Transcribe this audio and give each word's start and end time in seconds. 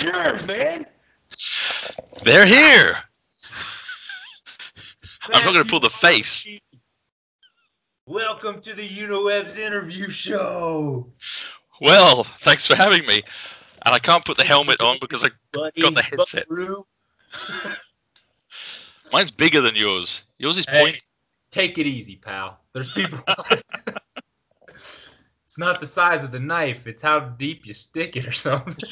Where's 0.00 0.14
yours, 0.14 0.46
man? 0.46 0.86
They're 2.22 2.46
here. 2.46 2.96
I'm 5.34 5.44
not 5.44 5.52
going 5.52 5.64
to 5.64 5.68
pull 5.68 5.80
the 5.80 5.90
face. 5.90 6.46
Welcome 8.06 8.60
to 8.60 8.74
the 8.74 8.88
Unowebs 8.88 9.58
interview 9.58 10.08
show. 10.08 11.10
Well, 11.80 12.22
thanks 12.42 12.64
for 12.64 12.76
having 12.76 13.06
me. 13.06 13.24
And 13.86 13.94
I 13.94 13.98
can't 13.98 14.24
put 14.24 14.36
the 14.36 14.44
helmet 14.44 14.80
on 14.80 14.98
because 15.00 15.24
I 15.24 15.30
got 15.52 15.74
the 15.74 16.02
headset. 16.02 16.46
Mine's 19.12 19.32
bigger 19.32 19.60
than 19.60 19.74
yours. 19.74 20.22
Yours 20.38 20.58
is 20.58 20.66
Hey, 20.68 20.80
point. 20.80 21.06
take 21.50 21.76
it 21.76 21.86
easy, 21.86 22.14
pal. 22.16 22.60
There's 22.72 22.90
people. 22.90 23.18
it's 24.68 25.58
not 25.58 25.80
the 25.80 25.86
size 25.86 26.22
of 26.22 26.30
the 26.30 26.38
knife; 26.38 26.86
it's 26.86 27.02
how 27.02 27.18
deep 27.20 27.66
you 27.66 27.74
stick 27.74 28.16
it 28.16 28.28
or 28.28 28.32
something. 28.32 28.88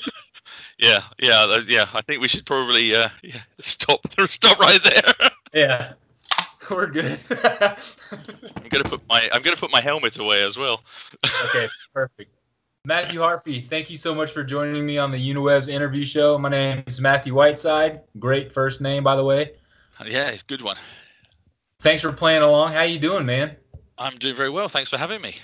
Yeah, 0.78 1.02
yeah, 1.18 1.60
yeah. 1.66 1.86
I 1.94 2.02
think 2.02 2.20
we 2.20 2.28
should 2.28 2.44
probably 2.44 2.94
uh, 2.94 3.08
yeah, 3.22 3.40
stop 3.58 4.00
stop 4.28 4.58
right 4.58 4.82
there. 4.82 5.30
yeah, 5.54 5.92
we're 6.70 6.88
good. 6.88 7.18
I'm 7.30 8.68
gonna 8.68 8.84
put 8.84 9.00
my 9.08 9.28
I'm 9.32 9.42
gonna 9.42 9.56
put 9.56 9.70
my 9.70 9.80
helmet 9.80 10.18
away 10.18 10.42
as 10.42 10.56
well. 10.56 10.82
okay, 11.46 11.68
perfect. 11.94 12.32
Matthew 12.84 13.18
Harffy, 13.18 13.64
thank 13.64 13.90
you 13.90 13.96
so 13.96 14.14
much 14.14 14.30
for 14.30 14.44
joining 14.44 14.86
me 14.86 14.96
on 14.96 15.10
the 15.10 15.18
Uniwebs 15.18 15.68
interview 15.68 16.04
show. 16.04 16.38
My 16.38 16.48
name 16.48 16.84
is 16.86 17.00
Matthew 17.00 17.34
Whiteside. 17.34 18.02
Great 18.20 18.52
first 18.52 18.80
name, 18.80 19.02
by 19.02 19.16
the 19.16 19.24
way. 19.24 19.52
Yeah, 20.06 20.28
it's 20.28 20.42
a 20.42 20.46
good 20.46 20.62
one. 20.62 20.76
Thanks 21.80 22.02
for 22.02 22.12
playing 22.12 22.42
along. 22.42 22.72
How 22.72 22.82
you 22.82 23.00
doing, 23.00 23.26
man? 23.26 23.56
I'm 23.98 24.16
doing 24.18 24.36
very 24.36 24.50
well. 24.50 24.68
Thanks 24.68 24.90
for 24.90 24.98
having 24.98 25.20
me. 25.20 25.36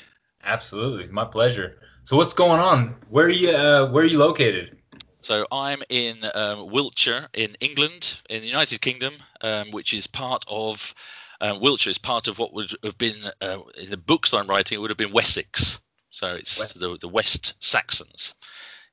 Absolutely, 0.45 1.09
my 1.09 1.25
pleasure. 1.25 1.79
So 2.05 2.17
what's 2.17 2.33
going 2.33 2.61
on? 2.61 2.95
Where 3.09 3.27
are 3.27 3.31
you? 3.31 3.51
Uh, 3.51 3.91
where 3.91 4.05
are 4.05 4.07
you 4.07 4.19
located? 4.19 4.77
So 5.23 5.47
I'm 5.53 5.83
in 5.89 6.19
um, 6.35 6.71
Wiltshire 6.71 7.29
in 7.33 7.57
England, 7.61 8.15
in 8.29 8.43
the 8.43 8.49
United 8.49 8.81
Kingdom, 8.81 9.15
um, 9.41 9.71
which 9.71 9.95
is 9.95 10.07
part 10.07 10.45
of 10.49 10.95
uh, 11.41 11.57
Wiltshire 11.61 11.91
is 11.91 11.99
part 11.99 12.29
of 12.29 12.39
what 12.39 12.53
would 12.53 12.73
have 12.83 12.99
been 12.99 13.31
uh, 13.41 13.59
in 13.79 13.91
the 13.91 13.97
books 13.97 14.35
I'm 14.35 14.49
writing. 14.49 14.77
It 14.77 14.81
would 14.81 14.91
have 14.91 14.99
been 14.99 15.13
Wessex. 15.13 15.79
So 16.11 16.35
it's 16.35 16.59
West- 16.59 16.81
the 16.81 16.99
the 17.01 17.09
West 17.09 17.55
Saxons 17.61 18.35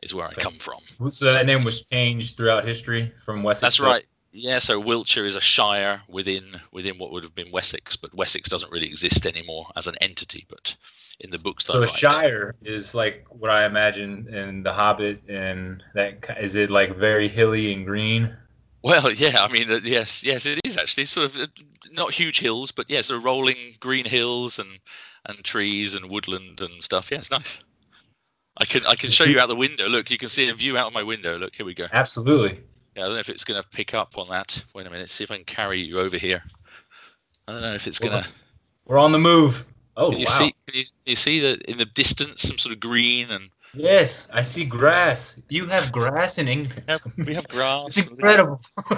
is 0.01 0.13
where 0.13 0.25
Okay. 0.27 0.39
I 0.39 0.43
come 0.43 0.59
from. 0.59 0.81
So 1.11 1.31
that 1.33 1.45
name 1.45 1.63
was 1.63 1.85
changed 1.85 2.37
throughout 2.37 2.65
history 2.65 3.11
from 3.23 3.43
Wessex. 3.43 3.61
That's 3.61 3.79
right. 3.79 4.05
Yeah, 4.39 4.59
so 4.59 4.79
Wiltshire 4.79 5.25
is 5.25 5.35
a 5.35 5.41
shire 5.41 6.01
within 6.07 6.61
within 6.71 6.97
what 6.97 7.11
would 7.11 7.23
have 7.23 7.35
been 7.35 7.51
Wessex, 7.51 7.95
but 7.95 8.13
Wessex 8.13 8.47
doesn't 8.47 8.71
really 8.71 8.87
exist 8.87 9.25
anymore 9.25 9.67
as 9.75 9.87
an 9.87 9.95
entity. 10.01 10.45
But 10.49 10.75
in 11.19 11.29
the 11.29 11.39
books 11.39 11.65
So 11.65 11.79
a 11.79 11.81
write, 11.81 11.89
shire 11.89 12.55
is 12.61 12.95
like 12.95 13.25
what 13.29 13.51
I 13.51 13.65
imagine 13.65 14.33
in 14.33 14.63
The 14.63 14.71
Hobbit, 14.71 15.21
and 15.27 15.83
that 15.93 16.37
is 16.39 16.55
it 16.55 16.69
like 16.69 16.95
very 16.95 17.27
hilly 17.27 17.73
and 17.73 17.85
green. 17.85 18.35
Well, 18.81 19.11
yeah, 19.25 19.43
I 19.43 19.49
mean, 19.49 19.69
uh, 19.69 19.81
yes, 19.83 20.23
yes, 20.23 20.45
it 20.45 20.59
is 20.63 20.77
actually 20.77 21.05
sort 21.05 21.25
of 21.25 21.37
uh, 21.37 21.47
not 21.91 22.13
huge 22.13 22.39
hills, 22.39 22.71
but 22.71 22.89
yeah, 22.89 23.01
sort 23.01 23.17
of 23.17 23.25
rolling 23.25 23.75
green 23.79 24.05
hills 24.05 24.57
and 24.57 24.79
and 25.25 25.43
trees 25.43 25.95
and 25.95 26.09
woodland 26.09 26.61
and 26.61 26.81
stuff. 26.83 27.11
Yeah, 27.11 27.17
it's 27.17 27.31
nice. 27.31 27.63
I 28.57 28.65
can 28.65 28.85
I 28.85 28.95
can 28.95 29.11
show 29.11 29.25
you 29.25 29.39
out 29.39 29.49
the 29.49 29.55
window. 29.55 29.87
Look, 29.87 30.09
you 30.09 30.17
can 30.17 30.29
see 30.29 30.49
a 30.49 30.53
view 30.53 30.77
out 30.77 30.87
of 30.87 30.93
my 30.93 31.03
window. 31.03 31.37
Look, 31.37 31.55
here 31.55 31.65
we 31.65 31.73
go. 31.73 31.87
Absolutely. 31.91 32.61
Yeah, 32.99 33.05
I 33.05 33.07
don't 33.07 33.15
know 33.15 33.21
if 33.21 33.29
it's 33.29 33.45
going 33.45 33.61
to 33.61 33.69
pick 33.69 33.93
up 33.93 34.17
on 34.17 34.27
that. 34.27 34.61
Wait 34.75 34.85
a 34.85 34.89
minute, 34.89 35.09
see 35.09 35.23
if 35.23 35.31
I 35.31 35.37
can 35.37 35.45
carry 35.45 35.79
you 35.79 36.01
over 36.01 36.17
here. 36.17 36.43
I 37.47 37.53
don't 37.53 37.61
know 37.61 37.73
if 37.73 37.87
it's 37.87 37.97
going 37.97 38.11
to. 38.21 38.27
We're 38.87 38.99
on 38.99 39.13
the 39.13 39.17
move. 39.17 39.65
Oh 39.95 40.09
Can 40.09 40.19
you 40.19 40.25
wow! 40.25 40.37
see? 40.37 40.55
Can 40.67 40.79
you, 40.79 40.83
you 41.05 41.15
see 41.15 41.39
that 41.39 41.61
in 41.61 41.77
the 41.77 41.85
distance, 41.85 42.41
some 42.41 42.57
sort 42.57 42.73
of 42.73 42.81
green 42.81 43.29
and 43.31 43.51
Yes, 43.73 44.29
I 44.33 44.41
see 44.41 44.65
grass. 44.65 45.41
You 45.47 45.65
have 45.67 45.93
grass 45.93 46.39
in 46.39 46.49
England. 46.49 46.83
we 46.87 46.91
have, 46.91 47.01
we 47.27 47.35
have 47.35 47.47
grass. 47.47 47.97
It's 47.97 48.09
incredible. 48.09 48.59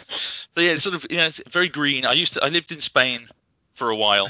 so 0.00 0.60
yeah, 0.60 0.72
it's 0.72 0.82
sort 0.82 0.96
of 0.96 1.06
you 1.08 1.18
know, 1.18 1.26
it's 1.26 1.40
very 1.50 1.68
green. 1.68 2.04
I 2.04 2.12
used 2.12 2.34
to 2.34 2.44
I 2.44 2.48
lived 2.48 2.72
in 2.72 2.80
Spain 2.80 3.28
for 3.74 3.90
a 3.90 3.96
while, 3.96 4.26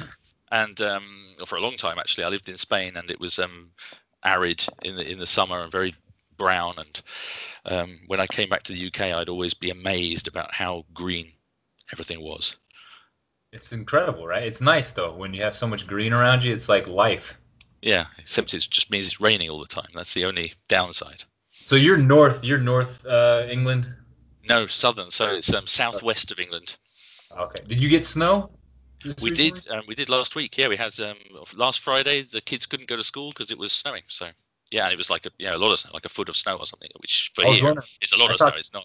and 0.53 0.79
um, 0.83 1.35
for 1.47 1.57
a 1.57 1.63
long 1.63 1.79
time 1.79 1.99
actually. 1.99 2.25
I 2.25 2.29
lived 2.29 2.51
in 2.51 2.59
Spain, 2.59 2.99
and 2.99 3.11
it 3.11 3.21
was 3.21 3.39
um, 3.39 3.71
arid 4.23 4.67
in 4.83 4.97
the 4.97 5.11
in 5.11 5.19
the 5.19 5.27
summer 5.27 5.63
and 5.63 5.73
very 5.73 5.95
brown. 6.39 6.75
And 6.79 7.03
um, 7.67 8.01
when 8.07 8.21
I 8.21 8.27
came 8.27 8.49
back 8.49 8.63
to 8.65 8.73
the 8.73 8.87
UK, 8.87 9.13
I'd 9.13 9.29
always 9.29 9.55
be 9.55 9.71
amazed 9.71 10.29
about 10.29 10.55
how 10.55 10.85
green 10.95 11.33
everything 11.93 12.21
was. 12.21 12.57
it's 13.53 13.73
incredible, 13.73 14.27
right? 14.27 14.43
It's 14.43 14.61
nice 14.61 14.91
though 14.91 15.13
when 15.13 15.35
you 15.35 15.43
have 15.43 15.57
so 15.57 15.67
much 15.67 15.87
green 15.87 16.13
around 16.13 16.45
you. 16.45 16.53
It's 16.53 16.69
like 16.69 16.87
life. 16.87 17.39
Yeah, 17.83 18.07
except 18.19 18.55
it 18.55 18.67
just 18.71 18.91
means 18.91 19.07
it's 19.07 19.21
raining 19.21 19.51
all 19.51 19.61
the 19.61 19.67
time. 19.67 19.89
That's 19.95 20.15
the 20.15 20.25
only 20.25 20.55
downside. 20.69 21.25
So 21.65 21.77
you're 21.77 21.99
north. 21.99 22.45
You're 22.45 22.59
north 22.59 23.07
uh, 23.07 23.47
England. 23.49 23.87
No, 24.49 24.67
southern. 24.67 25.11
So 25.11 25.31
it's 25.31 25.53
um, 25.53 25.67
southwest 25.67 26.33
of 26.33 26.39
England. 26.39 26.77
Okay. 27.37 27.63
Did 27.67 27.83
you 27.83 27.89
get 27.89 28.07
snow? 28.07 28.51
We 29.05 29.31
recently? 29.31 29.61
did. 29.61 29.69
Um, 29.71 29.83
we 29.87 29.95
did 29.95 30.09
last 30.09 30.35
week. 30.35 30.59
Yeah, 30.59 30.69
we 30.69 30.77
had 30.77 30.99
um, 31.01 31.17
last 31.55 31.81
Friday. 31.81 32.23
The 32.23 32.41
kids 32.41 32.67
couldn't 32.67 32.89
go 32.89 32.97
to 32.97 33.05
school 33.05 33.31
because 33.31 33.51
it 33.51 33.59
was 33.59 33.73
snowing. 33.73 34.03
So 34.09 34.29
yeah, 34.71 34.85
and 34.85 34.93
it 34.93 34.97
was 34.99 35.11
like 35.11 35.27
a 35.27 35.31
yeah 35.39 35.55
a 35.55 35.59
lot 35.59 35.73
of 35.73 35.79
snow, 35.81 35.91
like 35.95 36.05
a 36.05 36.09
foot 36.09 36.29
of 36.29 36.37
snow 36.37 36.57
or 36.57 36.67
something, 36.67 36.91
which 37.01 37.31
for 37.35 37.45
here 37.45 37.75
is 38.03 38.13
a 38.13 38.17
lot 38.17 38.31
I 38.31 38.35
of 38.35 38.39
thought- 38.39 38.53
snow. 38.55 38.59
It's 38.59 38.73
not. 38.73 38.85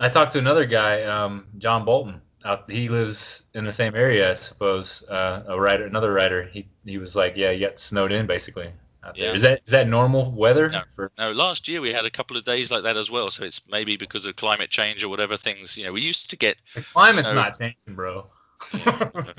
I 0.00 0.08
talked 0.08 0.32
to 0.32 0.38
another 0.38 0.64
guy, 0.64 1.02
um, 1.02 1.46
John 1.58 1.84
Bolton. 1.84 2.20
Out, 2.44 2.70
he 2.70 2.88
lives 2.88 3.44
in 3.54 3.64
the 3.64 3.72
same 3.72 3.94
area, 3.96 4.30
I 4.30 4.32
suppose. 4.32 5.02
Uh, 5.08 5.42
a 5.48 5.60
writer, 5.60 5.84
another 5.86 6.12
writer. 6.12 6.44
He 6.44 6.66
he 6.86 6.96
was 6.96 7.16
like, 7.16 7.36
yeah, 7.36 7.50
you 7.50 7.66
got 7.66 7.78
snowed 7.78 8.12
in 8.12 8.26
basically. 8.26 8.70
Yeah. 9.14 9.32
Is 9.32 9.42
that 9.42 9.60
is 9.64 9.70
that 9.72 9.88
normal 9.88 10.30
weather 10.32 10.68
No. 10.68 10.82
for? 10.94 11.10
No, 11.18 11.32
last 11.32 11.66
year 11.66 11.80
we 11.80 11.92
had 11.92 12.04
a 12.04 12.10
couple 12.10 12.36
of 12.36 12.44
days 12.44 12.70
like 12.70 12.82
that 12.84 12.96
as 12.96 13.10
well. 13.10 13.30
So 13.30 13.42
it's 13.44 13.60
maybe 13.68 13.96
because 13.96 14.24
of 14.26 14.36
climate 14.36 14.70
change 14.70 15.02
or 15.02 15.08
whatever 15.08 15.36
things. 15.36 15.76
You 15.76 15.84
know, 15.84 15.92
we 15.92 16.00
used 16.00 16.30
to 16.30 16.36
get. 16.36 16.56
The 16.74 16.84
climate's 16.92 17.28
So- 17.28 17.34
not 17.34 17.58
changing, 17.58 17.94
bro. 17.94 18.26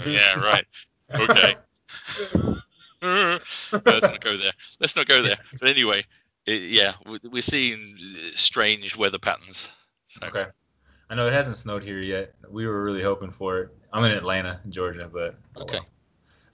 yeah, 0.06 0.40
right. 0.40 0.66
Okay. 1.20 1.56
Let's 3.02 3.86
not 3.86 4.20
go 4.22 4.38
there. 4.38 4.52
Let's 4.80 4.96
not 4.96 5.08
go 5.08 5.22
there. 5.22 5.38
But 5.60 5.70
anyway, 5.70 6.06
it, 6.46 6.62
yeah, 6.64 6.94
we- 7.06 7.20
we're 7.30 7.42
seeing 7.42 7.98
uh, 8.16 8.32
strange 8.36 8.96
weather 8.96 9.20
patterns. 9.20 9.70
So, 10.08 10.28
Okay. 10.28 10.46
I 11.10 11.16
know 11.16 11.28
it 11.28 11.34
hasn't 11.34 11.58
snowed 11.58 11.84
here 11.84 12.00
yet. 12.02 12.34
We 12.50 12.68
were 12.68 12.84
really 12.84 13.02
hoping 13.02 13.32
for 13.32 13.60
it. 13.62 13.70
I'm 13.92 14.04
in 14.04 14.12
Atlanta, 14.12 14.60
Georgia, 14.70 15.10
but 15.12 15.36
oh 15.56 15.62
Okay. 15.64 15.80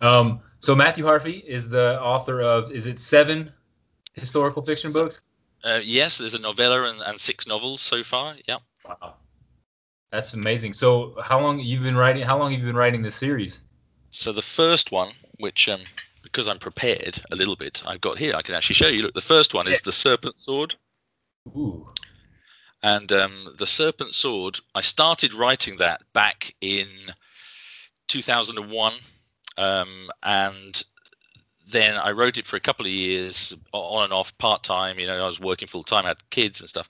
well. 0.01 0.19
Um, 0.19 0.39
so 0.59 0.75
Matthew 0.75 1.03
Harffy 1.05 1.43
is 1.45 1.67
the 1.67 2.01
author 2.01 2.41
of 2.41 2.71
is 2.71 2.87
it 2.87 2.99
seven 2.99 3.51
historical 4.13 4.61
fiction 4.61 4.93
books? 4.93 5.29
Uh, 5.63 5.79
yes, 5.83 6.17
there's 6.17 6.35
a 6.35 6.39
novella 6.39 6.83
and, 6.83 7.01
and 7.01 7.19
six 7.19 7.47
novels 7.47 7.81
so 7.81 8.03
far. 8.03 8.35
Yeah. 8.47 8.57
Wow, 8.85 9.15
that's 10.11 10.33
amazing. 10.33 10.73
So 10.73 11.15
how 11.21 11.39
long 11.41 11.59
you've 11.59 11.83
been 11.83 11.97
writing? 11.97 12.23
How 12.23 12.37
long 12.37 12.51
have 12.51 12.59
you 12.59 12.65
been 12.65 12.75
writing 12.77 13.01
this 13.01 13.15
series? 13.15 13.63
So 14.11 14.31
the 14.31 14.41
first 14.41 14.91
one, 14.91 15.11
which 15.39 15.67
um, 15.67 15.81
because 16.35 16.49
I'm 16.49 16.59
prepared 16.59 17.23
a 17.31 17.35
little 17.35 17.55
bit, 17.55 17.81
I've 17.85 18.01
got 18.01 18.17
here. 18.17 18.33
I 18.35 18.41
can 18.41 18.55
actually 18.55 18.75
show 18.75 18.89
you. 18.89 19.03
Look, 19.03 19.13
the 19.13 19.21
first 19.21 19.53
one 19.53 19.69
is 19.69 19.79
the 19.79 19.93
Serpent 19.93 20.37
Sword, 20.37 20.75
Ooh, 21.55 21.87
and 22.83 23.09
um, 23.13 23.55
the 23.57 23.65
Serpent 23.65 24.13
Sword. 24.13 24.59
I 24.75 24.81
started 24.81 25.33
writing 25.33 25.77
that 25.77 26.01
back 26.11 26.53
in 26.59 26.89
2001, 28.09 28.93
um, 29.57 30.09
and 30.23 30.83
then 31.71 31.95
I 31.95 32.11
wrote 32.11 32.35
it 32.35 32.45
for 32.45 32.57
a 32.57 32.59
couple 32.59 32.85
of 32.85 32.91
years 32.91 33.53
on 33.71 34.03
and 34.03 34.11
off, 34.11 34.37
part 34.37 34.61
time. 34.61 34.99
You 34.99 35.07
know, 35.07 35.23
I 35.23 35.27
was 35.27 35.39
working 35.39 35.69
full 35.69 35.85
time, 35.85 36.03
had 36.03 36.17
kids 36.31 36.59
and 36.59 36.67
stuff, 36.67 36.89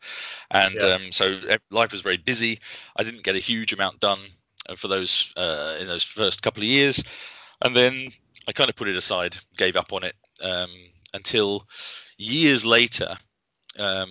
and 0.50 0.82
Yeah. 0.82 0.96
um, 0.96 1.12
so 1.12 1.40
life 1.70 1.92
was 1.92 2.02
very 2.02 2.18
busy. 2.18 2.60
I 2.96 3.04
didn't 3.04 3.22
get 3.22 3.36
a 3.36 3.40
huge 3.40 3.74
amount 3.74 4.00
done 4.00 4.22
uh, 4.68 4.76
for 4.76 4.88
those 4.88 5.32
uh, 5.38 5.76
in 5.80 5.86
those 5.86 6.02
first 6.02 6.42
couple 6.42 6.64
of 6.64 6.68
years, 6.68 7.04
and 7.62 7.76
then 7.76 8.12
I 8.48 8.52
kind 8.52 8.70
of 8.70 8.76
put 8.76 8.88
it 8.88 8.96
aside, 8.96 9.38
gave 9.58 9.76
up 9.76 9.94
on 9.94 10.04
it 10.04 10.16
um, 10.42 10.70
until 11.14 11.68
years 12.18 12.66
later. 12.66 13.18
Um, 13.80 14.10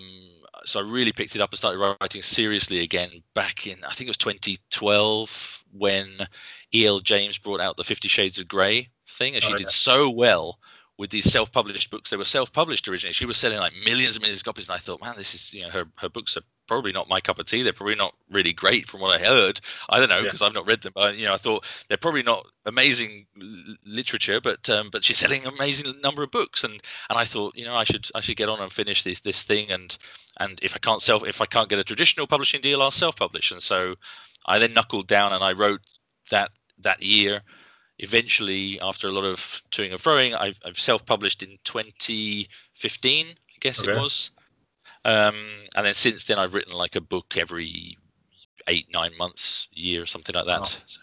so 0.64 0.80
I 0.80 0.82
really 0.82 1.12
picked 1.12 1.34
it 1.34 1.40
up 1.40 1.50
and 1.50 1.58
started 1.58 1.96
writing 2.00 2.22
seriously 2.22 2.80
again 2.80 3.22
back 3.34 3.66
in 3.66 3.82
I 3.84 3.92
think 3.92 4.08
it 4.08 4.10
was 4.10 4.16
2012 4.18 5.64
when 5.72 6.26
E.L. 6.74 7.00
James 7.00 7.38
brought 7.38 7.60
out 7.60 7.76
the 7.76 7.84
Fifty 7.84 8.08
Shades 8.08 8.38
of 8.38 8.48
Grey 8.48 8.88
thing, 9.10 9.34
and 9.34 9.42
she 9.44 9.52
Oh, 9.52 9.56
did 9.56 9.70
so 9.70 10.08
well 10.10 10.58
with 10.96 11.10
these 11.10 11.30
self-published 11.30 11.90
books. 11.90 12.10
They 12.10 12.16
were 12.16 12.24
self-published 12.24 12.86
originally. 12.86 13.12
She 13.12 13.26
was 13.26 13.36
selling 13.36 13.58
like 13.58 13.72
millions 13.84 14.14
and 14.14 14.22
millions 14.22 14.40
of 14.40 14.44
copies, 14.44 14.68
and 14.68 14.76
I 14.76 14.78
thought, 14.78 15.02
man, 15.02 15.14
this 15.16 15.34
is 15.34 15.52
you 15.52 15.62
know 15.62 15.70
her 15.70 15.84
her 15.96 16.08
books 16.08 16.36
are 16.36 16.42
probably 16.68 16.92
not 16.92 17.08
my 17.08 17.20
cup 17.20 17.38
of 17.38 17.46
tea. 17.46 17.62
They're 17.62 17.72
probably 17.72 17.96
not 17.96 18.14
really 18.30 18.52
great 18.52 18.88
from 18.88 19.00
what 19.00 19.20
I 19.20 19.22
heard. 19.24 19.60
I 19.90 19.98
don't 19.98 20.08
know 20.08 20.18
Yeah. 20.18 20.22
because 20.24 20.40
I've 20.40 20.54
not 20.54 20.66
read 20.66 20.82
them. 20.82 20.92
But 20.94 21.16
you 21.16 21.26
know, 21.26 21.34
I 21.34 21.36
thought 21.36 21.64
they're 21.88 21.98
probably 21.98 22.22
not 22.22 22.46
amazing 22.64 23.26
l- 23.40 23.76
literature, 23.84 24.40
but 24.40 24.68
um, 24.70 24.88
but 24.90 25.02
she's 25.02 25.18
selling 25.18 25.44
an 25.46 25.52
amazing 25.54 26.00
number 26.00 26.22
of 26.22 26.30
books, 26.30 26.62
and 26.64 26.74
and 27.10 27.18
I 27.18 27.24
thought, 27.24 27.56
you 27.56 27.64
know, 27.64 27.74
I 27.74 27.84
should 27.84 28.08
I 28.14 28.20
should 28.20 28.36
get 28.36 28.48
on 28.48 28.60
and 28.60 28.72
finish 28.72 29.02
this 29.02 29.20
this 29.20 29.42
thing, 29.42 29.70
and 29.70 29.96
and 30.38 30.58
if 30.62 30.74
I 30.74 30.78
can't 30.78 31.02
self 31.02 31.26
if 31.26 31.40
I 31.40 31.46
can't 31.46 31.68
get 31.68 31.78
a 31.78 31.84
traditional 31.84 32.26
publishing 32.26 32.60
deal, 32.60 32.82
I'll 32.82 32.90
self-publish. 32.90 33.50
And 33.50 33.62
so 33.62 33.96
I 34.46 34.58
then 34.58 34.74
knuckled 34.74 35.06
down 35.08 35.32
and 35.32 35.42
I 35.42 35.52
wrote 35.52 35.80
that 36.30 36.50
that 36.78 37.02
year. 37.02 37.42
Eventually, 37.98 38.80
after 38.80 39.08
a 39.08 39.12
lot 39.12 39.24
of 39.24 39.62
toing 39.70 39.92
and 39.92 40.00
froing, 40.02 40.36
I've, 40.38 40.58
I've 40.64 40.78
self-published 40.78 41.42
in 41.42 41.56
2015, 41.64 43.26
I 43.28 43.32
guess 43.60 43.80
Okay. 43.80 43.92
it 43.92 43.96
was. 43.96 44.30
Um, 45.04 45.34
and 45.76 45.86
then 45.86 45.94
since 45.94 46.24
then, 46.24 46.38
I've 46.38 46.54
written 46.54 46.72
like 46.72 46.96
a 46.96 47.00
book 47.00 47.36
every 47.36 47.96
eight, 48.68 48.86
nine 48.92 49.12
months, 49.18 49.68
year, 49.72 50.02
or 50.02 50.06
something 50.06 50.34
like 50.34 50.46
that. 50.46 50.60
Wow. 50.62 50.68
So 50.86 51.00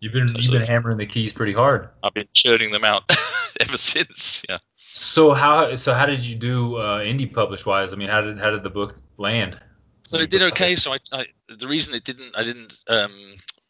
You've 0.00 0.12
been 0.12 0.28
So 0.28 0.38
you've 0.38 0.52
been 0.52 0.62
of- 0.62 0.68
hammering 0.68 0.96
the 0.96 1.06
keys 1.06 1.32
pretty 1.32 1.52
hard. 1.52 1.88
I've 2.04 2.14
been 2.14 2.28
churning 2.32 2.70
them 2.70 2.84
out 2.84 3.02
ever 3.60 3.76
since. 3.76 4.42
Yeah. 4.48 4.58
So 4.92 5.34
how 5.34 5.74
so 5.74 5.92
how 5.92 6.06
did 6.06 6.22
you 6.22 6.36
do 6.36 6.76
uh, 6.76 7.00
indie 7.00 7.30
publish 7.32 7.66
wise? 7.66 7.92
I 7.92 7.96
mean, 7.96 8.08
how 8.08 8.20
did 8.20 8.38
how 8.38 8.50
did 8.50 8.62
the 8.62 8.70
book 8.70 8.94
land? 9.16 9.58
So 10.04 10.18
it 10.18 10.30
did 10.30 10.42
okay. 10.42 10.76
So 10.76 10.92
I, 10.92 10.98
I 11.12 11.26
the 11.58 11.66
reason 11.66 11.94
it 11.94 12.04
didn't 12.04 12.32
I 12.36 12.44
didn't 12.44 12.78
um, 12.86 13.12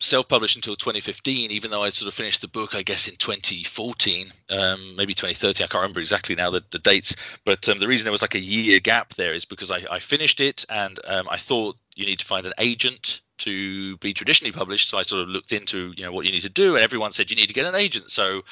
self-publish 0.01 0.55
until 0.55 0.77
2015, 0.77 1.51
even 1.51 1.71
though 1.71 1.83
I 1.83 1.91
sort 1.91 2.09
of 2.09 2.15
finished 2.15 2.41
the 2.41 2.49
book, 2.49 2.75
I 2.75 2.83
guess 2.83 3.09
in 3.09 3.17
2014, 3.17 4.33
um, 4.51 4.97
maybe 4.97 5.15
2013. 5.15 5.65
I 5.65 5.67
can't 5.67 5.83
remember 5.83 6.01
exactly 6.01 6.35
now 6.35 6.51
the, 6.51 6.63
the 6.71 6.79
dates. 6.79 7.15
But 7.45 7.69
um, 7.69 7.81
the 7.81 7.89
reason 7.89 8.05
there 8.05 8.13
was 8.13 8.23
like 8.23 8.35
a 8.35 8.41
year 8.41 8.79
gap 8.81 9.15
there 9.15 9.33
is 9.33 9.45
because 9.45 9.71
I, 9.71 9.85
I 9.91 9.99
finished 9.99 10.41
it 10.41 10.65
and 10.69 11.01
um, 11.05 11.29
I 11.29 11.37
thought 11.37 11.77
you 11.97 12.07
need 12.07 12.21
to 12.21 12.27
find 12.27 12.47
an 12.47 12.55
agent 12.59 13.21
to 13.39 13.97
be 13.99 14.13
traditionally 14.13 14.53
published. 14.53 14.89
So 14.89 14.99
I 14.99 15.03
sort 15.03 15.23
of 15.23 15.29
looked 15.29 15.53
into 15.53 15.93
you 15.97 16.05
know 16.05 16.13
what 16.13 16.27
you 16.27 16.33
need 16.33 16.43
to 16.43 16.49
do, 16.49 16.75
and 16.75 16.85
everyone 16.85 17.13
said 17.13 17.31
you 17.31 17.37
need 17.37 17.47
to 17.47 17.55
get 17.55 17.67
an 17.67 17.75
agent. 17.75 18.11
So 18.11 18.43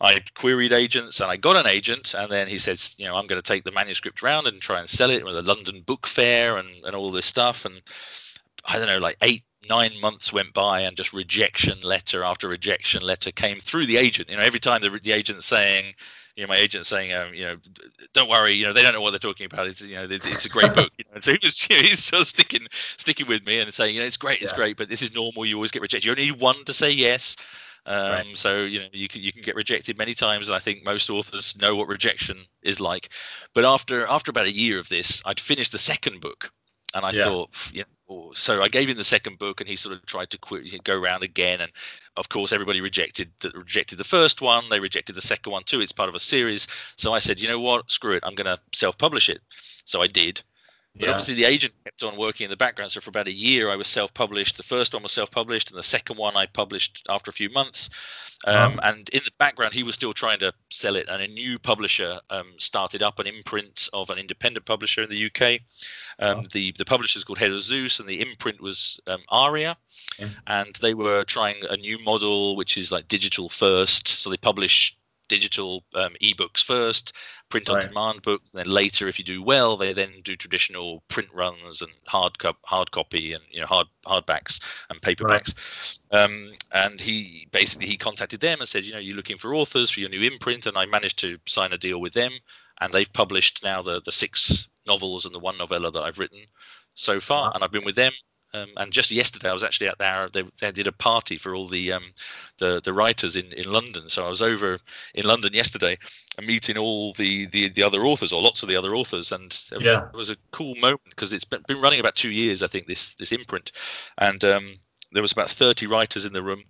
I 0.00 0.20
queried 0.34 0.72
agents 0.72 1.20
and 1.20 1.30
I 1.30 1.36
got 1.36 1.56
an 1.56 1.66
agent, 1.66 2.14
and 2.14 2.30
then 2.30 2.48
he 2.48 2.58
says, 2.58 2.94
you 2.98 3.06
know, 3.06 3.14
I'm 3.14 3.26
going 3.26 3.40
to 3.40 3.46
take 3.46 3.64
the 3.64 3.72
manuscript 3.72 4.22
around 4.22 4.46
and 4.46 4.60
try 4.60 4.80
and 4.80 4.88
sell 4.88 5.10
it 5.10 5.24
with 5.24 5.36
a 5.36 5.42
London 5.42 5.82
book 5.82 6.06
fair 6.06 6.56
and, 6.56 6.68
and 6.84 6.96
all 6.96 7.10
this 7.10 7.26
stuff. 7.26 7.64
And 7.64 7.80
I 8.64 8.78
don't 8.78 8.88
know, 8.88 8.98
like 8.98 9.16
eight, 9.22 9.44
nine 9.68 10.00
months 10.00 10.32
went 10.32 10.52
by, 10.54 10.80
and 10.80 10.96
just 10.96 11.12
rejection 11.12 11.80
letter 11.82 12.22
after 12.24 12.48
rejection 12.48 13.02
letter 13.02 13.30
came 13.30 13.60
through 13.60 13.86
the 13.86 13.96
agent. 13.96 14.30
You 14.30 14.36
know, 14.36 14.42
every 14.42 14.60
time 14.60 14.80
the, 14.82 14.90
the 15.02 15.12
agent's 15.12 15.46
saying, 15.46 15.94
you 16.36 16.42
know, 16.44 16.48
my 16.48 16.56
agent 16.56 16.86
saying, 16.86 17.12
um, 17.12 17.34
you 17.34 17.44
know, 17.44 17.56
don't 18.12 18.28
worry, 18.28 18.52
you 18.52 18.64
know, 18.64 18.72
they 18.72 18.82
don't 18.82 18.92
know 18.94 19.00
what 19.00 19.10
they're 19.10 19.18
talking 19.18 19.46
about. 19.46 19.66
It's, 19.66 19.80
you 19.80 19.94
know, 19.96 20.06
it's, 20.10 20.26
it's 20.26 20.44
a 20.44 20.48
great 20.50 20.72
book. 20.74 20.92
You 20.98 21.04
know, 21.08 21.14
and 21.14 21.24
so 21.24 21.32
he 21.32 21.38
was, 21.42 21.68
you 21.68 21.76
know, 21.76 21.82
he's 21.82 22.04
sort 22.04 22.22
of 22.22 22.28
sticking, 22.28 22.66
sticking 22.96 23.26
with 23.26 23.44
me 23.46 23.58
and 23.60 23.72
saying, 23.72 23.94
you 23.94 24.00
know, 24.00 24.06
it's 24.06 24.16
great, 24.16 24.42
it's 24.42 24.52
Yeah. 24.52 24.52
great, 24.52 24.76
but 24.76 24.88
this 24.88 25.02
is 25.02 25.12
normal. 25.14 25.44
You 25.46 25.56
always 25.56 25.70
get 25.72 25.82
rejected. 25.82 26.04
You 26.06 26.12
only 26.12 26.24
need 26.30 26.40
one 26.40 26.64
to 26.64 26.74
say 26.74 26.90
yes. 26.90 27.36
Um, 27.86 28.34
Right. 28.34 28.36
So 28.36 28.62
you 28.62 28.80
know 28.80 28.86
you 28.92 29.08
can 29.08 29.22
you 29.22 29.32
can 29.32 29.42
get 29.42 29.54
rejected 29.56 29.98
many 29.98 30.14
times, 30.14 30.48
and 30.48 30.56
I 30.56 30.58
think 30.60 30.84
most 30.84 31.10
authors 31.10 31.56
know 31.56 31.74
what 31.74 31.88
rejection 31.88 32.46
is 32.62 32.80
like. 32.80 33.10
But 33.54 33.64
after 33.64 34.06
after 34.06 34.30
about 34.30 34.46
a 34.46 34.52
year 34.52 34.78
of 34.78 34.88
this, 34.88 35.22
I'd 35.24 35.40
finished 35.40 35.72
the 35.72 35.78
second 35.78 36.20
book, 36.20 36.50
and 36.94 37.04
I 37.04 37.12
Yeah. 37.12 37.34
thought, 37.34 37.50
you 37.72 37.80
know, 37.80 37.86
oh, 38.08 38.32
so 38.34 38.62
I 38.62 38.68
gave 38.68 38.88
him 38.88 38.96
the 38.96 39.04
second 39.04 39.38
book, 39.38 39.60
and 39.60 39.68
he 39.68 39.76
sort 39.76 39.94
of 39.94 40.04
tried 40.06 40.30
to 40.30 40.38
quit, 40.38 40.84
go 40.84 40.98
around 40.98 41.22
again, 41.22 41.60
and 41.60 41.72
of 42.16 42.28
course 42.28 42.52
everybody 42.52 42.80
rejected 42.80 43.30
the, 43.40 43.50
rejected 43.50 43.98
the 43.98 44.04
first 44.04 44.40
one. 44.40 44.68
They 44.68 44.80
rejected 44.80 45.14
the 45.14 45.22
second 45.22 45.52
one 45.52 45.64
too. 45.64 45.80
It's 45.80 45.92
part 45.92 46.08
of 46.08 46.14
a 46.14 46.20
series. 46.20 46.66
So 46.96 47.12
I 47.12 47.18
said, 47.18 47.40
you 47.40 47.48
know 47.48 47.60
what, 47.60 47.90
screw 47.90 48.12
it, 48.12 48.24
I'm 48.26 48.34
going 48.34 48.46
to 48.46 48.60
self-publish 48.72 49.28
it. 49.28 49.40
So 49.84 50.02
I 50.02 50.06
did. 50.06 50.42
But 50.96 51.06
Yeah. 51.06 51.10
obviously, 51.10 51.34
the 51.34 51.44
agent 51.44 51.74
kept 51.82 52.04
on 52.04 52.16
working 52.16 52.44
in 52.44 52.50
the 52.50 52.56
background. 52.56 52.92
So 52.92 53.00
for 53.00 53.10
about 53.10 53.26
a 53.26 53.32
year, 53.32 53.68
I 53.68 53.74
was 53.74 53.88
self-published. 53.88 54.56
The 54.56 54.62
first 54.62 54.92
one 54.94 55.02
was 55.02 55.10
self-published, 55.10 55.70
and 55.70 55.78
the 55.78 55.82
second 55.82 56.16
one 56.18 56.36
I 56.36 56.46
published 56.46 57.02
after 57.08 57.30
a 57.30 57.34
few 57.34 57.50
months. 57.50 57.90
Um, 58.46 58.78
And 58.82 59.08
in 59.08 59.22
the 59.24 59.32
background, 59.38 59.74
he 59.74 59.82
was 59.82 59.96
still 59.96 60.12
trying 60.12 60.38
to 60.40 60.52
sell 60.70 60.94
it. 60.94 61.08
And 61.08 61.20
a 61.20 61.26
new 61.26 61.58
publisher 61.58 62.20
um, 62.30 62.54
started 62.58 63.02
up 63.02 63.18
an 63.18 63.26
imprint 63.26 63.88
of 63.92 64.08
an 64.10 64.18
independent 64.18 64.66
publisher 64.66 65.02
in 65.02 65.10
the 65.10 65.16
UK. 65.26 65.60
Um, 66.20 66.42
Wow. 66.42 66.44
The 66.52 66.72
the 66.78 66.84
publisher 66.84 67.18
is 67.18 67.24
called 67.24 67.38
Head 67.38 67.50
of 67.50 67.62
Zeus, 67.62 67.98
and 67.98 68.08
the 68.08 68.20
imprint 68.20 68.60
was 68.60 69.00
um, 69.08 69.22
Aria. 69.30 69.76
Yeah. 70.18 70.28
And 70.46 70.76
they 70.76 70.94
were 70.94 71.24
trying 71.24 71.64
a 71.70 71.76
new 71.76 71.98
model, 71.98 72.54
which 72.54 72.76
is 72.76 72.92
like 72.92 73.08
digital 73.08 73.48
first. 73.48 74.06
So 74.08 74.30
they 74.30 74.36
publish 74.36 74.96
digital 75.28 75.84
um, 75.94 76.14
ebooks 76.22 76.62
first, 76.62 77.12
print 77.48 77.68
on 77.68 77.76
Right. 77.76 77.88
demand 77.88 78.22
books, 78.22 78.52
and 78.52 78.60
then 78.60 78.72
later, 78.72 79.08
if 79.08 79.18
you 79.18 79.24
do 79.24 79.42
well, 79.42 79.76
they 79.76 79.92
then 79.92 80.20
do 80.22 80.36
traditional 80.36 81.02
print 81.08 81.28
runs 81.32 81.82
and 81.82 81.92
hard 82.06 82.38
co- 82.38 82.56
hard 82.64 82.90
copy 82.90 83.32
and 83.32 83.42
you 83.50 83.60
know 83.60 83.66
hard 83.66 83.86
hardbacks 84.06 84.60
and 84.90 85.00
paperbacks. 85.02 85.54
Um, 86.10 86.52
and 86.72 87.00
he 87.00 87.48
basically 87.52 87.86
he 87.86 87.96
contacted 87.96 88.40
them 88.40 88.60
and 88.60 88.68
said, 88.68 88.84
you 88.84 88.92
know, 88.92 88.98
you're 88.98 89.16
looking 89.16 89.38
for 89.38 89.54
authors 89.54 89.90
for 89.90 90.00
your 90.00 90.10
new 90.10 90.22
imprint, 90.22 90.66
and 90.66 90.76
I 90.76 90.86
managed 90.86 91.18
to 91.20 91.38
sign 91.46 91.72
a 91.72 91.78
deal 91.78 92.00
with 92.00 92.12
them, 92.12 92.32
and 92.80 92.92
they've 92.92 93.12
published 93.12 93.62
now 93.62 93.82
the 93.82 94.00
the 94.04 94.12
six 94.12 94.68
novels 94.86 95.24
and 95.24 95.34
the 95.34 95.38
one 95.40 95.58
novella 95.58 95.90
that 95.90 96.02
I've 96.02 96.18
written 96.18 96.46
so 96.94 97.20
far, 97.20 97.50
Wow. 97.50 97.54
and 97.54 97.64
I've 97.64 97.72
been 97.72 97.84
with 97.84 97.96
them. 97.96 98.12
Um, 98.54 98.68
and 98.76 98.92
just 98.92 99.10
yesterday, 99.10 99.50
I 99.50 99.52
was 99.52 99.64
actually 99.64 99.88
at 99.88 99.98
there. 99.98 100.28
They, 100.32 100.44
they 100.60 100.72
did 100.72 100.86
a 100.86 100.92
party 100.92 101.36
for 101.36 101.54
all 101.54 101.68
the 101.68 101.92
um, 101.92 102.12
the 102.58 102.80
the 102.82 102.94
writers 102.94 103.36
in, 103.36 103.52
in 103.52 103.70
London. 103.70 104.08
So 104.08 104.24
I 104.24 104.30
was 104.30 104.40
over 104.40 104.78
in 105.14 105.26
London 105.26 105.52
yesterday, 105.52 105.98
and 106.38 106.46
meeting 106.46 106.78
all 106.78 107.12
the, 107.14 107.46
the 107.46 107.68
the 107.70 107.82
other 107.82 108.04
authors 108.04 108.32
or 108.32 108.40
lots 108.40 108.62
of 108.62 108.68
the 108.68 108.76
other 108.76 108.94
authors, 108.94 109.32
and 109.32 109.58
yeah. 109.80 110.06
it 110.06 110.16
was 110.16 110.30
a 110.30 110.36
cool 110.52 110.76
moment 110.76 111.02
because 111.10 111.32
it's 111.32 111.44
been, 111.44 111.62
been 111.66 111.80
running 111.80 112.00
about 112.00 112.14
two 112.14 112.30
years, 112.30 112.62
I 112.62 112.68
think, 112.68 112.86
this 112.86 113.14
this 113.14 113.32
imprint, 113.32 113.72
and 114.18 114.44
um, 114.44 114.78
there 115.14 115.22
was 115.22 115.32
about 115.32 115.50
30 115.50 115.86
writers 115.86 116.26
in 116.26 116.32
the 116.32 116.42
room 116.42 116.62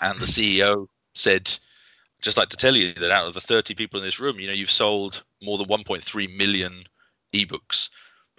and 0.00 0.20
the 0.20 0.26
ceo 0.26 0.86
said 1.14 1.58
just 2.20 2.36
like 2.36 2.50
to 2.50 2.56
tell 2.56 2.76
you 2.76 2.94
that 2.94 3.10
out 3.10 3.26
of 3.26 3.34
the 3.34 3.40
30 3.40 3.74
people 3.74 3.98
in 3.98 4.04
this 4.04 4.20
room 4.20 4.38
you 4.38 4.46
know 4.46 4.52
you've 4.52 4.70
sold 4.70 5.24
more 5.42 5.58
than 5.58 5.66
1.3 5.66 6.36
million 6.36 6.84
ebooks 7.34 7.88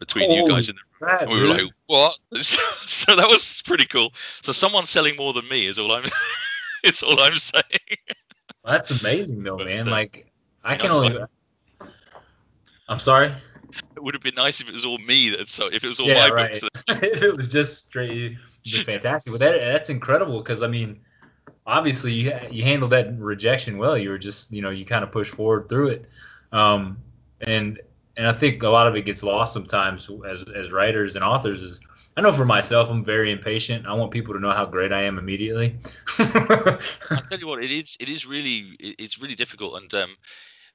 between 0.06 0.32
you 0.32 0.48
guys 0.50 0.70
in 0.70 0.76
the 0.76 0.82
Crap, 0.92 1.22
and 1.22 1.32
we 1.32 1.42
were 1.42 1.48
like 1.48 1.72
what 1.88 2.18
so 2.42 3.16
that 3.16 3.28
was 3.28 3.62
pretty 3.66 3.86
cool 3.86 4.12
so 4.42 4.52
someone's 4.52 4.90
selling 4.90 5.16
more 5.16 5.34
than 5.34 5.48
me 5.48 5.66
is 5.68 5.80
all 5.80 5.92
i'm 5.92 6.04
it's 6.84 7.02
all 7.04 7.20
i'm 7.20 7.38
saying 7.38 7.64
Well, 8.64 8.74
that's 8.74 8.92
amazing 8.92 9.44
though, 9.44 9.58
But, 9.58 9.66
man. 9.68 9.88
uh, 9.88 9.92
Like 9.92 10.32
I 10.64 10.76
can 10.76 10.92
only. 10.92 11.18
I'm 12.90 13.00
sorry. 13.00 13.34
it 13.96 14.04
would 14.04 14.14
have 14.14 14.24
been 14.24 14.36
nice 14.36 14.62
if 14.62 14.68
it 14.70 14.74
was 14.74 14.86
all 14.86 14.98
me 15.00 15.30
that 15.30 15.50
so 15.50 15.68
if 15.68 15.84
it 15.84 15.88
was 15.88 16.00
all 16.00 16.08
Yeah, 16.08 16.28
my 16.28 16.32
right. 16.32 16.62
books 16.62 16.84
if 17.02 17.22
it 17.22 17.36
was 17.36 17.48
just 17.48 17.88
straight, 17.88 18.38
just 18.64 18.86
fantastic. 18.86 19.32
Well, 19.32 19.40
that 19.40 19.58
that's 19.58 19.90
incredible 19.90 20.40
because 20.40 20.64
I 20.64 20.68
mean, 20.68 21.00
obviously 21.66 22.12
you 22.14 22.34
you 22.52 22.64
handled 22.64 22.92
that 22.92 23.18
rejection 23.18 23.78
well. 23.78 23.98
You 23.98 24.10
were 24.10 24.18
just 24.18 24.52
you 24.52 24.62
know 24.62 24.70
you 24.70 24.86
kind 24.86 25.04
of 25.04 25.12
pushed 25.12 25.34
forward 25.34 25.70
through 25.70 25.90
it, 25.90 26.06
um, 26.52 26.98
and 27.42 27.80
and 28.18 28.28
I 28.28 28.34
think 28.34 28.64
a 28.64 28.70
lot 28.70 28.88
of 28.88 28.96
it 28.96 29.06
gets 29.06 29.24
lost 29.24 29.54
sometimes 29.54 30.10
as 30.30 30.44
as 30.56 30.72
writers 30.72 31.16
and 31.16 31.24
authors. 31.24 31.62
Is 31.64 31.82
I 32.18 32.22
know 32.22 32.32
for 32.32 32.46
myself, 32.46 32.90
I'm 32.90 33.04
very 33.04 33.32
impatient. 33.32 33.86
I 33.86 33.94
want 33.94 34.12
people 34.12 34.34
to 34.34 34.40
know 34.40 34.52
how 34.52 34.66
great 34.66 34.92
I 34.94 35.04
am 35.04 35.18
immediately. 35.18 35.76
I 36.20 37.22
tell 37.30 37.40
you 37.40 37.48
what, 37.48 37.64
it 37.64 37.72
is 37.72 37.98
it 38.00 38.10
is 38.10 38.26
really 38.26 38.76
it's 38.80 39.20
really 39.20 39.36
difficult. 39.36 39.82
And 39.82 39.94
um, 39.94 40.18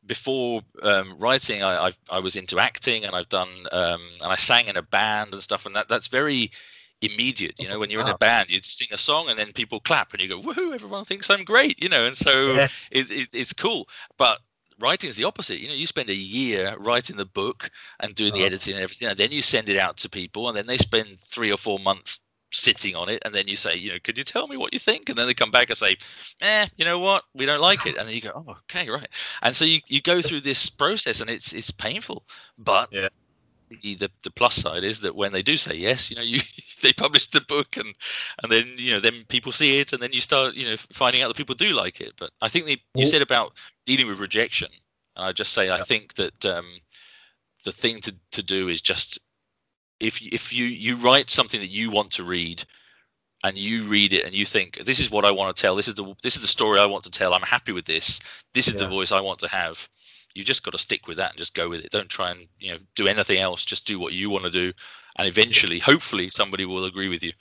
before 0.06 0.62
um, 0.82 1.16
writing, 1.18 1.62
I, 1.62 1.88
I 1.88 1.92
I 2.10 2.18
was 2.20 2.36
into 2.36 2.58
acting, 2.58 3.04
and 3.04 3.14
I've 3.14 3.28
done 3.28 3.48
um, 3.72 4.00
and 4.22 4.32
I 4.32 4.36
sang 4.36 4.66
in 4.68 4.76
a 4.76 4.82
band 4.82 5.32
and 5.32 5.42
stuff, 5.42 5.66
and 5.66 5.74
that 5.76 5.88
that's 5.88 6.08
very 6.08 6.50
immediate. 7.02 7.54
You 7.58 7.68
know, 7.68 7.78
when 7.78 7.90
you're 7.90 8.00
in 8.00 8.08
a 8.08 8.18
band, 8.18 8.50
you 8.50 8.60
sing 8.62 8.88
a 8.92 8.98
song, 8.98 9.28
and 9.28 9.38
then 9.38 9.52
people 9.52 9.80
clap, 9.80 10.12
and 10.12 10.22
you 10.22 10.28
go, 10.28 10.40
"Woohoo!" 10.40 10.74
Everyone 10.74 11.04
thinks 11.04 11.30
I'm 11.30 11.44
great. 11.44 11.82
You 11.82 11.88
know, 11.88 12.04
and 12.06 12.16
so 12.16 12.54
Yeah. 12.54 12.68
it, 12.90 13.10
it 13.10 13.28
it's 13.34 13.52
cool. 13.52 13.88
But 14.16 14.40
writing 14.78 15.10
is 15.10 15.16
the 15.16 15.24
opposite. 15.24 15.60
You 15.60 15.68
know, 15.68 15.74
you 15.74 15.86
spend 15.86 16.10
a 16.10 16.14
year 16.14 16.76
writing 16.78 17.16
the 17.16 17.24
book 17.26 17.70
and 18.00 18.14
doing 18.14 18.32
the 18.32 18.44
Uh-huh. 18.44 18.46
editing 18.46 18.74
and 18.74 18.82
everything, 18.82 19.08
and 19.08 19.18
then 19.18 19.32
you 19.32 19.42
send 19.42 19.68
it 19.68 19.78
out 19.78 19.96
to 19.98 20.08
people, 20.08 20.48
and 20.48 20.56
then 20.56 20.66
they 20.66 20.78
spend 20.78 21.18
three 21.28 21.52
or 21.52 21.56
four 21.58 21.78
months 21.78 22.20
sitting 22.52 22.94
on 22.96 23.08
it, 23.08 23.22
and 23.24 23.34
then 23.34 23.48
you 23.48 23.56
say, 23.56 23.76
you 23.76 23.90
know, 23.90 23.98
could 24.02 24.16
you 24.18 24.24
tell 24.24 24.46
me 24.48 24.56
what 24.56 24.72
you 24.72 24.78
think? 24.80 25.08
And 25.08 25.18
then 25.18 25.26
they 25.26 25.34
come 25.34 25.50
back 25.50 25.68
and 25.70 25.78
say, 25.78 25.96
eh, 26.40 26.66
you 26.76 26.84
know 26.84 26.98
what, 26.98 27.24
we 27.34 27.44
don't 27.46 27.60
like 27.60 27.86
it, 27.86 27.96
and 27.96 28.08
then 28.08 28.14
you 28.14 28.22
go, 28.22 28.32
oh, 28.34 28.56
okay, 28.70 28.88
right. 28.88 29.08
And 29.42 29.54
so 29.54 29.64
you, 29.64 29.80
you 29.88 30.00
go 30.00 30.22
through 30.22 30.40
this 30.40 30.68
process, 30.68 31.20
and 31.20 31.30
it's 31.30 31.52
it's 31.52 31.70
painful, 31.70 32.24
but 32.58 32.90
Yeah. 32.90 33.08
The, 33.70 33.94
the 33.96 34.10
the 34.22 34.30
plus 34.30 34.56
side 34.56 34.84
is 34.84 35.00
that 35.00 35.14
when 35.14 35.32
they 35.32 35.42
do 35.42 35.56
say 35.56 35.74
yes, 35.74 36.10
you 36.10 36.16
know, 36.16 36.22
you 36.22 36.40
they 36.82 36.92
publish 36.92 37.30
the 37.30 37.40
book, 37.42 37.76
and 37.76 37.94
and 38.42 38.50
then 38.52 38.74
you 38.76 38.92
know 38.92 39.00
then 39.00 39.24
people 39.28 39.52
see 39.52 39.80
it, 39.80 39.92
and 39.92 40.02
then 40.02 40.12
you 40.12 40.20
start 40.20 40.54
you 40.54 40.66
know 40.66 40.76
finding 40.92 41.22
out 41.22 41.28
that 41.28 41.36
people 41.36 41.54
do 41.54 41.72
like 41.72 42.00
it. 42.00 42.14
But 42.18 42.30
I 42.40 42.48
think 42.48 42.66
the, 42.66 42.78
you 42.96 43.06
said 43.06 43.22
about 43.22 43.52
dealing 43.86 44.08
with 44.08 44.18
rejection, 44.18 44.68
and 45.16 45.26
I 45.26 45.32
just 45.32 45.52
say 45.52 45.70
I 45.70 45.78
think 45.80 46.14
that 46.14 46.44
um, 46.46 46.66
the 47.64 47.72
thing 47.72 48.00
to 48.02 48.14
to 48.32 48.42
do 48.42 48.68
is 48.68 48.80
just 48.80 49.18
if 50.00 50.20
you- 50.22 50.30
if 50.32 50.52
you 50.52 50.66
you 50.66 50.96
write 50.96 51.30
something 51.30 51.60
that 51.60 51.70
you 51.70 51.90
want 51.90 52.12
to 52.12 52.24
read 52.24 52.64
and 53.44 53.56
you 53.58 53.84
read 53.86 54.12
it 54.12 54.24
and 54.24 54.34
you 54.34 54.44
think 54.46 54.78
this 54.84 55.00
is 55.00 55.10
what 55.10 55.24
I 55.24 55.30
want 55.30 55.54
to 55.54 55.60
tell. 55.60 55.76
This 55.76 55.88
is 55.88 55.94
the 55.94 56.14
this 56.22 56.36
is 56.36 56.42
the 56.42 56.48
story 56.48 56.80
I 56.80 56.86
want 56.86 57.04
to 57.04 57.10
tell. 57.10 57.34
I'm 57.34 57.42
happy 57.42 57.72
with 57.72 57.86
this. 57.86 58.20
This 58.54 58.68
is 58.68 58.74
the 58.76 58.86
voice 58.86 59.12
I 59.12 59.20
want 59.20 59.38
to 59.40 59.48
have 59.48 59.88
you 60.34 60.44
just 60.44 60.62
got 60.62 60.72
to 60.72 60.78
stick 60.78 61.06
with 61.06 61.16
that 61.16 61.30
and 61.30 61.38
just 61.38 61.54
go 61.54 61.68
with 61.68 61.84
it 61.84 61.90
don't 61.90 62.08
try 62.08 62.30
and 62.30 62.46
you 62.58 62.72
know 62.72 62.78
do 62.94 63.08
anything 63.08 63.38
else 63.38 63.64
just 63.64 63.86
do 63.86 63.98
what 63.98 64.12
you 64.12 64.30
want 64.30 64.44
to 64.44 64.50
do 64.50 64.72
and 65.16 65.28
eventually 65.28 65.78
hopefully 65.78 66.28
somebody 66.28 66.64
will 66.64 66.84
agree 66.84 67.08
with 67.08 67.22
you 67.22 67.32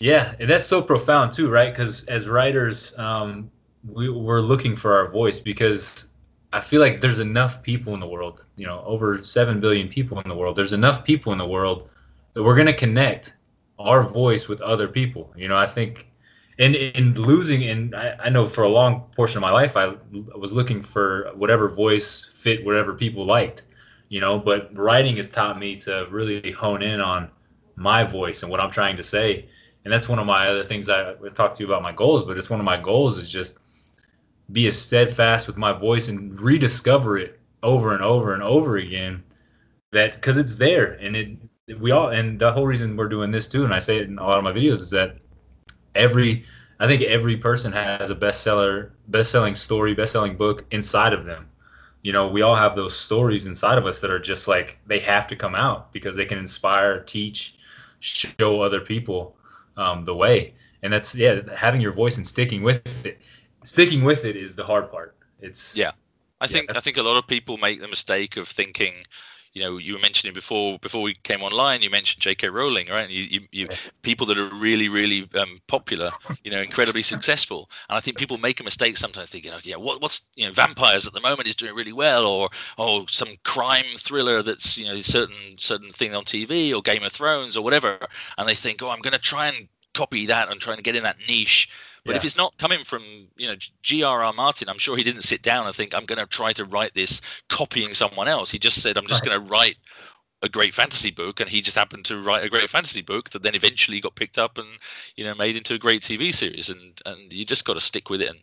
Yeah, 0.00 0.34
and 0.38 0.48
that's 0.48 0.64
so 0.64 0.82
profound 0.82 1.32
too, 1.32 1.48
right? 1.48 1.72
Because 1.72 2.04
as 2.04 2.28
writers, 2.28 2.96
um, 2.98 3.50
we, 3.88 4.10
we're 4.10 4.40
looking 4.40 4.76
for 4.76 4.94
our 4.94 5.10
voice 5.10 5.40
because 5.40 6.12
I 6.52 6.60
feel 6.60 6.80
like 6.80 7.00
there's 7.00 7.20
enough 7.20 7.62
people 7.62 7.94
in 7.94 8.00
the 8.00 8.06
world, 8.06 8.44
you 8.56 8.66
know, 8.66 8.82
over 8.84 9.18
7 9.18 9.60
billion 9.60 9.88
people 9.88 10.20
in 10.20 10.28
the 10.28 10.34
world. 10.34 10.56
There's 10.56 10.72
enough 10.72 11.04
people 11.04 11.32
in 11.32 11.38
the 11.38 11.46
world 11.46 11.88
that 12.34 12.42
we're 12.42 12.54
going 12.54 12.66
to 12.66 12.74
connect 12.74 13.34
our 13.78 14.02
voice 14.02 14.48
with 14.48 14.60
other 14.60 14.88
people. 14.88 15.32
You 15.36 15.48
know, 15.48 15.56
I 15.56 15.66
think 15.66 16.08
in, 16.58 16.74
in 16.74 17.14
losing, 17.14 17.64
and 17.64 17.94
I, 17.94 18.16
I 18.24 18.28
know 18.30 18.46
for 18.46 18.64
a 18.64 18.68
long 18.68 19.02
portion 19.16 19.38
of 19.38 19.42
my 19.42 19.50
life, 19.50 19.76
I 19.76 19.94
was 20.36 20.52
looking 20.52 20.82
for 20.82 21.30
whatever 21.34 21.68
voice 21.68 22.24
fit 22.24 22.64
whatever 22.64 22.94
people 22.94 23.26
liked. 23.26 23.64
you 24.08 24.20
know. 24.20 24.38
But 24.38 24.76
writing 24.76 25.16
has 25.16 25.30
taught 25.30 25.58
me 25.58 25.76
to 25.76 26.06
really 26.10 26.52
hone 26.52 26.82
in 26.82 27.00
on 27.00 27.30
my 27.76 28.04
voice 28.04 28.42
and 28.42 28.50
what 28.50 28.60
I'm 28.60 28.70
trying 28.70 28.96
to 28.96 29.02
say. 29.02 29.48
And 29.84 29.92
that's 29.92 30.08
one 30.08 30.18
of 30.18 30.26
my 30.26 30.48
other 30.48 30.64
things 30.64 30.88
I 30.88 31.14
talked 31.34 31.56
to 31.56 31.62
you 31.62 31.68
about 31.68 31.82
my 31.82 31.92
goals, 31.92 32.24
but 32.24 32.36
it's 32.38 32.50
one 32.50 32.60
of 32.60 32.66
my 32.66 32.80
goals 32.80 33.18
is 33.18 33.28
just 33.30 33.58
be 34.52 34.66
as 34.66 34.78
steadfast 34.80 35.46
with 35.46 35.56
my 35.56 35.72
voice 35.72 36.08
and 36.08 36.38
rediscover 36.40 37.18
it 37.18 37.40
over 37.62 37.94
and 37.94 38.02
over 38.02 38.34
and 38.34 38.42
over 38.42 38.76
again. 38.78 39.22
That 39.92 40.14
because 40.14 40.38
it's 40.38 40.56
there 40.56 40.94
and 40.94 41.16
it 41.16 41.38
we 41.80 41.90
all 41.92 42.08
and 42.10 42.38
the 42.38 42.52
whole 42.52 42.66
reason 42.66 42.96
we're 42.96 43.08
doing 43.08 43.30
this 43.30 43.48
too, 43.48 43.64
and 43.64 43.74
I 43.74 43.78
say 43.80 43.98
it 43.98 44.08
in 44.08 44.18
a 44.18 44.24
lot 44.26 44.38
of 44.38 44.44
my 44.44 44.52
videos 44.52 44.74
is 44.82 44.90
that 44.90 45.18
every 45.96 46.44
I 46.78 46.86
think 46.86 47.02
every 47.02 47.36
person 47.36 47.72
has 47.72 48.10
a 48.10 48.14
bestseller, 48.14 48.90
best-selling 49.08 49.54
story, 49.54 49.94
best-selling 49.94 50.36
book 50.36 50.64
inside 50.70 51.12
of 51.12 51.24
them. 51.24 51.48
You 52.02 52.12
know, 52.12 52.28
we 52.28 52.42
all 52.42 52.54
have 52.54 52.76
those 52.76 52.96
stories 52.96 53.46
inside 53.46 53.78
of 53.78 53.86
us 53.86 54.00
that 54.00 54.10
are 54.10 54.18
just 54.18 54.46
like 54.46 54.78
they 54.86 55.00
have 55.00 55.26
to 55.28 55.36
come 55.36 55.54
out 55.54 55.92
because 55.92 56.16
they 56.16 56.26
can 56.26 56.38
inspire, 56.38 57.00
teach, 57.00 57.56
show 58.00 58.60
other 58.60 58.80
people 58.80 59.36
um, 59.76 60.04
the 60.04 60.14
way. 60.14 60.54
And 60.82 60.92
that's 60.92 61.14
yeah, 61.14 61.40
having 61.54 61.80
your 61.80 61.92
voice 61.92 62.16
and 62.16 62.26
sticking 62.26 62.62
with 62.62 63.06
it. 63.06 63.20
Sticking 63.64 64.04
with 64.04 64.24
it 64.24 64.36
is 64.36 64.54
the 64.54 64.64
hard 64.64 64.90
part. 64.90 65.16
It's 65.40 65.76
yeah. 65.76 65.92
I 66.40 66.46
think 66.46 66.70
yeah, 66.70 66.76
I 66.76 66.80
think 66.80 66.98
a 66.98 67.02
lot 67.02 67.16
of 67.16 67.26
people 67.26 67.56
make 67.56 67.80
the 67.80 67.88
mistake 67.88 68.36
of 68.36 68.46
thinking, 68.48 69.06
you 69.56 69.62
know, 69.62 69.78
you 69.78 69.94
were 69.94 69.98
mentioning 70.00 70.34
before 70.34 70.78
before 70.80 71.00
we 71.00 71.14
came 71.14 71.42
online. 71.42 71.80
You 71.80 71.88
mentioned 71.88 72.20
J.K. 72.20 72.50
Rowling, 72.50 72.88
right? 72.88 73.08
You, 73.08 73.22
you, 73.22 73.40
you 73.52 73.68
people 74.02 74.26
that 74.26 74.36
are 74.36 74.54
really, 74.54 74.90
really 74.90 75.26
um, 75.34 75.62
popular, 75.66 76.10
you 76.44 76.50
know, 76.50 76.60
incredibly 76.60 77.02
successful. 77.02 77.70
And 77.88 77.96
I 77.96 78.00
think 78.02 78.18
people 78.18 78.36
make 78.36 78.60
a 78.60 78.64
mistake 78.64 78.98
sometimes, 78.98 79.30
thinking, 79.30 79.54
okay, 79.54 79.70
yeah, 79.70 79.76
what, 79.76 80.02
what's 80.02 80.20
you 80.34 80.44
know, 80.44 80.52
vampires 80.52 81.06
at 81.06 81.14
the 81.14 81.22
moment 81.22 81.48
is 81.48 81.56
doing 81.56 81.74
really 81.74 81.94
well, 81.94 82.26
or 82.26 82.50
or 82.76 83.06
some 83.08 83.30
crime 83.44 83.86
thriller 83.98 84.42
that's 84.42 84.76
you 84.76 84.84
know 84.84 85.00
certain 85.00 85.56
certain 85.58 85.90
thing 85.90 86.14
on 86.14 86.26
TV, 86.26 86.76
or 86.76 86.82
Game 86.82 87.02
of 87.02 87.12
Thrones, 87.12 87.56
or 87.56 87.64
whatever, 87.64 87.98
and 88.36 88.46
they 88.46 88.54
think, 88.54 88.82
oh, 88.82 88.90
I'm 88.90 89.00
going 89.00 89.14
to 89.14 89.18
try 89.18 89.46
and 89.46 89.68
copy 89.94 90.26
that 90.26 90.52
and 90.52 90.60
try 90.60 90.74
and 90.74 90.84
get 90.84 90.96
in 90.96 91.02
that 91.04 91.16
niche 91.26 91.70
but 92.06 92.12
yeah. 92.12 92.18
if 92.18 92.24
it's 92.24 92.36
not 92.36 92.56
coming 92.58 92.84
from 92.84 93.02
you 93.36 93.48
know 93.48 93.56
G.R.R. 93.82 94.32
Martin, 94.32 94.68
I'm 94.68 94.78
sure 94.78 94.96
he 94.96 95.02
didn't 95.02 95.22
sit 95.22 95.42
down 95.42 95.66
and 95.66 95.74
think 95.74 95.94
I'm 95.94 96.06
going 96.06 96.18
to 96.18 96.26
try 96.26 96.52
to 96.54 96.64
write 96.64 96.94
this 96.94 97.20
copying 97.48 97.94
someone 97.94 98.28
else. 98.28 98.50
He 98.50 98.58
just 98.58 98.80
said 98.80 98.96
I'm 98.96 99.06
just 99.06 99.24
right. 99.24 99.30
going 99.30 99.42
to 99.42 99.50
write 99.50 99.76
a 100.42 100.48
great 100.48 100.74
fantasy 100.74 101.10
book, 101.10 101.40
and 101.40 101.50
he 101.50 101.60
just 101.60 101.76
happened 101.76 102.04
to 102.06 102.22
write 102.22 102.44
a 102.44 102.48
great 102.48 102.70
fantasy 102.70 103.02
book 103.02 103.30
that 103.30 103.42
then 103.42 103.54
eventually 103.54 104.00
got 104.00 104.14
picked 104.14 104.38
up 104.38 104.58
and 104.58 104.68
you 105.16 105.24
know 105.24 105.34
made 105.34 105.56
into 105.56 105.74
a 105.74 105.78
great 105.78 106.02
TV 106.02 106.34
series. 106.34 106.68
And 106.68 107.00
and 107.04 107.32
you 107.32 107.44
just 107.44 107.64
got 107.64 107.74
to 107.74 107.80
stick 107.80 108.08
with 108.08 108.22
it. 108.22 108.30
And 108.30 108.38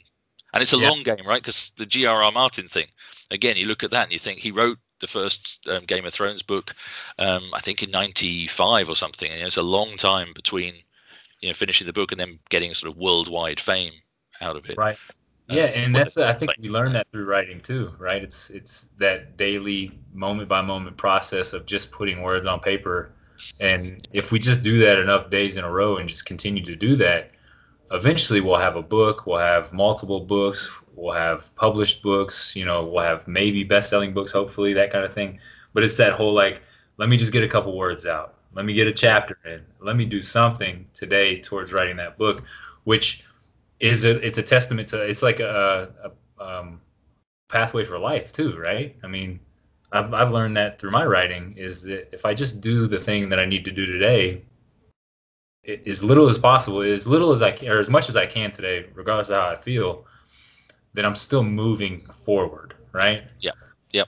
and 0.54 0.62
it's 0.62 0.74
a 0.74 0.78
yeah. 0.78 0.90
long 0.90 1.04
game, 1.04 1.26
right? 1.26 1.42
Because 1.42 1.72
the 1.78 1.86
G.R.R. 1.86 2.32
Martin 2.32 2.70
thing, 2.70 2.88
again, 3.32 3.58
you 3.58 3.66
look 3.66 3.84
at 3.84 3.92
that 3.92 4.04
and 4.04 4.14
you 4.14 4.20
think 4.20 4.40
he 4.40 4.52
wrote 4.52 4.78
the 5.00 5.08
first 5.08 5.60
um, 5.68 5.84
Game 5.86 6.06
of 6.06 6.14
Thrones 6.14 6.44
book, 6.44 6.76
um, 7.18 7.50
I 7.54 7.60
think 7.60 7.82
in 7.82 7.92
'95 7.92 8.90
or 8.90 8.96
something. 8.96 9.32
And 9.32 9.42
it's 9.42 9.58
a 9.58 9.64
long 9.64 9.98
time 9.98 10.32
between 10.34 10.76
you 11.44 11.50
know 11.50 11.54
finishing 11.54 11.86
the 11.86 11.94
book 11.94 12.12
and 12.12 12.20
then 12.20 12.40
getting 12.50 12.74
sort 12.74 12.92
of 12.92 12.98
worldwide 12.98 13.60
fame 13.60 13.92
out 14.42 14.56
of 14.56 14.70
it. 14.70 14.78
Right. 14.78 14.98
Uh, 15.50 15.56
yeah, 15.56 15.66
and 15.66 15.94
that's 15.94 16.18
I 16.18 16.34
think 16.34 16.54
we 16.58 16.70
learn 16.70 16.94
that 16.94 17.08
through 17.12 17.26
writing 17.26 17.60
too, 17.60 17.92
right? 18.00 18.24
It's 18.24 18.50
it's 18.50 18.88
that 18.98 19.36
daily 19.36 20.00
moment 20.14 20.48
by 20.48 20.62
moment 20.62 20.96
process 20.96 21.52
of 21.52 21.66
just 21.66 21.92
putting 21.92 22.22
words 22.22 22.46
on 22.46 22.62
paper. 22.62 23.12
And 23.60 24.08
if 24.14 24.32
we 24.32 24.40
just 24.40 24.64
do 24.64 24.80
that 24.80 25.00
enough 25.00 25.30
days 25.30 25.58
in 25.58 25.66
a 25.66 25.70
row 25.70 25.98
and 25.98 26.08
just 26.08 26.26
continue 26.26 26.64
to 26.64 26.76
do 26.78 26.96
that, 26.96 27.32
eventually 27.92 28.40
we'll 28.40 28.58
have 28.58 28.78
a 28.78 28.82
book, 28.82 29.28
we'll 29.28 29.40
have 29.40 29.74
multiple 29.74 30.22
books, 30.22 30.80
we'll 30.96 31.14
have 31.14 31.54
published 31.56 32.04
books, 32.04 32.56
you 32.56 32.64
know, 32.64 32.86
we'll 32.86 33.04
have 33.04 33.28
maybe 33.28 33.66
best-selling 33.66 34.14
books 34.14 34.32
hopefully, 34.32 34.72
that 34.74 34.92
kind 34.92 35.04
of 35.04 35.12
thing. 35.12 35.40
But 35.74 35.84
it's 35.84 35.98
that 35.98 36.14
whole 36.14 36.34
like 36.34 36.62
let 36.96 37.10
me 37.10 37.18
just 37.18 37.34
get 37.34 37.44
a 37.44 37.50
couple 37.50 37.76
words 37.76 38.06
out 38.06 38.36
let 38.54 38.66
me 38.66 38.74
get 38.74 38.88
a 38.88 38.92
chapter 38.92 39.38
in. 39.46 39.62
Let 39.80 39.96
me 39.96 40.06
do 40.06 40.22
something 40.22 40.86
today 40.94 41.40
towards 41.40 41.74
writing 41.74 41.98
that 41.98 42.18
book, 42.18 42.44
which 42.84 43.26
is 43.80 44.06
a 44.06 44.26
it's 44.26 44.38
a 44.38 44.44
testament 44.44 44.88
to 44.90 45.02
it's 45.02 45.24
like 45.24 45.40
a, 45.40 46.14
a 46.40 46.44
um, 46.44 46.82
pathway 47.50 47.84
for 47.84 47.98
life 47.98 48.32
too, 48.32 48.58
right? 48.58 48.96
I 49.04 49.08
mean, 49.08 49.40
I've 49.92 50.14
I've 50.14 50.32
learned 50.32 50.58
that 50.58 50.80
through 50.80 50.92
my 50.92 51.06
writing 51.06 51.56
is 51.58 51.84
that 51.84 52.14
if 52.14 52.26
I 52.26 52.34
just 52.34 52.62
do 52.62 52.88
the 52.88 53.00
thing 53.00 53.30
that 53.30 53.40
I 53.40 53.46
need 53.46 53.66
to 53.66 53.72
do 53.72 53.86
today, 53.86 54.44
it, 55.64 55.88
as 55.88 56.04
little 56.04 56.30
as 56.30 56.38
possible, 56.38 56.82
as 56.82 57.08
little 57.08 57.32
as 57.32 57.42
I 57.42 57.52
can, 57.52 57.70
or 57.70 57.80
as 57.80 57.90
much 57.90 58.10
as 58.10 58.16
I 58.16 58.26
can 58.26 58.52
today, 58.52 58.86
regardless 58.94 59.30
of 59.30 59.42
how 59.42 59.50
I 59.50 59.56
feel, 59.56 60.06
then 60.94 61.06
I'm 61.06 61.16
still 61.16 61.44
moving 61.44 62.02
forward, 62.14 62.76
right? 62.92 63.24
Yeah, 63.40 63.52
yeah. 63.92 64.06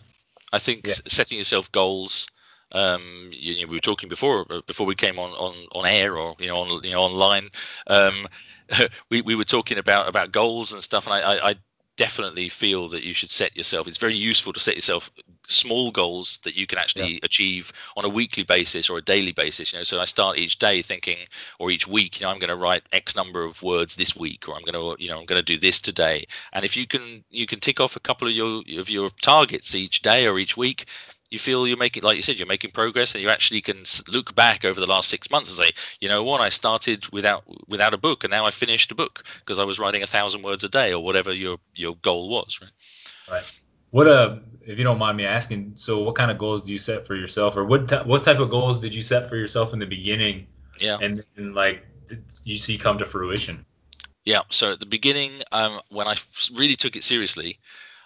I 0.54 0.60
think 0.60 0.86
yeah. 0.86 0.94
setting 1.08 1.38
yourself 1.38 1.72
goals 1.72 2.28
um, 2.76 3.30
you 3.32 3.62
know, 3.62 3.70
we 3.70 3.78
were 3.78 3.82
talking 3.82 4.10
before 4.10 4.46
uh, 4.50 4.62
before 4.68 4.86
we 4.86 4.96
came 4.96 5.18
on, 5.18 5.32
on, 5.32 5.56
on 5.72 5.86
air 5.86 6.18
or 6.18 6.36
you 6.40 6.48
know 6.48 6.58
on 6.58 6.84
you 6.84 6.92
know 6.92 7.02
online. 7.02 7.50
Um, 7.88 8.28
we, 9.10 9.22
we 9.22 9.36
were 9.36 9.46
talking 9.46 9.78
about 9.78 10.10
about 10.10 10.32
goals 10.32 10.74
and 10.74 10.84
stuff, 10.84 11.06
and 11.06 11.14
I, 11.14 11.52
I, 11.52 11.56
definitely 11.98 12.50
feel 12.50 12.90
that 12.90 13.04
you 13.04 13.14
should 13.14 13.30
set 13.30 13.56
yourself. 13.56 13.88
It's 13.88 13.98
very 13.98 14.16
useful 14.16 14.52
to 14.52 14.60
set 14.60 14.76
yourself 14.76 15.10
small 15.48 15.92
goals 15.92 16.40
that 16.44 16.56
you 16.56 16.68
can 16.68 16.78
actually 16.78 17.14
yeah. 17.14 17.20
achieve 17.24 17.72
on 17.96 18.04
a 18.04 18.10
weekly 18.10 18.44
basis 18.44 18.90
or 18.90 18.98
a 18.98 19.02
daily 19.02 19.32
basis. 19.32 19.72
You 19.72 19.80
know, 19.80 19.84
so 19.84 20.02
I 20.02 20.04
start 20.04 20.38
each 20.38 20.60
day 20.60 20.82
thinking, 20.82 21.20
or 21.58 21.72
each 21.72 21.88
week, 21.88 22.20
you 22.20 22.26
know, 22.26 22.32
I'm 22.32 22.40
going 22.40 22.50
to 22.50 22.58
write 22.58 22.84
X 22.92 23.16
number 23.16 23.46
of 23.46 23.64
words 23.64 23.96
this 23.96 24.14
week, 24.14 24.50
or 24.50 24.56
I'm 24.56 24.64
going 24.64 24.74
to, 24.74 25.02
you 25.02 25.10
know, 25.10 25.20
I'm 25.20 25.26
going 25.26 25.40
to 25.40 25.54
do 25.54 25.58
this 25.58 25.80
today. 25.80 26.26
And 26.52 26.66
if 26.66 26.76
you 26.76 26.86
can, 26.86 27.24
you 27.30 27.46
can 27.46 27.62
tick 27.62 27.80
off 27.80 27.96
a 27.96 28.02
couple 28.02 28.28
of 28.28 28.34
your 28.34 28.64
of 28.78 28.90
your 28.90 29.10
targets 29.22 29.74
each 29.74 30.02
day 30.02 30.28
or 30.28 30.38
each 30.38 30.58
week 30.58 30.88
you 31.30 31.40
feel 31.40 31.68
you're 31.68 31.78
making, 31.78 32.04
like 32.04 32.18
you 32.18 32.24
said, 32.24 32.38
you're 32.38 32.48
making 32.48 32.72
progress, 32.72 33.14
and 33.14 33.24
you 33.24 33.30
actually 33.30 33.62
can 33.62 33.84
look 34.08 34.36
back 34.36 34.64
over 34.64 34.80
the 34.80 34.88
last 34.88 35.10
six 35.10 35.30
months 35.30 35.50
and 35.50 35.58
say, 35.58 35.74
you 36.00 36.08
know 36.08 36.24
what, 36.24 36.42
I 36.42 36.50
started 36.50 37.12
without 37.12 37.44
without 37.68 37.94
a 37.94 37.98
book, 37.98 38.24
and 38.24 38.32
now 38.32 38.46
I 38.46 38.52
finished 38.52 38.92
a 38.92 38.96
book 38.96 39.24
because 39.40 39.60
I 39.60 39.64
was 39.64 39.80
writing 39.80 40.04
a 40.04 40.08
thousand 40.08 40.44
words 40.44 40.64
a 40.64 40.70
day 40.70 40.94
or 40.94 41.04
whatever 41.04 41.34
your 41.34 41.58
your 41.74 41.96
goal 41.98 42.30
was, 42.30 42.60
right? 42.62 42.72
Right. 43.30 43.52
What 43.92 44.08
uh, 44.08 44.38
if 44.66 44.78
you 44.78 44.84
don't 44.84 44.98
mind 44.98 45.18
me 45.18 45.26
asking, 45.26 45.72
so 45.76 46.04
what 46.04 46.16
kind 46.16 46.30
of 46.30 46.38
goals 46.38 46.62
do 46.62 46.72
you 46.72 46.78
set 46.78 47.08
for 47.08 47.16
yourself, 47.16 47.58
or 47.58 47.66
what 47.66 47.90
t- 47.90 47.96
what 48.06 48.24
type 48.24 48.40
of 48.40 48.50
goals 48.50 48.80
did 48.80 48.94
you 48.94 49.02
set 49.02 49.30
for 49.30 49.36
yourself 49.36 49.74
in 49.74 49.80
the 49.80 49.86
beginning? 49.86 50.48
Yeah. 50.80 50.98
And, 51.02 51.24
and 51.38 51.56
like 51.56 51.86
you 52.44 52.58
see 52.58 52.78
come 52.78 52.98
to 52.98 53.06
fruition? 53.06 53.66
Yeah. 54.26 54.42
So 54.50 54.72
at 54.72 54.80
the 54.80 54.86
beginning, 54.86 55.42
um, 55.52 55.80
when 55.90 56.08
I 56.08 56.16
really 56.54 56.76
took 56.76 56.96
it 56.96 57.04
seriously, 57.04 57.60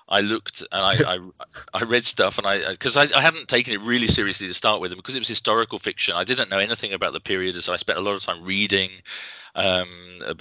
I 0.10 0.22
looked 0.22 0.62
and 0.62 0.68
I, 0.72 1.14
I, 1.16 1.80
I 1.80 1.84
read 1.84 2.06
stuff 2.06 2.38
and 2.38 2.48
I 2.48 2.72
because 2.72 2.98
I, 2.98 3.08
I 3.16 3.22
hadn't 3.22 3.48
taken 3.48 3.74
it 3.74 3.82
really 3.82 4.08
seriously 4.08 4.48
to 4.48 4.54
start 4.54 4.82
with, 4.82 4.92
and 4.92 5.00
because 5.00 5.16
it 5.16 5.20
was 5.20 5.28
historical 5.28 5.80
fiction, 5.80 6.16
I 6.16 6.24
didn't 6.24 6.50
know 6.50 6.58
anything 6.58 6.94
about 6.94 7.14
the 7.14 7.20
period, 7.20 7.62
so 7.64 7.74
I 7.74 7.78
spent 7.78 8.00
a 8.00 8.02
lot 8.02 8.16
of 8.16 8.24
time 8.24 8.44
reading, 8.44 8.90
um, 9.56 9.88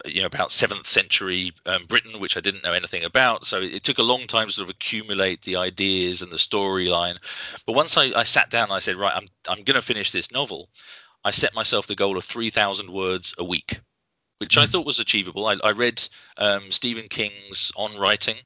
you 0.07 0.21
know, 0.21 0.27
about 0.27 0.53
seventh 0.53 0.87
century 0.87 1.53
um, 1.67 1.85
Britain, 1.87 2.19
which 2.19 2.37
I 2.37 2.41
didn't 2.41 2.65
know 2.65 2.73
anything 2.73 3.05
about. 3.05 3.47
So 3.47 3.61
it, 3.61 3.85
took 3.85 3.99
a 3.99 4.03
long 4.03 4.27
time 4.27 4.49
to 4.49 4.53
sort 4.53 4.69
of 4.69 4.75
accumulate 4.75 5.43
the 5.43 5.57
ideas 5.57 6.23
and 6.23 6.33
the 6.33 6.37
storyline. 6.37 7.17
But 7.67 7.73
once 7.73 7.97
I, 7.97 8.13
I 8.17 8.23
sat 8.25 8.51
down, 8.51 8.65
and 8.65 8.73
I 8.73 8.81
said, 8.81 8.97
right, 8.97 9.15
I'm 9.15 9.29
I'm 9.49 9.65
going 9.65 9.77
to 9.77 9.83
finish 9.83 10.11
this 10.11 10.31
novel. 10.33 10.71
I 11.25 11.31
set 11.31 11.55
myself 11.55 11.87
the 11.87 11.95
goal 11.95 12.17
of 12.17 12.25
three 12.25 12.51
thousand 12.51 12.91
words 12.91 13.35
a 13.39 13.45
week 13.45 13.81
which 14.39 14.57
I 14.57 14.65
hmm. 14.65 14.71
thought 14.71 14.87
was 14.87 15.01
achievable. 15.01 15.47
I, 15.47 15.57
I 15.65 15.73
read 15.73 16.07
um, 16.37 16.71
Stephen 16.71 17.09
King's 17.09 17.73
On 17.77 17.99
Writing, 17.99 18.37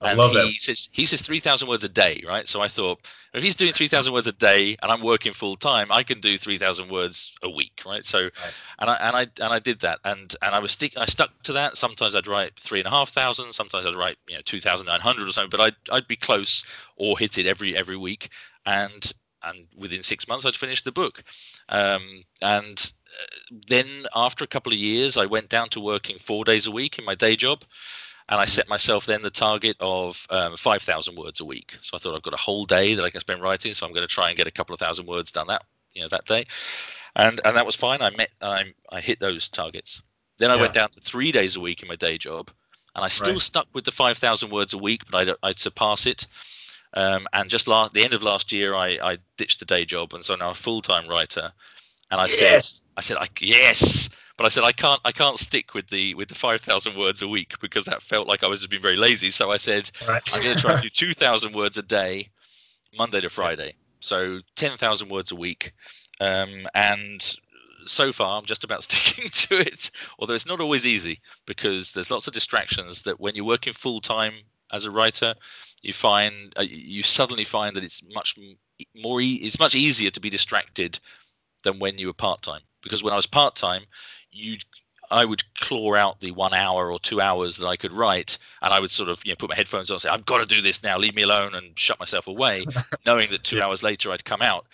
I 0.00 0.12
and 0.12 0.18
love 0.18 0.32
he 0.32 0.38
that. 0.38 0.60
says 0.60 0.88
he 0.92 1.06
says 1.06 1.22
three 1.22 1.40
thousand 1.40 1.68
words 1.68 1.82
a 1.82 1.88
day, 1.88 2.22
right? 2.26 2.46
So 2.46 2.60
I 2.60 2.68
thought 2.68 3.00
if 3.32 3.42
he's 3.42 3.54
doing 3.54 3.72
three 3.72 3.88
thousand 3.88 4.12
words 4.12 4.26
a 4.26 4.32
day 4.32 4.76
and 4.82 4.92
I'm 4.92 5.00
working 5.02 5.32
full 5.32 5.56
time, 5.56 5.90
I 5.90 6.02
can 6.02 6.20
do 6.20 6.36
three 6.36 6.58
thousand 6.58 6.90
words 6.90 7.32
a 7.42 7.48
week, 7.50 7.82
right? 7.86 8.04
So, 8.04 8.24
right. 8.24 8.54
and 8.78 8.90
I 8.90 8.94
and 8.96 9.16
I 9.16 9.20
and 9.22 9.52
I 9.54 9.58
did 9.58 9.80
that, 9.80 10.00
and 10.04 10.34
and 10.42 10.54
I 10.54 10.58
was 10.58 10.72
stick 10.72 10.92
I 10.98 11.06
stuck 11.06 11.30
to 11.44 11.52
that. 11.54 11.78
Sometimes 11.78 12.14
I'd 12.14 12.26
write 12.26 12.52
three 12.60 12.80
and 12.80 12.86
a 12.86 12.90
half 12.90 13.10
thousand, 13.10 13.52
sometimes 13.52 13.86
I'd 13.86 13.96
write 13.96 14.18
you 14.28 14.34
know 14.36 14.42
two 14.44 14.60
thousand 14.60 14.86
nine 14.86 15.00
hundred 15.00 15.28
or 15.28 15.32
something, 15.32 15.50
but 15.50 15.60
I'd 15.60 15.76
I'd 15.90 16.08
be 16.08 16.16
close 16.16 16.64
or 16.96 17.18
hit 17.18 17.38
it 17.38 17.46
every 17.46 17.74
every 17.74 17.96
week, 17.96 18.28
and 18.66 19.12
and 19.44 19.66
within 19.76 20.02
six 20.02 20.28
months 20.28 20.44
I'd 20.44 20.56
finish 20.56 20.82
the 20.82 20.92
book, 20.92 21.24
um, 21.70 22.22
and 22.42 22.92
uh, 23.18 23.56
then 23.68 24.06
after 24.14 24.44
a 24.44 24.48
couple 24.48 24.72
of 24.72 24.78
years 24.78 25.16
I 25.16 25.24
went 25.24 25.48
down 25.48 25.70
to 25.70 25.80
working 25.80 26.18
four 26.18 26.44
days 26.44 26.66
a 26.66 26.70
week 26.70 26.98
in 26.98 27.04
my 27.06 27.14
day 27.14 27.34
job 27.34 27.64
and 28.28 28.40
I 28.40 28.44
set 28.44 28.68
myself 28.68 29.06
then 29.06 29.22
the 29.22 29.30
target 29.30 29.76
of 29.80 30.26
um, 30.30 30.56
5,000 30.56 31.16
words 31.16 31.40
a 31.40 31.44
week. 31.44 31.76
So 31.80 31.96
I 31.96 31.98
thought 31.98 32.14
I've 32.16 32.22
got 32.22 32.34
a 32.34 32.38
whole 32.38 32.64
day 32.64 32.94
that 32.94 33.04
I 33.04 33.10
can 33.10 33.20
spend 33.20 33.40
writing, 33.40 33.72
so 33.72 33.86
I'm 33.86 33.92
going 33.92 34.06
to 34.06 34.12
try 34.12 34.28
and 34.28 34.36
get 34.36 34.46
a 34.46 34.50
couple 34.50 34.74
of 34.74 34.80
thousand 34.80 35.06
words 35.06 35.30
done 35.30 35.46
that 35.46 35.62
you 35.96 36.02
know 36.02 36.08
that 36.08 36.26
day, 36.26 36.46
and 37.16 37.40
and 37.44 37.56
that 37.56 37.66
was 37.66 37.74
fine. 37.74 38.02
I 38.02 38.10
met 38.10 38.30
I 38.40 38.74
I 38.90 39.00
hit 39.00 39.18
those 39.18 39.48
targets. 39.48 40.02
Then 40.38 40.50
I 40.50 40.54
yeah. 40.54 40.60
went 40.60 40.74
down 40.74 40.90
to 40.90 41.00
three 41.00 41.32
days 41.32 41.56
a 41.56 41.60
week 41.60 41.82
in 41.82 41.88
my 41.88 41.96
day 41.96 42.18
job, 42.18 42.50
and 42.94 43.04
I 43.04 43.08
still 43.08 43.34
right. 43.34 43.40
stuck 43.40 43.66
with 43.72 43.86
the 43.86 43.92
5,000 43.92 44.50
words 44.50 44.74
a 44.74 44.78
week, 44.78 45.00
but 45.10 45.28
I'd, 45.28 45.34
I'd 45.42 45.58
surpass 45.58 46.04
it. 46.04 46.26
Um, 46.92 47.26
and 47.32 47.48
just 47.48 47.66
last 47.66 47.94
the 47.94 48.04
end 48.04 48.12
of 48.12 48.22
last 48.22 48.52
year, 48.52 48.74
I, 48.74 48.98
I 49.02 49.18
ditched 49.38 49.60
the 49.60 49.64
day 49.64 49.86
job, 49.86 50.12
and 50.12 50.22
so 50.22 50.34
now 50.34 50.50
a 50.50 50.54
full 50.54 50.82
time 50.82 51.08
writer. 51.08 51.52
And 52.10 52.20
I 52.20 52.26
yes. 52.26 52.82
said, 52.82 52.88
I 52.96 53.00
said, 53.02 53.16
I, 53.18 53.28
yes, 53.40 54.08
but 54.36 54.46
I 54.46 54.48
said 54.48 54.64
I 54.64 54.72
can't 54.72 55.00
I 55.04 55.12
can't 55.12 55.38
stick 55.38 55.74
with 55.74 55.88
the 55.88 56.14
with 56.14 56.28
the 56.28 56.34
five 56.34 56.60
thousand 56.60 56.96
words 56.96 57.22
a 57.22 57.28
week 57.28 57.54
because 57.60 57.84
that 57.86 58.02
felt 58.02 58.28
like 58.28 58.44
I 58.44 58.48
was 58.48 58.60
just 58.60 58.70
being 58.70 58.82
very 58.82 58.96
lazy. 58.96 59.30
So 59.30 59.50
I 59.50 59.56
said 59.56 59.90
right. 60.06 60.22
I'm 60.32 60.42
going 60.42 60.54
to 60.54 60.60
try 60.60 60.74
to 60.74 60.82
do 60.82 60.90
two 60.94 61.14
thousand 61.14 61.54
words 61.54 61.78
a 61.78 61.82
day, 61.82 62.30
Monday 62.96 63.20
to 63.20 63.30
Friday. 63.30 63.74
so 64.00 64.40
10,000 64.56 65.08
words 65.08 65.32
a 65.32 65.36
week. 65.36 65.72
Um, 66.20 66.66
and 66.74 67.36
so 67.86 68.12
far, 68.12 68.38
I'm 68.38 68.46
just 68.46 68.64
about 68.64 68.82
sticking 68.88 69.30
to 69.30 69.60
it, 69.60 69.90
although 70.18 70.34
it's 70.34 70.46
not 70.46 70.60
always 70.60 70.86
easy 70.86 71.20
because 71.46 71.92
there's 71.92 72.10
lots 72.10 72.26
of 72.26 72.34
distractions 72.34 73.02
that 73.02 73.20
when 73.20 73.34
you're 73.34 73.44
working 73.44 73.72
full 73.72 74.00
time 74.00 74.34
as 74.72 74.84
a 74.84 74.90
writer, 74.90 75.34
you 75.82 75.92
find 75.92 76.52
uh, 76.56 76.62
you 76.62 77.02
suddenly 77.02 77.44
find 77.44 77.76
that 77.76 77.84
it's 77.84 78.02
much 78.12 78.36
more 78.94 79.20
e- 79.20 79.40
it's 79.42 79.58
much 79.58 79.74
easier 79.74 80.10
to 80.10 80.20
be 80.20 80.30
distracted 80.30 80.98
than 81.66 81.78
when 81.78 81.98
you 81.98 82.06
were 82.06 82.14
part 82.14 82.42
time. 82.42 82.62
Because 82.82 83.02
when 83.02 83.12
I 83.12 83.16
was 83.16 83.26
part 83.26 83.56
time, 83.56 83.82
you 84.30 84.56
I 85.10 85.24
would 85.24 85.42
claw 85.54 85.94
out 85.94 86.20
the 86.20 86.32
one 86.32 86.54
hour 86.54 86.90
or 86.90 86.98
two 86.98 87.20
hours 87.20 87.56
that 87.58 87.66
I 87.66 87.76
could 87.76 87.92
write, 87.92 88.38
and 88.62 88.72
I 88.72 88.80
would 88.80 88.90
sort 88.90 89.08
of 89.08 89.20
you 89.24 89.32
know 89.32 89.36
put 89.36 89.50
my 89.50 89.56
headphones 89.56 89.90
on, 89.90 89.96
and 89.96 90.02
say 90.02 90.08
I've 90.08 90.26
got 90.26 90.38
to 90.38 90.46
do 90.46 90.60
this 90.60 90.82
now, 90.82 90.98
leave 90.98 91.14
me 91.14 91.22
alone, 91.22 91.54
and 91.54 91.78
shut 91.78 92.00
myself 92.00 92.26
away, 92.26 92.64
knowing 93.06 93.28
that 93.30 93.44
two 93.44 93.60
hours 93.60 93.82
later 93.82 94.10
I'd 94.10 94.24
come 94.24 94.42
out. 94.42 94.66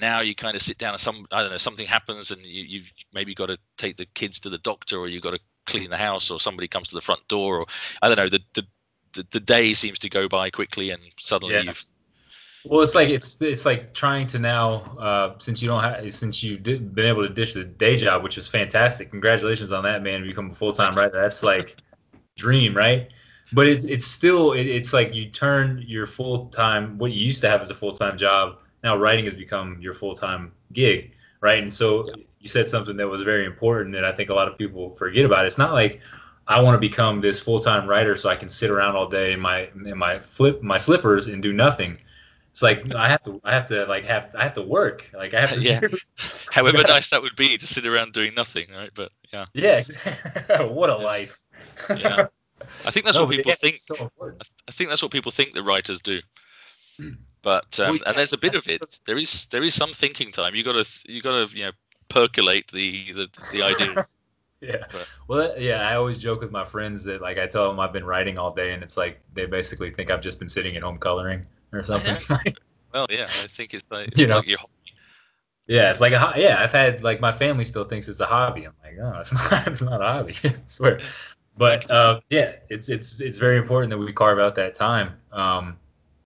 Now 0.00 0.20
you 0.20 0.34
kind 0.34 0.54
of 0.54 0.62
sit 0.62 0.78
down 0.78 0.94
and 0.94 1.00
some 1.00 1.26
I 1.30 1.42
don't 1.42 1.50
know 1.50 1.58
something 1.58 1.86
happens, 1.86 2.30
and 2.30 2.40
you, 2.42 2.64
you've 2.64 2.92
maybe 3.12 3.34
got 3.34 3.46
to 3.46 3.58
take 3.76 3.96
the 3.96 4.06
kids 4.06 4.40
to 4.40 4.50
the 4.50 4.58
doctor, 4.58 4.98
or 4.98 5.08
you've 5.08 5.22
got 5.22 5.34
to 5.34 5.40
clean 5.66 5.90
the 5.90 5.96
house, 5.96 6.30
or 6.30 6.40
somebody 6.40 6.68
comes 6.68 6.88
to 6.88 6.94
the 6.94 7.02
front 7.02 7.26
door, 7.28 7.60
or 7.60 7.66
I 8.02 8.08
don't 8.08 8.18
know 8.18 8.28
the 8.28 8.42
the 8.54 8.66
the, 9.14 9.26
the 9.30 9.40
day 9.40 9.74
seems 9.74 9.98
to 10.00 10.08
go 10.08 10.28
by 10.28 10.50
quickly, 10.50 10.90
and 10.90 11.02
suddenly 11.18 11.54
yeah. 11.54 11.62
you've 11.62 11.84
well, 12.64 12.82
it's 12.82 12.94
like 12.94 13.10
it's 13.10 13.40
it's 13.40 13.64
like 13.64 13.94
trying 13.94 14.26
to 14.28 14.38
now 14.38 14.96
uh, 14.98 15.34
since 15.38 15.62
you 15.62 15.68
don't 15.68 15.82
have 15.82 16.12
since 16.12 16.42
you've 16.42 16.62
been 16.62 17.06
able 17.06 17.26
to 17.26 17.32
ditch 17.32 17.54
the 17.54 17.64
day 17.64 17.96
job, 17.96 18.22
which 18.22 18.36
is 18.36 18.48
fantastic. 18.48 19.10
Congratulations 19.10 19.72
on 19.72 19.84
that, 19.84 20.02
man! 20.02 20.24
Become 20.24 20.50
a 20.50 20.54
full 20.54 20.72
time 20.72 20.96
writer. 20.96 21.20
That's 21.20 21.42
like 21.42 21.76
dream, 22.36 22.76
right? 22.76 23.10
But 23.52 23.68
it's 23.68 23.84
it's 23.84 24.06
still 24.06 24.52
it, 24.52 24.66
it's 24.66 24.92
like 24.92 25.14
you 25.14 25.26
turn 25.26 25.84
your 25.86 26.04
full 26.04 26.46
time 26.46 26.98
what 26.98 27.12
you 27.12 27.24
used 27.24 27.40
to 27.42 27.48
have 27.48 27.62
as 27.62 27.70
a 27.70 27.74
full 27.74 27.92
time 27.92 28.18
job. 28.18 28.58
Now 28.82 28.96
writing 28.96 29.24
has 29.24 29.34
become 29.34 29.78
your 29.80 29.92
full 29.92 30.14
time 30.14 30.52
gig, 30.72 31.12
right? 31.40 31.62
And 31.62 31.72
so 31.72 32.08
you 32.40 32.48
said 32.48 32.68
something 32.68 32.96
that 32.96 33.08
was 33.08 33.22
very 33.22 33.44
important 33.44 33.94
that 33.94 34.04
I 34.04 34.12
think 34.12 34.30
a 34.30 34.34
lot 34.34 34.48
of 34.48 34.58
people 34.58 34.94
forget 34.96 35.24
about. 35.24 35.46
It's 35.46 35.58
not 35.58 35.72
like 35.72 36.00
I 36.48 36.60
want 36.60 36.74
to 36.74 36.78
become 36.78 37.20
this 37.20 37.38
full 37.38 37.60
time 37.60 37.86
writer 37.88 38.16
so 38.16 38.28
I 38.28 38.36
can 38.36 38.48
sit 38.48 38.70
around 38.70 38.96
all 38.96 39.06
day 39.06 39.32
in 39.32 39.40
my 39.40 39.68
in 39.84 39.96
my 39.96 40.14
flip 40.14 40.60
my 40.60 40.76
slippers 40.76 41.28
and 41.28 41.40
do 41.40 41.52
nothing 41.52 41.98
it's 42.58 42.62
like 42.64 42.92
I 42.92 43.08
have 43.08 43.22
to 43.22 43.40
I 43.44 43.54
have 43.54 43.66
to 43.66 43.86
like 43.86 44.04
have 44.04 44.34
I 44.36 44.42
have 44.42 44.52
to 44.54 44.62
work 44.62 45.08
like 45.14 45.32
I 45.32 45.40
have 45.40 45.52
to 45.52 45.60
yeah. 45.62 45.80
However 46.50 46.82
nice 46.82 47.08
that 47.10 47.22
would 47.22 47.36
be 47.36 47.56
to 47.56 47.66
sit 47.66 47.86
around 47.86 48.14
doing 48.14 48.34
nothing, 48.34 48.66
right? 48.74 48.90
But 48.94 49.12
yeah. 49.32 49.44
Yeah. 49.54 49.84
what 50.62 50.90
a 50.90 50.96
life. 50.96 51.40
yeah. 51.88 52.26
I 52.84 52.90
think 52.90 53.04
that's 53.06 53.16
no, 53.16 53.26
what 53.26 53.30
people 53.36 53.52
think. 53.52 53.76
So 53.76 54.10
I 54.68 54.72
think 54.72 54.90
that's 54.90 55.02
what 55.02 55.12
people 55.12 55.30
think 55.30 55.54
the 55.54 55.62
writers 55.62 56.00
do. 56.00 56.20
But 57.40 57.78
um, 57.78 57.90
well, 57.90 57.96
yeah. 57.98 58.02
and 58.08 58.18
there's 58.18 58.32
a 58.32 58.36
bit 58.36 58.56
of 58.56 58.66
it. 58.66 58.98
There 59.06 59.16
is 59.16 59.46
there 59.52 59.62
is 59.62 59.72
some 59.72 59.92
thinking 59.92 60.32
time. 60.32 60.56
You 60.56 60.64
got 60.64 60.72
to 60.72 60.84
you 61.06 61.22
got 61.22 61.48
to 61.48 61.56
you 61.56 61.66
know 61.66 61.70
percolate 62.08 62.66
the 62.72 63.12
the, 63.12 63.28
the 63.52 63.62
ideas. 63.62 64.16
yeah. 64.60 64.84
But, 64.90 65.08
well, 65.28 65.54
yeah. 65.56 65.88
I 65.88 65.94
always 65.94 66.18
joke 66.18 66.40
with 66.40 66.50
my 66.50 66.64
friends 66.64 67.04
that 67.04 67.22
like 67.22 67.38
I 67.38 67.46
tell 67.46 67.68
them 67.68 67.78
I've 67.78 67.92
been 67.92 68.04
writing 68.04 68.38
all 68.38 68.52
day, 68.52 68.72
and 68.72 68.82
it's 68.82 68.96
like 68.96 69.20
they 69.34 69.46
basically 69.46 69.92
think 69.92 70.10
I've 70.10 70.20
just 70.20 70.40
been 70.40 70.48
sitting 70.48 70.76
at 70.76 70.82
home 70.82 70.98
coloring 70.98 71.46
or 71.72 71.82
something. 71.82 72.16
well, 72.94 73.06
yeah, 73.10 73.24
I 73.24 73.26
think 73.26 73.74
it's 73.74 73.84
like 73.90 74.16
you 74.16 74.26
know. 74.26 74.36
Like 74.38 74.56
yeah, 75.66 75.90
it's 75.90 76.00
like 76.00 76.12
a 76.12 76.32
yeah. 76.36 76.62
I've 76.62 76.72
had 76.72 77.02
like 77.02 77.20
my 77.20 77.30
family 77.30 77.64
still 77.64 77.84
thinks 77.84 78.08
it's 78.08 78.20
a 78.20 78.26
hobby. 78.26 78.64
I'm 78.64 78.72
like, 78.82 78.96
no, 78.96 79.18
it's 79.20 79.32
not. 79.52 79.66
It's 79.66 79.82
not 79.82 80.00
a 80.00 80.04
hobby. 80.04 80.34
I 80.44 80.54
swear. 80.66 81.00
But 81.56 81.90
uh, 81.90 82.20
yeah, 82.30 82.52
it's 82.70 82.88
it's 82.88 83.20
it's 83.20 83.36
very 83.36 83.58
important 83.58 83.90
that 83.90 83.98
we 83.98 84.12
carve 84.12 84.38
out 84.38 84.54
that 84.54 84.74
time 84.74 85.14
um, 85.32 85.76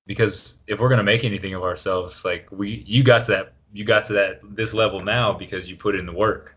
because 0.06 0.62
if 0.66 0.78
we're 0.80 0.88
gonna 0.88 1.02
make 1.02 1.24
anything 1.24 1.54
of 1.54 1.62
ourselves, 1.62 2.24
like 2.24 2.46
we 2.52 2.84
you 2.86 3.02
got 3.02 3.24
to 3.24 3.32
that 3.32 3.54
you 3.72 3.84
got 3.84 4.04
to 4.06 4.12
that 4.12 4.40
this 4.54 4.74
level 4.74 5.00
now 5.00 5.32
because 5.32 5.68
you 5.68 5.76
put 5.76 5.96
in 5.96 6.06
the 6.06 6.12
work, 6.12 6.56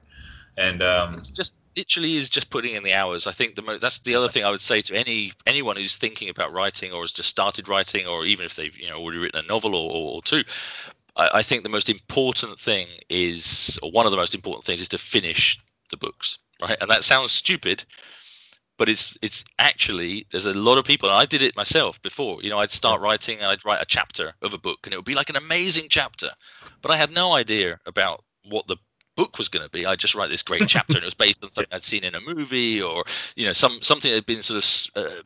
and 0.58 0.84
um, 0.84 1.16
it's 1.16 1.32
just 1.32 1.56
literally 1.76 2.16
is 2.16 2.30
just 2.30 2.50
putting 2.50 2.76
in 2.76 2.84
the 2.84 2.94
hours. 2.94 3.28
I 3.28 3.32
think 3.32 3.56
the 3.56 3.62
mo- 3.62 3.78
that's 3.78 4.00
the 4.00 4.16
other 4.16 4.30
thing 4.30 4.44
I 4.44 4.52
would 4.52 4.62
say 4.62 4.82
to 4.82 4.96
any 4.96 5.34
anyone 5.46 5.76
who's 5.76 5.98
thinking 5.98 6.30
about 6.30 6.54
writing 6.54 6.92
or 6.92 7.02
has 7.02 7.12
just 7.12 7.30
started 7.30 7.68
writing, 7.68 8.08
or 8.08 8.26
even 8.26 8.46
if 8.46 8.56
they've 8.56 8.76
you 8.78 8.88
know 8.88 8.98
already 8.98 9.20
written 9.20 9.44
a 9.44 9.48
novel 9.48 9.76
or, 9.76 9.92
or, 9.92 10.16
or 10.16 10.22
two. 10.22 10.44
I, 11.16 11.30
I 11.36 11.42
think 11.42 11.64
the 11.64 11.70
most 11.70 11.90
important 11.90 12.60
thing 12.60 12.88
is, 13.10 13.80
or 13.84 13.92
one 13.92 14.06
of 14.06 14.12
the 14.12 14.18
most 14.18 14.36
important 14.36 14.66
things, 14.66 14.82
is 14.82 14.90
to 14.90 14.98
finish 14.98 15.60
the 15.92 15.98
books, 15.98 16.38
right? 16.62 16.78
And 16.82 16.90
that 16.90 17.04
sounds 17.04 17.32
stupid, 17.32 17.86
but 18.78 18.90
it's 18.90 19.18
it's 19.22 19.44
actually 19.60 20.26
there's 20.32 20.46
a 20.46 20.54
lot 20.54 20.78
of 20.78 20.86
people 20.86 21.10
and 21.10 21.18
i 21.18 21.26
did 21.26 21.42
it 21.42 21.56
myself 21.56 22.02
before 22.02 22.42
you 22.42 22.50
know 22.50 22.60
i'd 22.60 22.72
start 22.72 23.02
writing 23.02 23.38
and 23.38 23.48
i'd 23.48 23.66
write 23.66 23.82
a 23.82 23.86
chapter 23.86 24.34
of 24.42 24.54
a 24.54 24.58
book 24.58 24.80
and 24.84 24.94
it 24.94 24.98
would 24.98 25.06
be 25.06 25.16
like 25.16 25.30
an 25.30 25.36
amazing 25.36 25.88
chapter 25.90 26.30
but 26.82 26.92
i 26.92 26.98
had 26.98 27.12
no 27.12 27.34
idea 27.34 27.80
about 27.86 28.24
what 28.50 28.68
the 28.68 28.78
book 29.16 29.38
was 29.38 29.50
going 29.50 29.64
to 29.64 29.70
be. 29.70 29.86
I 29.86 29.96
just 29.96 30.16
write 30.16 30.30
this 30.30 30.42
great 30.42 30.68
chapter, 30.68 30.94
and 30.94 31.04
it 31.04 31.06
was 31.06 31.14
based 31.14 31.44
on 31.44 31.52
something 31.54 31.72
I'd 31.72 31.84
seen 31.84 32.04
in 32.04 32.16
a 32.16 32.22
movie, 32.22 32.82
or 32.82 33.04
you 33.36 33.46
know, 33.46 33.54
some 33.54 33.82
something 33.82 34.10
that 34.10 34.16
had 34.16 34.26
been 34.26 34.44
sort 34.44 34.64
of 34.64 35.06
uh, 35.06 35.22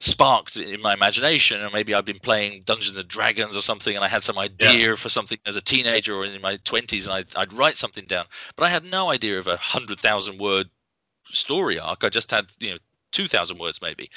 sparked 0.00 0.56
in 0.56 0.80
my 0.80 0.94
imagination, 0.94 1.60
or 1.60 1.70
maybe 1.70 1.94
I'd 1.94 2.04
been 2.04 2.18
playing 2.18 2.62
Dungeons 2.64 2.96
and 2.96 3.08
Dragons 3.08 3.56
or 3.56 3.62
something, 3.62 3.94
and 3.94 4.04
I 4.04 4.08
had 4.08 4.24
some 4.24 4.38
idea 4.38 4.90
yeah. 4.90 4.96
for 4.96 5.08
something 5.08 5.38
as 5.46 5.56
a 5.56 5.62
teenager 5.62 6.14
or 6.14 6.24
in 6.24 6.40
my 6.40 6.56
twenties, 6.58 7.06
and 7.06 7.14
I'd, 7.14 7.36
I'd 7.36 7.52
write 7.52 7.78
something 7.78 8.04
down. 8.06 8.26
But 8.56 8.64
I 8.64 8.68
had 8.68 8.84
no 8.84 9.10
idea 9.10 9.38
of 9.38 9.46
a 9.46 9.56
hundred 9.56 10.00
thousand 10.00 10.38
word 10.38 10.68
story 11.30 11.78
arc. 11.78 12.04
I 12.04 12.08
just 12.08 12.30
had 12.30 12.46
you 12.58 12.72
know 12.72 12.78
2000 13.12 13.58
words 13.58 13.80
maybe 13.80 14.10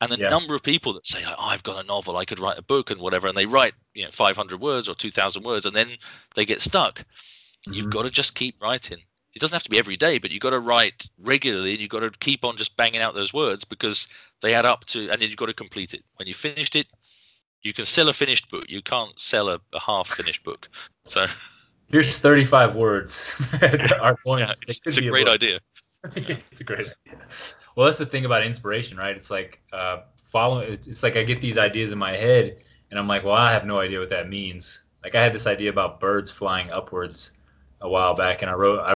and 0.00 0.12
the 0.12 0.18
yeah. 0.18 0.28
number 0.28 0.54
of 0.54 0.62
people 0.62 0.92
that 0.92 1.04
say 1.04 1.24
oh, 1.26 1.34
i've 1.38 1.62
got 1.64 1.82
a 1.82 1.88
novel 1.88 2.16
i 2.16 2.24
could 2.24 2.38
write 2.38 2.58
a 2.58 2.62
book 2.62 2.90
and 2.90 3.00
whatever 3.00 3.26
and 3.26 3.36
they 3.36 3.46
write 3.46 3.74
you 3.94 4.04
know 4.04 4.10
500 4.12 4.60
words 4.60 4.88
or 4.88 4.94
2000 4.94 5.42
words 5.42 5.66
and 5.66 5.74
then 5.74 5.88
they 6.36 6.44
get 6.44 6.60
stuck 6.60 7.04
Mm-hmm. 7.66 7.72
You've 7.72 7.90
got 7.90 8.02
to 8.02 8.10
just 8.10 8.34
keep 8.34 8.60
writing. 8.62 8.98
It 9.34 9.40
doesn't 9.40 9.54
have 9.54 9.64
to 9.64 9.70
be 9.70 9.78
every 9.78 9.96
day, 9.96 10.18
but 10.18 10.30
you've 10.30 10.42
got 10.42 10.50
to 10.50 10.60
write 10.60 11.06
regularly 11.18 11.72
and 11.72 11.80
you've 11.80 11.90
got 11.90 12.00
to 12.00 12.10
keep 12.20 12.44
on 12.44 12.56
just 12.56 12.76
banging 12.76 13.00
out 13.00 13.14
those 13.14 13.34
words 13.34 13.64
because 13.64 14.06
they 14.42 14.54
add 14.54 14.64
up 14.64 14.84
to, 14.86 15.08
and 15.10 15.20
then 15.20 15.28
you've 15.28 15.38
got 15.38 15.46
to 15.46 15.54
complete 15.54 15.92
it. 15.92 16.04
When 16.16 16.28
you 16.28 16.34
finished 16.34 16.76
it, 16.76 16.86
you 17.62 17.72
can 17.72 17.86
sell 17.86 18.08
a 18.08 18.12
finished 18.12 18.50
book. 18.50 18.66
You 18.68 18.82
can't 18.82 19.18
sell 19.18 19.48
a, 19.48 19.58
a 19.72 19.80
half 19.80 20.08
finished 20.08 20.44
book. 20.44 20.68
So 21.04 21.26
here's 21.90 22.18
35 22.18 22.76
words 22.76 23.42
are 24.00 24.16
going. 24.24 24.40
Yeah, 24.40 24.54
it's, 24.62 24.78
it 24.78 24.82
it's 24.86 24.96
a 24.98 25.08
great 25.08 25.26
a 25.26 25.32
idea. 25.32 25.60
it's 26.14 26.60
a 26.60 26.64
great 26.64 26.80
idea. 26.80 27.20
Well, 27.74 27.86
that's 27.86 27.98
the 27.98 28.06
thing 28.06 28.26
about 28.26 28.44
inspiration, 28.44 28.98
right? 28.98 29.16
It's 29.16 29.30
like 29.30 29.60
uh, 29.72 30.02
follow. 30.22 30.58
It's, 30.58 30.86
it's 30.86 31.02
like 31.02 31.16
I 31.16 31.24
get 31.24 31.40
these 31.40 31.58
ideas 31.58 31.90
in 31.90 31.98
my 31.98 32.12
head, 32.12 32.56
and 32.90 33.00
I'm 33.00 33.08
like, 33.08 33.24
well, 33.24 33.34
I 33.34 33.50
have 33.52 33.66
no 33.66 33.80
idea 33.80 33.98
what 33.98 34.10
that 34.10 34.28
means. 34.28 34.82
Like 35.02 35.14
I 35.14 35.22
had 35.22 35.34
this 35.34 35.46
idea 35.46 35.70
about 35.70 35.98
birds 35.98 36.30
flying 36.30 36.70
upwards 36.70 37.32
a 37.80 37.88
while 37.88 38.14
back, 38.14 38.42
and 38.42 38.50
I 38.50 38.54
wrote. 38.54 38.80
I, 38.80 38.94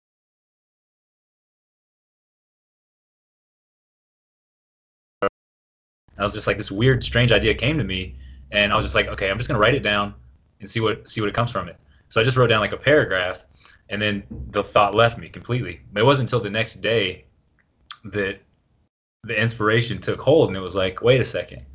I 6.18 6.24
was 6.24 6.34
just 6.34 6.48
like 6.48 6.58
this 6.58 6.72
weird, 6.72 7.04
strange 7.04 7.32
idea 7.32 7.54
came 7.54 7.78
to 7.78 7.84
me, 7.84 8.16
and 8.52 8.72
I 8.72 8.76
was 8.76 8.86
just 8.86 8.96
like, 8.96 9.08
okay, 9.08 9.30
I'm 9.30 9.38
just 9.38 9.48
gonna 9.48 9.60
write 9.60 9.76
it 9.76 9.84
down 9.84 10.14
and 10.60 10.70
see 10.70 10.80
what 10.80 11.08
see 11.08 11.22
what 11.22 11.30
it 11.30 11.36
comes 11.36 11.52
from 11.52 11.68
it. 11.68 11.78
So 12.10 12.22
I 12.22 12.24
just 12.24 12.38
wrote 12.38 12.48
down 12.48 12.62
like 12.62 12.72
a 12.72 12.78
paragraph, 12.78 13.44
and 13.90 14.02
then 14.02 14.24
the 14.52 14.64
thought 14.64 14.96
left 14.96 15.18
me 15.18 15.30
completely. 15.30 15.82
It 15.96 16.06
wasn't 16.06 16.30
until 16.30 16.40
the 16.40 16.50
next 16.50 16.76
day 16.78 17.26
that 18.06 18.40
the 19.24 19.40
inspiration 19.40 20.00
took 20.00 20.22
hold, 20.22 20.50
and 20.50 20.58
it 20.58 20.62
was 20.62 20.76
like, 20.76 21.02
wait 21.02 21.22
a 21.22 21.26
second. 21.26 21.66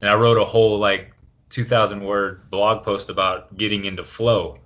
And 0.00 0.10
I 0.10 0.14
wrote 0.14 0.36
a 0.36 0.44
whole 0.44 0.78
like 0.78 1.14
2,000 1.48 2.02
word 2.02 2.50
blog 2.50 2.82
post 2.84 3.08
about 3.08 3.56
getting 3.56 3.84
into 3.84 4.04
flow 4.04 4.58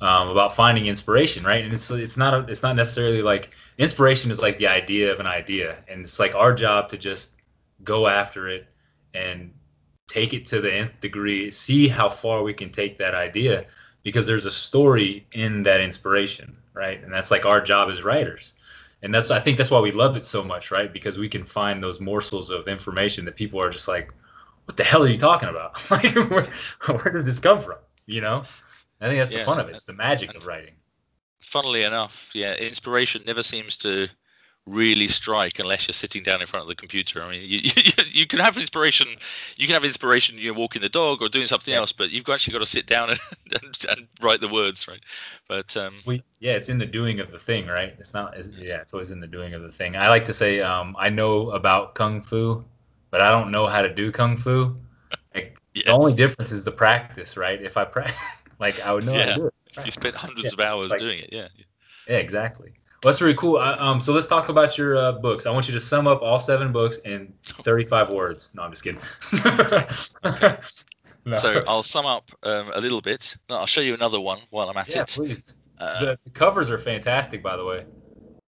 um, 0.00 0.28
about 0.28 0.54
finding 0.54 0.86
inspiration, 0.86 1.44
right? 1.44 1.64
And 1.64 1.72
it's 1.72 1.90
it's 1.90 2.16
not 2.16 2.34
a, 2.34 2.38
it's 2.48 2.62
not 2.62 2.76
necessarily 2.76 3.22
like 3.22 3.50
inspiration 3.78 4.30
is 4.30 4.40
like 4.40 4.58
the 4.58 4.66
idea 4.66 5.12
of 5.12 5.20
an 5.20 5.26
idea, 5.26 5.78
and 5.88 6.00
it's 6.00 6.18
like 6.18 6.34
our 6.34 6.54
job 6.54 6.88
to 6.90 6.98
just 6.98 7.36
go 7.84 8.06
after 8.06 8.48
it 8.48 8.66
and 9.14 9.52
take 10.08 10.32
it 10.32 10.46
to 10.46 10.60
the 10.60 10.72
nth 10.72 11.00
degree, 11.00 11.50
see 11.50 11.86
how 11.88 12.08
far 12.08 12.42
we 12.42 12.54
can 12.54 12.70
take 12.70 12.98
that 12.98 13.14
idea, 13.14 13.66
because 14.02 14.26
there's 14.26 14.46
a 14.46 14.50
story 14.50 15.26
in 15.32 15.62
that 15.62 15.80
inspiration, 15.80 16.56
right? 16.72 17.02
And 17.02 17.12
that's 17.12 17.30
like 17.30 17.44
our 17.44 17.60
job 17.60 17.90
as 17.90 18.02
writers. 18.02 18.54
And 19.02 19.14
that's 19.14 19.30
I 19.30 19.40
think 19.40 19.56
that's 19.56 19.70
why 19.70 19.80
we 19.80 19.92
love 19.92 20.16
it 20.16 20.24
so 20.24 20.42
much, 20.42 20.70
right? 20.70 20.92
Because 20.92 21.18
we 21.18 21.28
can 21.28 21.44
find 21.44 21.82
those 21.82 22.00
morsels 22.00 22.50
of 22.50 22.68
information 22.68 23.24
that 23.26 23.36
people 23.36 23.60
are 23.60 23.70
just 23.70 23.88
like, 23.88 24.12
"What 24.64 24.76
the 24.76 24.84
hell 24.84 25.02
are 25.02 25.08
you 25.08 25.16
talking 25.16 25.48
about? 25.48 25.90
like, 25.90 26.14
where, 26.30 26.46
where 26.86 27.12
did 27.12 27.24
this 27.24 27.38
come 27.38 27.60
from?" 27.60 27.78
You 28.06 28.20
know? 28.20 28.44
I 29.00 29.06
think 29.06 29.18
that's 29.18 29.30
yeah. 29.30 29.38
the 29.38 29.44
fun 29.44 29.58
of 29.58 29.68
it. 29.68 29.72
It's 29.72 29.84
the 29.84 29.92
magic 29.92 30.34
of 30.34 30.46
writing. 30.46 30.74
Funnily 31.40 31.84
enough, 31.84 32.30
yeah, 32.34 32.54
inspiration 32.54 33.22
never 33.26 33.42
seems 33.42 33.78
to 33.78 34.08
really 34.66 35.08
strike 35.08 35.58
unless 35.58 35.88
you're 35.88 35.94
sitting 35.94 36.22
down 36.22 36.40
in 36.40 36.46
front 36.46 36.62
of 36.62 36.68
the 36.68 36.74
computer. 36.74 37.22
I 37.22 37.30
mean, 37.30 37.42
you, 37.42 37.60
you, 37.76 37.92
you 38.08 38.26
can 38.26 38.38
have 38.38 38.56
inspiration. 38.56 39.08
You 39.56 39.66
can 39.66 39.74
have 39.74 39.84
inspiration. 39.84 40.38
You're 40.38 40.54
walking 40.54 40.82
the 40.82 40.88
dog 40.88 41.22
or 41.22 41.28
doing 41.28 41.46
something 41.46 41.72
yeah. 41.72 41.80
else, 41.80 41.92
but 41.92 42.10
you've 42.10 42.28
actually 42.28 42.52
got 42.52 42.60
to 42.60 42.66
sit 42.66 42.86
down 42.86 43.10
and, 43.10 43.20
and, 43.62 43.86
and 43.90 44.08
write 44.20 44.40
the 44.40 44.48
words, 44.48 44.86
right? 44.86 45.00
But 45.48 45.76
um, 45.76 45.96
we, 46.06 46.22
yeah, 46.38 46.52
it's 46.52 46.68
in 46.68 46.78
the 46.78 46.86
doing 46.86 47.20
of 47.20 47.30
the 47.30 47.38
thing, 47.38 47.66
right? 47.66 47.94
It's 47.98 48.14
not. 48.14 48.36
It's, 48.36 48.48
yeah, 48.48 48.80
it's 48.80 48.92
always 48.92 49.10
in 49.10 49.20
the 49.20 49.26
doing 49.26 49.54
of 49.54 49.62
the 49.62 49.72
thing. 49.72 49.96
I 49.96 50.08
like 50.08 50.24
to 50.26 50.34
say, 50.34 50.60
um, 50.60 50.96
I 50.98 51.08
know 51.08 51.50
about 51.50 51.94
kung 51.94 52.20
fu, 52.20 52.64
but 53.10 53.20
I 53.20 53.30
don't 53.30 53.50
know 53.50 53.66
how 53.66 53.82
to 53.82 53.92
do 53.92 54.12
kung 54.12 54.36
fu. 54.36 54.76
Like, 55.34 55.58
yes. 55.74 55.84
The 55.86 55.92
only 55.92 56.14
difference 56.14 56.50
is 56.50 56.64
the 56.64 56.72
practice, 56.72 57.36
right? 57.36 57.62
If 57.62 57.76
I 57.76 57.84
practice 57.84 58.16
like 58.60 58.78
I 58.80 58.92
would 58.92 59.04
know 59.04 59.14
Yeah. 59.14 59.30
how 59.30 59.34
to 59.34 59.40
do 59.40 59.46
it. 59.46 59.86
You 59.86 59.92
spent 59.92 60.14
hundreds 60.14 60.44
Yeah, 60.44 60.50
of 60.52 60.60
hours 60.60 60.90
like- 60.90 61.00
doing 61.00 61.18
it. 61.20 61.30
Yeah. 61.32 61.48
Yeah, 62.08 62.16
exactly. 62.16 62.72
Well, 63.02 63.12
that's 63.12 63.22
really 63.22 63.34
cool. 63.34 63.56
I, 63.56 63.72
um, 63.78 63.98
so 64.00 64.12
let's 64.12 64.26
talk 64.26 64.50
about 64.50 64.76
your 64.76 64.94
uh, 64.96 65.12
books. 65.12 65.46
I 65.46 65.50
want 65.50 65.66
you 65.68 65.72
to 65.74 65.80
sum 65.80 66.06
up 66.06 66.20
all 66.22 66.38
seven 66.38 66.70
books 66.70 66.98
in 66.98 67.32
35 67.62 68.10
words. 68.10 68.50
No, 68.54 68.62
I'm 68.62 68.70
just 68.72 68.84
kidding. 68.84 69.00
No. 71.26 71.36
So 71.36 71.62
I'll 71.68 71.82
sum 71.82 72.06
up 72.06 72.30
um, 72.44 72.70
a 72.74 72.80
little 72.80 73.02
bit. 73.02 73.36
No, 73.50 73.56
I'll 73.56 73.66
show 73.66 73.82
you 73.82 73.92
another 73.92 74.18
one 74.18 74.38
while 74.48 74.70
I'm 74.70 74.76
at 74.78 74.88
yeah, 74.94 75.02
it. 75.02 75.08
please. 75.08 75.54
Uh, 75.78 76.00
The, 76.00 76.18
the 76.24 76.30
covers 76.30 76.70
are 76.70 76.78
fantastic, 76.78 77.42
by 77.42 77.58
the 77.58 77.64
way. 77.64 77.84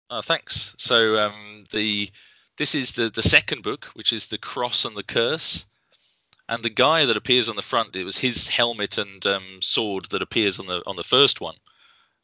Oh, 0.10 0.22
thanks. 0.22 0.74
So 0.78 1.18
um, 1.20 1.66
the 1.72 2.10
this 2.58 2.74
is 2.74 2.94
the 2.94 3.10
the 3.10 3.22
second 3.22 3.62
book, 3.64 3.88
which 3.96 4.14
is 4.14 4.26
the 4.28 4.38
Cross 4.38 4.86
and 4.86 4.96
the 4.96 5.04
Curse, 5.04 5.66
and 6.52 6.64
the 6.64 6.70
guy 6.70 7.06
that 7.06 7.16
appears 7.16 7.48
on 7.48 7.56
the 7.56 7.62
front, 7.62 7.96
it 7.96 8.04
was 8.04 8.18
his 8.18 8.48
helmet 8.50 8.98
and 8.98 9.26
um, 9.26 9.62
sword 9.62 10.08
that 10.10 10.22
appears 10.22 10.60
on 10.60 10.68
the 10.68 10.84
on 10.86 10.98
the 10.98 11.04
first 11.04 11.40
one. 11.40 11.56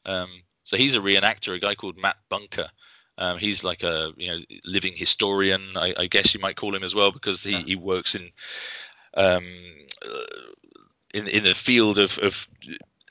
Um, 0.06 0.30
so 0.66 0.76
he's 0.76 0.96
a 0.96 1.00
reenactor, 1.00 1.56
a 1.56 1.60
guy 1.60 1.76
called 1.76 1.98
Matt 1.98 2.18
Bunker. 2.30 2.70
Um, 3.18 3.38
he's 3.38 3.64
like 3.64 3.84
a 3.84 4.12
you 4.18 4.30
know 4.30 4.38
living 4.66 4.94
historian, 4.96 5.62
I, 5.78 5.94
I 5.98 6.08
guess 6.08 6.34
you 6.34 6.42
might 6.42 6.58
call 6.58 6.76
him 6.76 6.84
as 6.84 6.94
well, 6.94 7.12
because 7.12 7.42
he, 7.42 7.62
he 7.64 7.76
works 7.78 8.16
in 8.16 8.30
um, 9.14 9.48
in 11.14 11.28
in 11.30 11.46
the 11.46 11.56
field 11.56 11.98
of, 11.98 12.20
of 12.20 12.50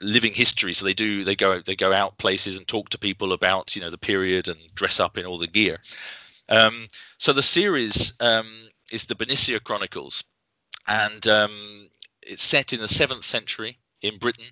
living 0.03 0.35
history. 0.35 0.75
So 0.75 0.85
they 0.85 0.95
do 0.95 1.25
they 1.25 1.35
go 1.35 1.63
they 1.63 1.77
go 1.77 1.95
out 1.95 2.19
places 2.19 2.59
and 2.59 2.69
talk 2.69 2.91
to 2.91 2.99
people 2.99 3.33
about 3.33 3.75
you 3.75 3.81
know 3.81 3.91
the 3.91 3.97
period 3.97 4.49
and 4.49 4.59
dress 4.75 5.01
up 5.01 5.17
in 5.17 5.25
all 5.25 5.39
the 5.39 5.47
gear. 5.47 5.79
Um, 6.51 6.89
so 7.17 7.33
the 7.33 7.43
series 7.43 8.13
um, 8.21 8.69
is 8.93 9.07
the 9.07 9.15
Bernicia 9.15 9.65
Chronicles, 9.65 10.23
and 10.87 11.27
um, 11.27 11.89
it's 12.23 12.45
set 12.45 12.73
in 12.73 12.81
the 12.81 12.89
seventh 12.89 13.25
century 13.25 13.79
in 14.03 14.19
Britain, 14.19 14.47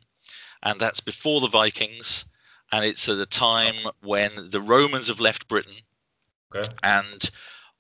and 0.63 0.81
that's 0.81 1.01
before 1.01 1.41
the 1.41 1.49
Vikings, 1.49 2.25
and 2.73 2.85
it's 2.85 3.09
at 3.09 3.19
a 3.19 3.27
time 3.27 3.89
when 4.03 4.51
the 4.51 4.61
Romans 4.61 5.09
have 5.09 5.21
left 5.21 5.49
Britain, 5.49 5.77
Okay. 6.55 6.69
and 6.83 7.31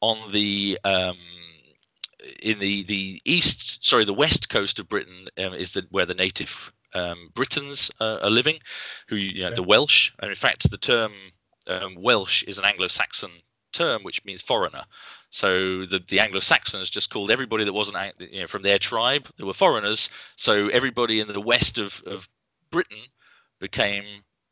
on 0.00 0.32
the 0.32 0.78
um, 0.84 1.18
in 2.40 2.58
the 2.58 2.82
the 2.84 3.20
east, 3.24 3.84
sorry, 3.84 4.04
the 4.04 4.14
west 4.14 4.48
coast 4.48 4.78
of 4.78 4.88
Britain 4.88 5.28
um, 5.38 5.54
is 5.54 5.72
the 5.72 5.86
where 5.90 6.06
the 6.06 6.14
native 6.14 6.72
um, 6.94 7.30
Britons 7.34 7.90
uh, 8.00 8.18
are 8.22 8.30
living, 8.30 8.58
who 9.08 9.16
you 9.16 9.42
know 9.42 9.50
Okay. 9.50 9.54
the 9.54 9.62
Welsh, 9.62 10.12
and 10.20 10.30
in 10.30 10.36
fact 10.36 10.70
the 10.70 10.78
term 10.78 11.12
um, 11.66 11.96
Welsh 11.96 12.42
is 12.44 12.58
an 12.58 12.64
Anglo-Saxon 12.64 13.30
term 13.72 14.02
which 14.02 14.24
means 14.24 14.42
foreigner. 14.42 14.84
So 15.34 15.84
the, 15.84 16.00
the 16.06 16.20
Anglo-Saxons 16.20 16.88
just 16.88 17.10
called 17.10 17.28
everybody 17.28 17.64
that 17.64 17.72
wasn't 17.72 17.96
you 18.20 18.42
know, 18.42 18.46
from 18.46 18.62
their 18.62 18.78
tribe 18.78 19.28
that 19.36 19.44
were 19.44 19.52
foreigners. 19.52 20.08
So 20.36 20.68
everybody 20.68 21.18
in 21.18 21.26
the 21.26 21.40
west 21.40 21.76
of, 21.76 22.00
of 22.06 22.28
Britain 22.70 23.00
became 23.58 24.04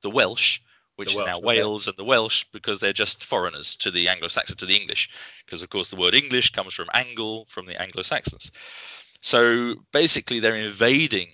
the 0.03 0.11
Welsh, 0.11 0.59
which 0.97 1.15
The 1.15 1.21
is 1.21 1.25
now 1.25 1.39
Wales 1.39 1.87
and 1.87 1.97
the 1.97 2.05
Welsh 2.05 2.47
because 2.53 2.81
they're 2.81 2.93
just 2.93 3.23
foreigners 3.23 3.77
to 3.77 3.93
the 3.93 4.09
Anglo-Saxon, 4.09 4.57
to 4.57 4.67
the 4.67 4.75
English, 4.75 5.09
because 5.47 5.63
of 5.63 5.71
course 5.71 5.89
the 5.89 5.95
word 5.95 6.17
English 6.17 6.51
comes 6.51 6.75
from 6.75 6.89
Angle 6.95 7.47
from 7.49 7.67
the 7.67 7.81
Anglo-Saxons. 7.81 8.51
So 9.21 9.77
basically 9.93 10.41
they're 10.41 10.57
invading 10.57 11.29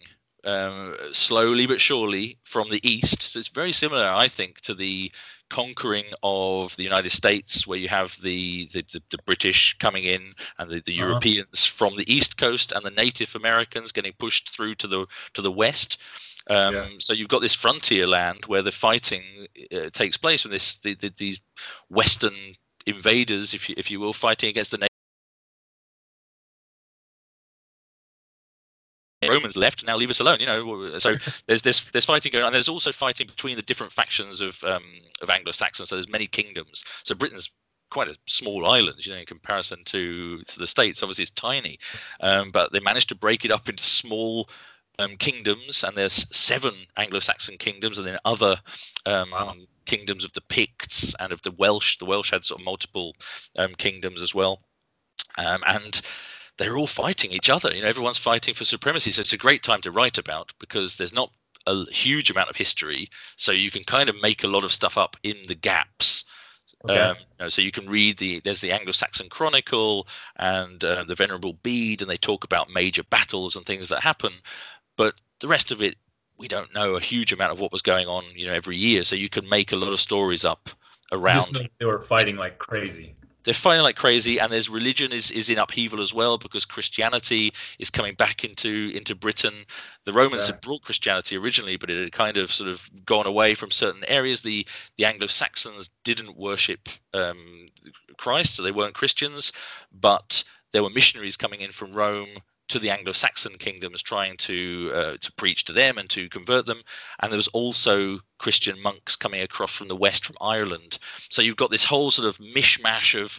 um, 0.44 0.94
slowly 1.12 1.66
but 1.66 1.80
surely 1.80 2.38
from 2.44 2.70
the 2.70 2.80
east. 2.88 3.22
So 3.22 3.38
it's 3.38 3.48
very 3.48 3.72
similar, 3.72 4.04
I 4.08 4.28
think, 4.28 4.60
to 4.62 4.74
the 4.74 5.10
conquering 5.50 6.04
of 6.22 6.76
the 6.76 6.82
United 6.84 7.10
States, 7.10 7.66
where 7.66 7.78
you 7.78 7.88
have 7.88 8.16
the 8.22 8.68
the, 8.72 8.84
the, 8.92 9.02
the 9.10 9.18
British 9.24 9.76
coming 9.78 10.04
in 10.04 10.34
and 10.58 10.70
the, 10.70 10.80
the 10.80 10.92
Uh-huh. 10.92 11.06
Europeans 11.06 11.64
from 11.64 11.96
the 11.96 12.04
east 12.12 12.36
coast 12.36 12.72
and 12.72 12.84
the 12.84 12.90
Native 12.90 13.34
Americans 13.34 13.92
getting 13.92 14.12
pushed 14.18 14.50
through 14.50 14.74
to 14.76 14.86
the 14.86 15.06
to 15.34 15.42
the 15.42 15.52
west. 15.52 15.98
Um, 16.50 16.74
Yeah. 16.74 16.88
So 16.98 17.12
you've 17.12 17.28
got 17.28 17.40
this 17.42 17.54
frontier 17.54 18.06
land 18.06 18.44
where 18.46 18.62
the 18.62 18.72
fighting 18.72 19.46
uh, 19.72 19.90
takes 19.90 20.16
place, 20.16 20.44
and 20.44 20.52
this 20.52 20.76
the, 20.76 20.94
the, 20.94 21.10
these 21.16 21.40
Western 21.88 22.54
invaders, 22.86 23.54
if 23.54 23.68
you 23.68 23.74
if 23.78 23.90
you 23.90 24.00
will, 24.00 24.12
fighting 24.14 24.48
against 24.50 24.70
the 24.70 24.78
Romans 29.28 29.56
left 29.56 29.84
now 29.84 29.96
leave 29.96 30.10
us 30.10 30.20
alone 30.20 30.40
you 30.40 30.46
know 30.46 30.98
so 30.98 31.14
there's 31.46 31.62
this 31.62 31.80
there's 31.90 32.04
fighting 32.04 32.32
going 32.32 32.44
on 32.44 32.52
there's 32.52 32.68
also 32.68 32.92
fighting 32.92 33.26
between 33.26 33.56
the 33.56 33.62
different 33.62 33.92
factions 33.92 34.40
of 34.40 34.62
um 34.64 34.82
of 35.22 35.30
anglo-saxons 35.30 35.88
so 35.88 35.96
there's 35.96 36.08
many 36.08 36.26
kingdoms. 36.26 36.84
So 37.04 37.14
britain's 37.14 37.50
quite 37.90 38.08
a 38.08 38.16
small 38.26 38.66
island 38.66 39.04
you 39.04 39.12
know 39.12 39.18
in 39.18 39.26
comparison 39.26 39.82
to 39.86 40.42
to 40.42 40.58
the 40.58 40.66
states 40.66 41.02
obviously 41.02 41.22
it's 41.22 41.30
tiny 41.32 41.78
um, 42.20 42.50
but 42.50 42.70
they 42.72 42.80
managed 42.80 43.08
to 43.08 43.14
break 43.14 43.44
it 43.46 43.50
up 43.50 43.68
into 43.68 43.82
small 43.82 44.48
um, 44.98 45.16
kingdoms 45.16 45.84
and 45.84 45.96
there's 45.96 46.26
seven 46.36 46.74
anglo-saxon 46.96 47.56
kingdoms 47.58 47.98
and 47.98 48.06
then 48.06 48.18
other 48.24 48.56
um, 49.06 49.30
Wow. 49.30 49.54
kingdoms 49.86 50.24
of 50.24 50.32
the 50.32 50.40
picts 50.42 51.14
and 51.20 51.32
of 51.32 51.40
the 51.42 51.52
welsh. 51.52 51.98
The 51.98 52.04
welsh 52.04 52.30
had 52.30 52.44
sort 52.44 52.60
of 52.60 52.64
multiple 52.64 53.14
um, 53.56 53.74
kingdoms 53.76 54.22
as 54.22 54.34
well. 54.34 54.60
Um, 55.38 55.62
and 55.66 56.00
they're 56.58 56.76
all 56.76 56.86
fighting 56.86 57.30
each 57.30 57.48
other. 57.48 57.74
You 57.74 57.82
know, 57.82 57.88
everyone's 57.88 58.18
fighting 58.18 58.54
for 58.54 58.64
supremacy. 58.64 59.12
So 59.12 59.20
it's 59.20 59.32
a 59.32 59.38
great 59.38 59.62
time 59.62 59.80
to 59.82 59.90
write 59.90 60.18
about 60.18 60.52
because 60.58 60.96
there's 60.96 61.12
not 61.12 61.32
a 61.66 61.84
huge 61.90 62.30
amount 62.30 62.50
of 62.50 62.56
history, 62.56 63.10
so 63.36 63.52
you 63.52 63.70
can 63.70 63.84
kind 63.84 64.08
of 64.08 64.20
make 64.20 64.44
a 64.44 64.48
lot 64.48 64.64
of 64.64 64.72
stuff 64.72 64.98
up 64.98 65.16
in 65.22 65.36
the 65.46 65.54
gaps. 65.54 66.24
Okay. 66.84 66.98
Um, 66.98 67.16
you 67.16 67.44
know, 67.44 67.48
so 67.48 67.60
you 67.60 67.72
can 67.72 67.88
read 67.88 68.18
the 68.18 68.40
there's 68.44 68.60
the 68.60 68.72
Anglo-Saxon 68.72 69.28
Chronicle 69.28 70.06
and 70.36 70.82
uh, 70.84 71.04
the 71.04 71.14
Venerable 71.14 71.54
Bede, 71.62 72.02
and 72.02 72.10
they 72.10 72.16
talk 72.16 72.44
about 72.44 72.70
major 72.70 73.02
battles 73.02 73.56
and 73.56 73.66
things 73.66 73.88
that 73.88 74.00
happen. 74.00 74.32
But 74.96 75.14
the 75.40 75.48
rest 75.48 75.70
of 75.70 75.82
it, 75.82 75.96
we 76.38 76.48
don't 76.48 76.72
know 76.74 76.94
a 76.94 77.00
huge 77.00 77.32
amount 77.32 77.52
of 77.52 77.60
what 77.60 77.72
was 77.72 77.82
going 77.82 78.06
on. 78.06 78.24
You 78.34 78.46
know, 78.46 78.52
every 78.52 78.76
year, 78.76 79.04
so 79.04 79.16
you 79.16 79.28
can 79.28 79.48
make 79.48 79.72
a 79.72 79.76
lot 79.76 79.92
of 79.92 80.00
stories 80.00 80.44
up 80.44 80.70
around 81.12 81.52
Just 81.52 81.68
they 81.78 81.86
were 81.86 82.00
fighting 82.00 82.36
like 82.36 82.58
crazy. 82.58 83.14
They're 83.48 83.54
fighting 83.54 83.82
like 83.82 83.96
crazy 83.96 84.38
and 84.38 84.52
there's 84.52 84.68
religion 84.68 85.10
is, 85.10 85.30
is 85.30 85.48
in 85.48 85.56
upheaval 85.56 86.02
as 86.02 86.12
well 86.12 86.36
because 86.36 86.66
christianity 86.66 87.50
is 87.78 87.88
coming 87.88 88.12
back 88.12 88.44
into 88.44 88.90
into 88.94 89.14
britain 89.14 89.64
the 90.04 90.12
romans 90.12 90.42
Yeah. 90.42 90.52
had 90.52 90.60
brought 90.60 90.82
christianity 90.82 91.34
originally 91.34 91.78
but 91.78 91.88
it 91.88 91.98
had 91.98 92.12
kind 92.12 92.36
of 92.36 92.52
sort 92.52 92.68
of 92.68 92.82
gone 93.06 93.26
away 93.26 93.54
from 93.54 93.70
certain 93.70 94.04
areas 94.06 94.42
the 94.42 94.66
the 94.98 95.06
anglo-saxons 95.06 95.88
didn't 96.04 96.36
worship 96.36 96.90
um, 97.14 97.68
christ 98.18 98.56
so 98.56 98.62
they 98.62 98.70
weren't 98.70 98.94
christians 98.94 99.50
but 99.98 100.44
there 100.74 100.82
were 100.82 100.90
missionaries 100.90 101.38
coming 101.38 101.62
in 101.62 101.72
from 101.72 101.94
rome 101.94 102.28
to 102.68 102.78
the 102.78 102.90
Anglo-Saxon 102.90 103.58
kingdoms, 103.58 104.02
trying 104.02 104.36
to 104.38 104.90
uh, 104.94 105.16
to 105.20 105.32
preach 105.32 105.64
to 105.64 105.72
them 105.72 105.98
and 105.98 106.08
to 106.10 106.28
convert 106.28 106.66
them, 106.66 106.82
and 107.20 107.32
there 107.32 107.38
was 107.38 107.48
also 107.48 108.20
Christian 108.38 108.80
monks 108.82 109.16
coming 109.16 109.40
across 109.40 109.74
from 109.74 109.88
the 109.88 109.96
west, 109.96 110.24
from 110.24 110.36
Ireland, 110.40 110.98
so 111.30 111.42
you've 111.42 111.56
got 111.56 111.70
this 111.70 111.84
whole 111.84 112.10
sort 112.10 112.28
of 112.28 112.38
mishmash 112.38 113.20
of 113.20 113.38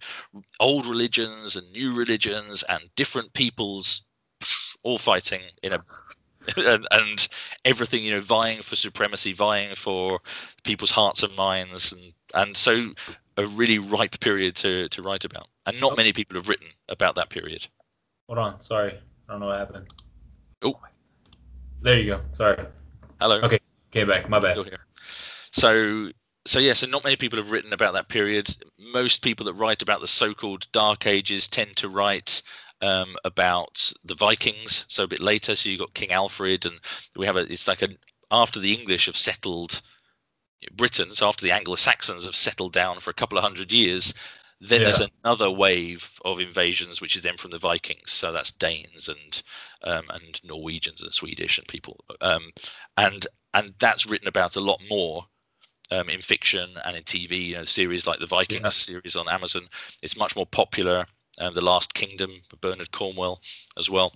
old 0.59 0.85
religions 0.85 1.55
and 1.55 1.71
new 1.71 1.93
religions 1.93 2.63
and 2.69 2.89
different 2.95 3.33
peoples 3.33 4.01
all 4.83 4.97
fighting 4.97 5.41
in 5.63 5.73
a 5.73 5.79
and, 6.57 6.87
and 6.91 7.27
everything 7.65 8.03
you 8.03 8.11
know 8.11 8.21
vying 8.21 8.61
for 8.61 8.75
supremacy 8.75 9.33
vying 9.33 9.75
for 9.75 10.19
people's 10.63 10.91
hearts 10.91 11.23
and 11.23 11.35
minds. 11.35 11.91
And 11.91 12.13
and 12.33 12.55
so 12.55 12.93
a 13.37 13.45
really 13.45 13.79
ripe 13.79 14.19
period 14.19 14.55
to 14.57 14.89
to 14.89 15.01
write 15.01 15.25
about. 15.25 15.47
And 15.65 15.79
not 15.79 15.97
many 15.97 16.13
people 16.13 16.35
have 16.35 16.47
written 16.47 16.67
about 16.87 17.15
that 17.15 17.29
period. 17.29 17.67
Hold 18.27 18.39
on. 18.39 18.61
Sorry. 18.61 18.97
I 19.29 19.33
don't 19.33 19.41
know 19.41 19.47
what 19.47 19.59
happened. 19.59 19.87
Oh. 20.63 20.73
There 21.83 21.99
you 21.99 22.07
go. 22.07 22.21
Sorry. 22.31 22.57
hello 23.21 23.39
Okay. 23.41 23.59
Came 23.91 24.07
back. 24.07 24.27
My 24.27 24.39
bad. 24.39 24.57
Here. 24.57 24.79
So, 25.51 26.09
so 26.47 26.57
yeah, 26.57 26.73
so 26.73 26.87
not 26.87 27.03
many 27.03 27.15
people 27.15 27.37
have 27.37 27.51
written 27.51 27.71
about 27.71 27.93
that 27.93 28.09
period. 28.09 28.55
Most 28.79 29.21
people 29.21 29.45
that 29.45 29.53
write 29.53 29.83
about 29.83 30.01
the 30.01 30.07
so-called 30.07 30.65
Dark 30.71 31.05
Ages 31.05 31.47
tend 31.47 31.75
to 31.75 31.89
write 31.89 32.41
um, 32.81 33.15
about 33.23 33.91
the 34.03 34.15
Vikings, 34.15 34.85
so 34.87 35.03
a 35.03 35.07
bit 35.07 35.21
later. 35.21 35.55
So 35.55 35.69
you've 35.69 35.79
got 35.79 35.93
King 35.93 36.11
Alfred, 36.11 36.65
and 36.65 36.79
we 37.15 37.27
have 37.27 37.35
a. 37.35 37.51
It's 37.51 37.67
like 37.67 37.83
a 37.83 37.89
after 38.31 38.59
the 38.59 38.73
English 38.73 39.05
have 39.05 39.17
settled 39.17 39.81
Britain, 40.75 41.13
so 41.13 41.27
after 41.27 41.45
the 41.45 41.51
Anglo-Saxons 41.51 42.25
have 42.25 42.35
settled 42.35 42.73
down 42.73 42.99
for 42.99 43.11
a 43.11 43.13
couple 43.13 43.37
of 43.37 43.43
hundred 43.43 43.71
years. 43.71 44.13
Then 44.61 44.83
there's 44.83 45.01
another 45.01 45.49
wave 45.49 46.11
of 46.25 46.39
invasions, 46.39 47.01
which 47.01 47.15
is 47.15 47.21
then 47.21 47.37
from 47.37 47.51
the 47.51 47.59
Vikings. 47.59 48.11
So 48.11 48.31
that's 48.31 48.51
Danes 48.51 49.07
and 49.09 49.41
um, 49.83 50.05
and 50.09 50.39
Norwegians 50.43 51.01
and 51.01 51.13
Swedish 51.13 51.57
and 51.57 51.67
people. 51.67 52.03
Um, 52.21 52.51
and 52.97 53.25
and 53.53 53.73
that's 53.79 54.05
written 54.05 54.27
about 54.27 54.55
a 54.55 54.61
lot 54.61 54.79
more 54.89 55.25
um, 55.91 56.09
in 56.09 56.21
fiction 56.21 56.69
and 56.85 56.95
in 56.97 57.03
TV. 57.03 57.47
You 57.47 57.57
know, 57.57 57.63
series 57.65 58.07
like 58.07 58.19
the 58.19 58.25
Vikings 58.27 58.63
Yeah. 58.63 58.69
series 58.75 59.15
on 59.15 59.29
Amazon. 59.29 59.67
It's 60.01 60.17
much 60.17 60.35
more 60.35 60.45
popular. 60.47 61.05
Um, 61.39 61.53
the 61.53 61.61
Last 61.61 61.93
Kingdom, 61.93 62.41
Bernard 62.61 62.91
Cornwell, 62.91 63.41
as 63.77 63.89
well. 63.89 64.13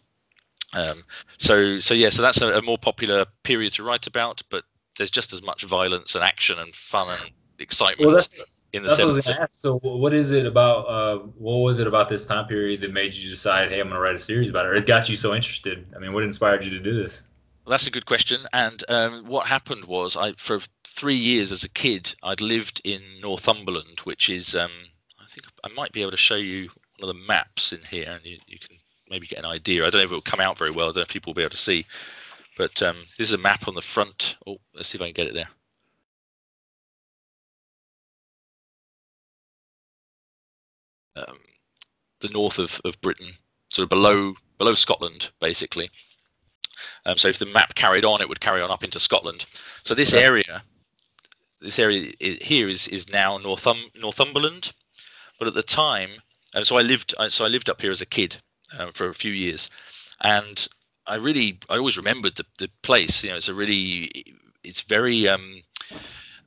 Um, 0.73 1.03
so 1.37 1.79
so 1.79 1.93
yeah, 1.93 2.09
so 2.09 2.21
that's 2.21 2.41
a, 2.41 2.53
a 2.57 2.61
more 2.61 2.77
popular 2.77 3.25
period 3.43 3.73
to 3.73 3.83
write 3.83 4.07
about. 4.07 4.41
But 4.49 4.65
there's 4.97 5.11
just 5.11 5.33
as 5.33 5.41
much 5.41 5.63
violence 5.63 6.15
and 6.15 6.23
action 6.23 6.59
and 6.59 6.75
fun 6.75 7.07
and 7.09 7.31
excitement 7.59 8.09
Well, 8.09 8.15
that's 8.15 8.29
in 8.73 8.81
the 8.81 8.89
that's 8.89 8.99
what 9.01 9.11
I 9.11 9.13
was 9.13 9.25
gonna 9.25 9.39
ask. 9.39 9.59
So, 9.59 9.77
what 9.79 10.13
is 10.13 10.31
it 10.31 10.45
about? 10.45 10.87
Uh, 10.87 11.17
what 11.37 11.57
was 11.57 11.79
it 11.79 11.87
about 11.87 12.09
this 12.09 12.25
time 12.25 12.47
period 12.47 12.81
that 12.81 12.91
made 12.91 13.13
you 13.13 13.29
decide, 13.29 13.69
hey, 13.69 13.79
I'm 13.79 13.87
gonna 13.87 13.99
write 13.99 14.15
a 14.15 14.19
series 14.19 14.49
about 14.49 14.65
it? 14.65 14.69
Or 14.69 14.75
it 14.75 14.85
got 14.85 15.07
you 15.07 15.15
so 15.15 15.33
interested? 15.33 15.85
I 15.95 15.99
mean, 15.99 16.13
what 16.13 16.23
inspired 16.23 16.65
you 16.65 16.71
to 16.71 16.79
do 16.79 17.01
this? 17.01 17.23
Well, 17.65 17.71
that's 17.71 17.87
a 17.87 17.91
good 17.91 18.05
question. 18.05 18.45
And 18.51 18.83
um, 18.89 19.25
what 19.25 19.47
happened 19.47 19.85
was, 19.85 20.17
I 20.17 20.33
for 20.33 20.59
three 20.85 21.15
years 21.15 21.51
as 21.51 21.63
a 21.63 21.69
kid, 21.69 22.13
I'd 22.23 22.41
lived 22.41 22.81
in 22.83 23.01
Northumberland, 23.21 23.99
which 24.03 24.29
is 24.29 24.55
um, 24.55 24.71
I 25.19 25.25
think 25.29 25.45
I 25.63 25.69
might 25.69 25.91
be 25.91 26.01
able 26.01 26.11
to 26.11 26.17
show 26.17 26.35
you 26.35 26.69
one 26.97 27.09
of 27.09 27.15
the 27.15 27.21
maps 27.27 27.71
in 27.71 27.79
here, 27.89 28.09
and 28.09 28.25
you, 28.25 28.37
you 28.47 28.57
can 28.59 28.75
maybe 29.09 29.27
get 29.27 29.39
an 29.39 29.45
idea. 29.45 29.85
I 29.85 29.91
don't 29.91 29.99
know 29.99 30.05
if 30.05 30.11
it 30.11 30.15
will 30.15 30.21
come 30.21 30.39
out 30.39 30.57
very 30.57 30.71
well. 30.71 30.85
I 30.85 30.89
don't 30.89 30.97
know 30.97 31.01
if 31.03 31.09
people 31.09 31.31
will 31.31 31.35
be 31.35 31.43
able 31.43 31.51
to 31.51 31.57
see. 31.57 31.85
But 32.57 32.81
um, 32.83 33.05
this 33.17 33.29
is 33.29 33.33
a 33.33 33.37
map 33.37 33.67
on 33.67 33.75
the 33.75 33.81
front. 33.81 34.35
Oh, 34.45 34.57
let's 34.75 34.89
see 34.89 34.97
if 34.97 35.01
I 35.01 35.05
can 35.05 35.13
get 35.13 35.27
it 35.27 35.33
there. 35.33 35.49
Um, 41.15 41.37
the 42.21 42.29
north 42.29 42.57
of, 42.57 42.81
of 42.85 42.99
Britain, 43.01 43.33
sort 43.69 43.83
of 43.83 43.89
below 43.89 44.33
below 44.57 44.75
Scotland, 44.75 45.29
basically. 45.39 45.89
Um, 47.05 47.17
so 47.17 47.27
if 47.27 47.37
the 47.37 47.45
map 47.45 47.75
carried 47.75 48.05
on, 48.05 48.21
it 48.21 48.29
would 48.29 48.39
carry 48.39 48.61
on 48.61 48.71
up 48.71 48.83
into 48.83 48.99
Scotland. 48.99 49.45
So 49.83 49.93
this 49.93 50.13
area, 50.13 50.63
this 51.59 51.79
area 51.79 52.13
here 52.19 52.67
is 52.67 52.87
is 52.87 53.09
now 53.09 53.37
Northum 53.37 53.79
Northumberland, 53.95 54.73
but 55.37 55.47
at 55.47 55.53
the 55.53 55.63
time, 55.63 56.11
and 56.55 56.65
so 56.65 56.77
I 56.77 56.81
lived 56.81 57.13
so 57.29 57.45
I 57.45 57.49
lived 57.49 57.69
up 57.69 57.81
here 57.81 57.91
as 57.91 58.01
a 58.01 58.05
kid 58.07 58.37
um, 58.77 58.91
for 58.93 59.09
a 59.09 59.13
few 59.13 59.31
years, 59.31 59.69
and 60.21 60.67
I 61.05 61.15
really 61.15 61.59
I 61.69 61.77
always 61.77 61.97
remembered 61.97 62.35
the 62.35 62.45
the 62.57 62.69
place. 62.81 63.23
You 63.23 63.31
know, 63.31 63.37
it's 63.37 63.49
a 63.49 63.53
really 63.53 64.25
it's 64.63 64.81
very 64.81 65.27
um, 65.27 65.61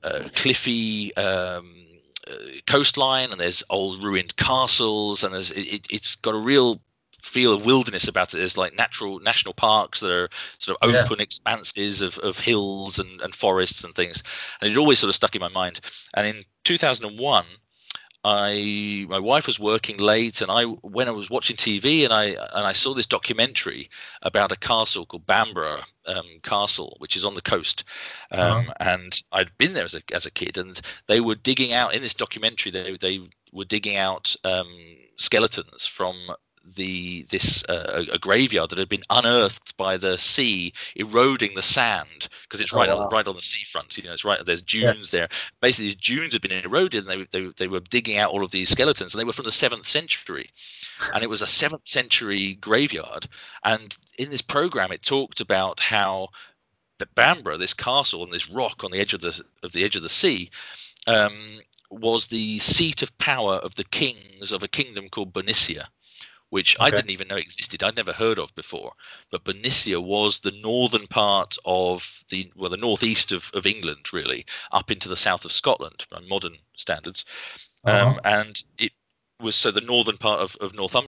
uh, 0.03 0.29
cliffy. 0.35 1.15
Um, 1.17 1.86
Uh, 2.29 2.35
coastline 2.67 3.31
and 3.31 3.41
there's 3.41 3.63
old 3.71 4.03
ruined 4.03 4.35
castles 4.37 5.23
and 5.23 5.33
there's 5.33 5.53
it, 5.53 5.87
it's 5.91 6.17
got 6.17 6.35
a 6.35 6.39
real 6.39 6.81
feel 7.23 7.53
of 7.53 7.67
wilderness 7.67 8.09
about 8.09 8.33
it. 8.33 8.39
There's 8.39 8.57
like 8.57 8.75
natural 8.77 9.19
national 9.21 9.55
parks 9.55 10.01
that 10.01 10.11
are 10.11 10.29
sort 10.59 10.79
of 10.81 10.89
open 10.89 11.19
yeah. 11.19 11.23
expanses 11.23 12.01
of, 12.01 12.19
of 12.19 12.39
hills 12.39 12.99
and, 12.99 13.21
and 13.21 13.35
forests 13.35 13.85
and 13.85 13.95
things. 13.95 14.23
And 14.61 14.71
it 14.71 14.77
always 14.77 14.99
sort 14.99 15.09
of 15.09 15.15
stuck 15.15 15.35
in 15.35 15.41
my 15.41 15.49
mind. 15.49 15.81
And 16.15 16.27
in 16.27 16.45
2001, 16.65 17.45
I 18.29 19.07
my 19.09 19.21
wife 19.21 19.47
was 19.47 19.61
working 19.61 19.99
late, 19.99 20.41
and 20.41 20.51
I 20.51 20.65
when 20.65 21.07
I 21.07 21.13
was 21.13 21.31
watching 21.31 21.57
TV, 21.57 22.03
and 22.03 22.13
I 22.13 22.25
and 22.25 22.67
I 22.67 22.73
saw 22.73 22.93
this 22.93 23.07
documentary 23.07 23.89
about 24.23 24.51
a 24.51 24.57
castle 24.57 25.07
called 25.07 25.27
Bamburgh 25.27 25.85
um, 26.07 26.27
Castle, 26.43 26.97
which 26.99 27.17
is 27.17 27.25
on 27.25 27.35
the 27.35 27.41
coast, 27.41 27.85
um, 28.33 28.41
uh-huh. 28.41 28.75
and 28.81 29.23
I'd 29.31 29.57
been 29.59 29.75
there 29.75 29.85
as 29.85 29.95
a 29.95 30.03
as 30.13 30.27
a 30.27 30.33
kid, 30.33 30.59
and 30.59 30.81
they 31.07 31.21
were 31.21 31.37
digging 31.37 31.73
out 31.73 31.95
in 31.95 32.03
this 32.03 32.15
documentary. 32.15 32.73
They 32.73 32.97
they 32.97 33.21
were 33.53 33.65
digging 33.65 33.97
out 33.97 34.35
um, 34.43 34.67
skeletons 35.17 35.87
from 35.87 36.17
the 36.75 37.23
this 37.31 37.65
uh, 37.69 38.05
a, 38.13 38.19
graveyard 38.19 38.71
that 38.71 38.79
had 38.79 38.89
been 38.89 39.05
unearthed 39.11 39.77
by 39.77 39.97
the 39.97 40.19
sea 40.19 40.73
eroding 40.97 41.55
the 41.55 41.63
sand 41.63 42.29
because 42.43 42.61
it's 42.61 42.73
oh, 42.73 42.79
right 42.79 42.89
wow. 42.89 43.05
on 43.05 43.11
right 43.11 43.29
on 43.29 43.37
the 43.37 43.43
seafront. 43.43 43.97
You 43.97 44.05
know, 44.05 44.13
it's 44.13 44.25
right 44.25 44.45
there's 44.45 44.63
dunes 44.63 45.13
yeah. 45.13 45.21
there. 45.21 45.29
Basically, 45.61 45.87
these 45.87 45.97
dunes 45.97 46.33
had 46.33 46.43
been 46.43 46.53
eroded, 46.53 47.07
and 47.07 47.27
they, 47.33 47.39
they 47.39 47.53
they 47.57 47.69
were 47.69 47.81
digging 47.81 48.17
out 48.17 48.31
all 48.31 48.45
of 48.45 48.51
these 48.51 48.71
skeletons, 48.71 49.13
and 49.13 49.21
they 49.21 49.25
were 49.25 49.33
from 49.33 49.45
the 49.45 49.53
seventh 49.53 49.87
century, 49.87 50.51
and 51.15 51.23
it 51.23 51.31
was 51.31 51.43
a 51.43 51.47
seventh 51.47 51.87
century 51.87 52.55
graveyard. 52.55 53.29
And 53.65 53.97
in 54.19 54.31
this 54.31 54.43
program, 54.43 54.93
it 54.93 55.03
talked 55.03 55.41
about 55.41 55.81
how 55.81 56.29
Bamburgh, 57.15 57.59
this 57.61 57.75
castle 57.75 58.23
on 58.23 58.31
this 58.31 58.49
rock 58.49 58.83
on 58.83 58.91
the 58.91 58.99
edge 58.99 59.15
of 59.15 59.21
the 59.21 59.41
of 59.63 59.73
the 59.73 59.85
edge 59.85 59.97
of 59.97 60.03
the 60.03 60.09
sea. 60.09 60.51
Um, 61.07 61.61
was 61.89 62.27
the 62.27 62.59
seat 62.59 63.01
of 63.01 63.17
power 63.19 63.55
of 63.55 63.77
the 63.77 63.85
kings 63.85 64.51
of 64.51 64.65
a 64.65 64.69
kingdom 64.69 65.09
called 65.09 65.33
Bernicia 65.33 65.87
which 66.57 66.75
okay. 66.77 66.87
I 66.87 66.91
didn't 66.91 67.11
even 67.11 67.29
know 67.29 67.37
existed. 67.37 67.83
I'd 67.83 67.97
never 67.97 68.15
heard 68.15 68.39
of 68.39 68.55
before. 68.55 68.95
But 69.31 69.45
Bernicia 69.45 70.03
was 70.03 70.39
the 70.39 70.53
northern 70.53 71.07
part 71.07 71.59
of 71.67 72.25
the 72.31 72.51
well, 72.57 72.71
the 72.71 72.79
northeast 72.79 73.31
of, 73.31 73.51
of 73.53 73.67
England, 73.67 74.11
really, 74.11 74.47
up 74.73 74.91
into 74.91 75.07
the 75.07 75.19
south 75.19 75.45
of 75.45 75.53
Scotland 75.53 76.07
by 76.11 76.21
modern 76.21 76.57
standards. 76.75 77.27
Uh-huh. 77.85 78.09
Um, 78.09 78.21
and 78.25 78.65
it 78.79 78.93
was 79.39 79.55
so 79.55 79.71
the 79.71 79.83
northern 79.83 80.17
part 80.17 80.41
of, 80.41 80.57
of 80.63 80.73
Northumberland. 80.73 81.06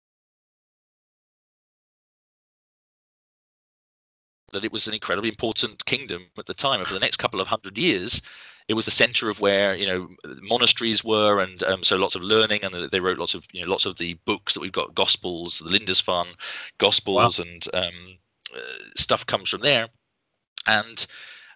That 4.55 4.65
it 4.65 4.73
was 4.73 4.89
an 4.89 4.95
incredibly 4.95 5.29
important 5.29 5.85
kingdom 5.85 6.27
at 6.39 6.47
the 6.47 6.55
time, 6.55 6.81
and 6.81 6.87
for 6.87 6.95
the 6.95 7.01
next 7.01 7.19
couple 7.19 7.41
of 7.41 7.47
hundred 7.47 7.77
years, 7.77 8.23
it 8.69 8.75
was 8.75 8.87
the 8.87 8.91
center 8.91 9.29
of 9.29 9.41
where 9.41 9.75
you 9.75 9.87
know 9.87 10.09
monasteries 10.43 11.05
were, 11.05 11.41
and 11.41 11.63
um, 11.65 11.85
so 11.85 11.97
lots 11.97 12.15
of 12.15 12.23
learning, 12.23 12.65
and 12.65 12.91
they 12.91 13.01
wrote 13.01 13.19
lots 13.19 13.35
of 13.35 13.45
you 13.53 13.61
know 13.61 13.71
lots 13.71 13.85
of 13.85 13.97
the 13.97 14.15
books 14.25 14.55
that 14.55 14.61
we've 14.61 14.73
got, 14.73 14.95
Gospels, 14.95 15.59
the 15.59 15.69
Lindisfarne 15.69 16.35
Gospels, 16.79 17.39
wow. 17.39 17.45
and 17.45 17.69
um, 17.75 18.19
uh, 18.55 18.61
stuff 18.97 19.27
comes 19.27 19.51
from 19.51 19.61
there. 19.61 19.89
And 20.67 21.07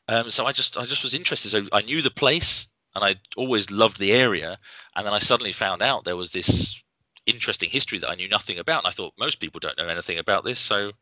um, 0.08 0.30
so 0.30 0.44
I 0.44 0.52
just 0.52 0.76
I 0.76 0.84
just 0.84 1.02
was 1.02 1.14
interested. 1.14 1.50
So 1.50 1.66
I 1.72 1.82
knew 1.82 2.02
the 2.02 2.10
place, 2.10 2.68
and 2.94 3.04
I 3.04 3.16
always 3.36 3.70
loved 3.70 3.98
the 3.98 4.12
area, 4.12 4.58
and 4.94 5.06
then 5.06 5.14
I 5.14 5.18
suddenly 5.18 5.52
found 5.52 5.82
out 5.82 6.04
there 6.04 6.16
was 6.16 6.32
this 6.32 6.78
interesting 7.26 7.70
history 7.70 7.98
that 7.98 8.10
I 8.10 8.14
knew 8.16 8.28
nothing 8.28 8.58
about. 8.58 8.84
And 8.84 8.88
I 8.88 8.94
thought 8.94 9.14
most 9.18 9.40
people 9.40 9.60
don't 9.60 9.78
know 9.78 9.88
anything 9.88 10.18
about 10.18 10.44
this, 10.44 10.58
so 10.58 10.92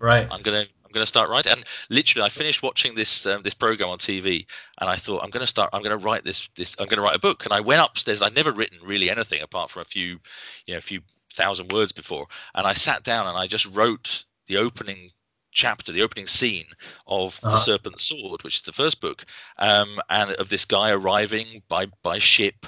right, 0.00 0.26
I'm 0.30 0.42
gonna 0.42 0.66
I'm 0.86 0.92
going 0.92 1.02
to 1.02 1.06
start 1.06 1.28
writing. 1.28 1.52
And 1.52 1.64
literally, 1.90 2.24
I 2.24 2.28
finished 2.28 2.62
watching 2.62 2.94
this 2.94 3.26
um, 3.26 3.42
this 3.42 3.54
program 3.54 3.90
on 3.90 3.98
TV, 3.98 4.46
and 4.80 4.88
I 4.88 4.96
thought 4.96 5.22
I'm 5.22 5.30
going 5.30 5.42
to 5.42 5.46
start. 5.46 5.70
I'm 5.72 5.82
going 5.82 5.98
to 5.98 6.04
write 6.04 6.24
this. 6.24 6.48
This 6.54 6.76
I'm 6.78 6.86
going 6.86 6.98
to 6.98 7.02
write 7.02 7.16
a 7.16 7.20
book. 7.20 7.44
And 7.44 7.52
I 7.52 7.60
went 7.60 7.82
upstairs. 7.82 8.22
I'd 8.22 8.36
never 8.36 8.52
written 8.52 8.78
really 8.84 9.10
anything 9.10 9.42
apart 9.42 9.70
from 9.70 9.82
a 9.82 9.86
few, 9.86 10.20
you 10.66 10.74
know, 10.74 10.78
a 10.78 10.82
few 10.82 11.00
thousand 11.34 11.72
words 11.72 11.90
before. 11.90 12.26
And 12.54 12.66
I 12.66 12.72
sat 12.72 13.02
down 13.02 13.26
and 13.26 13.36
I 13.36 13.48
just 13.48 13.66
wrote 13.66 14.24
the 14.46 14.58
opening 14.58 15.10
chapter, 15.50 15.90
the 15.90 16.02
opening 16.02 16.28
scene 16.28 16.66
of 17.06 17.40
uh-huh. 17.42 17.56
the 17.56 17.62
Serpent 17.62 18.00
Sword, 18.00 18.44
which 18.44 18.56
is 18.56 18.62
the 18.62 18.72
first 18.72 19.00
book, 19.00 19.24
um, 19.58 20.00
and 20.08 20.32
of 20.32 20.50
this 20.50 20.64
guy 20.64 20.90
arriving 20.90 21.62
by 21.68 21.86
by 22.02 22.18
ship 22.18 22.66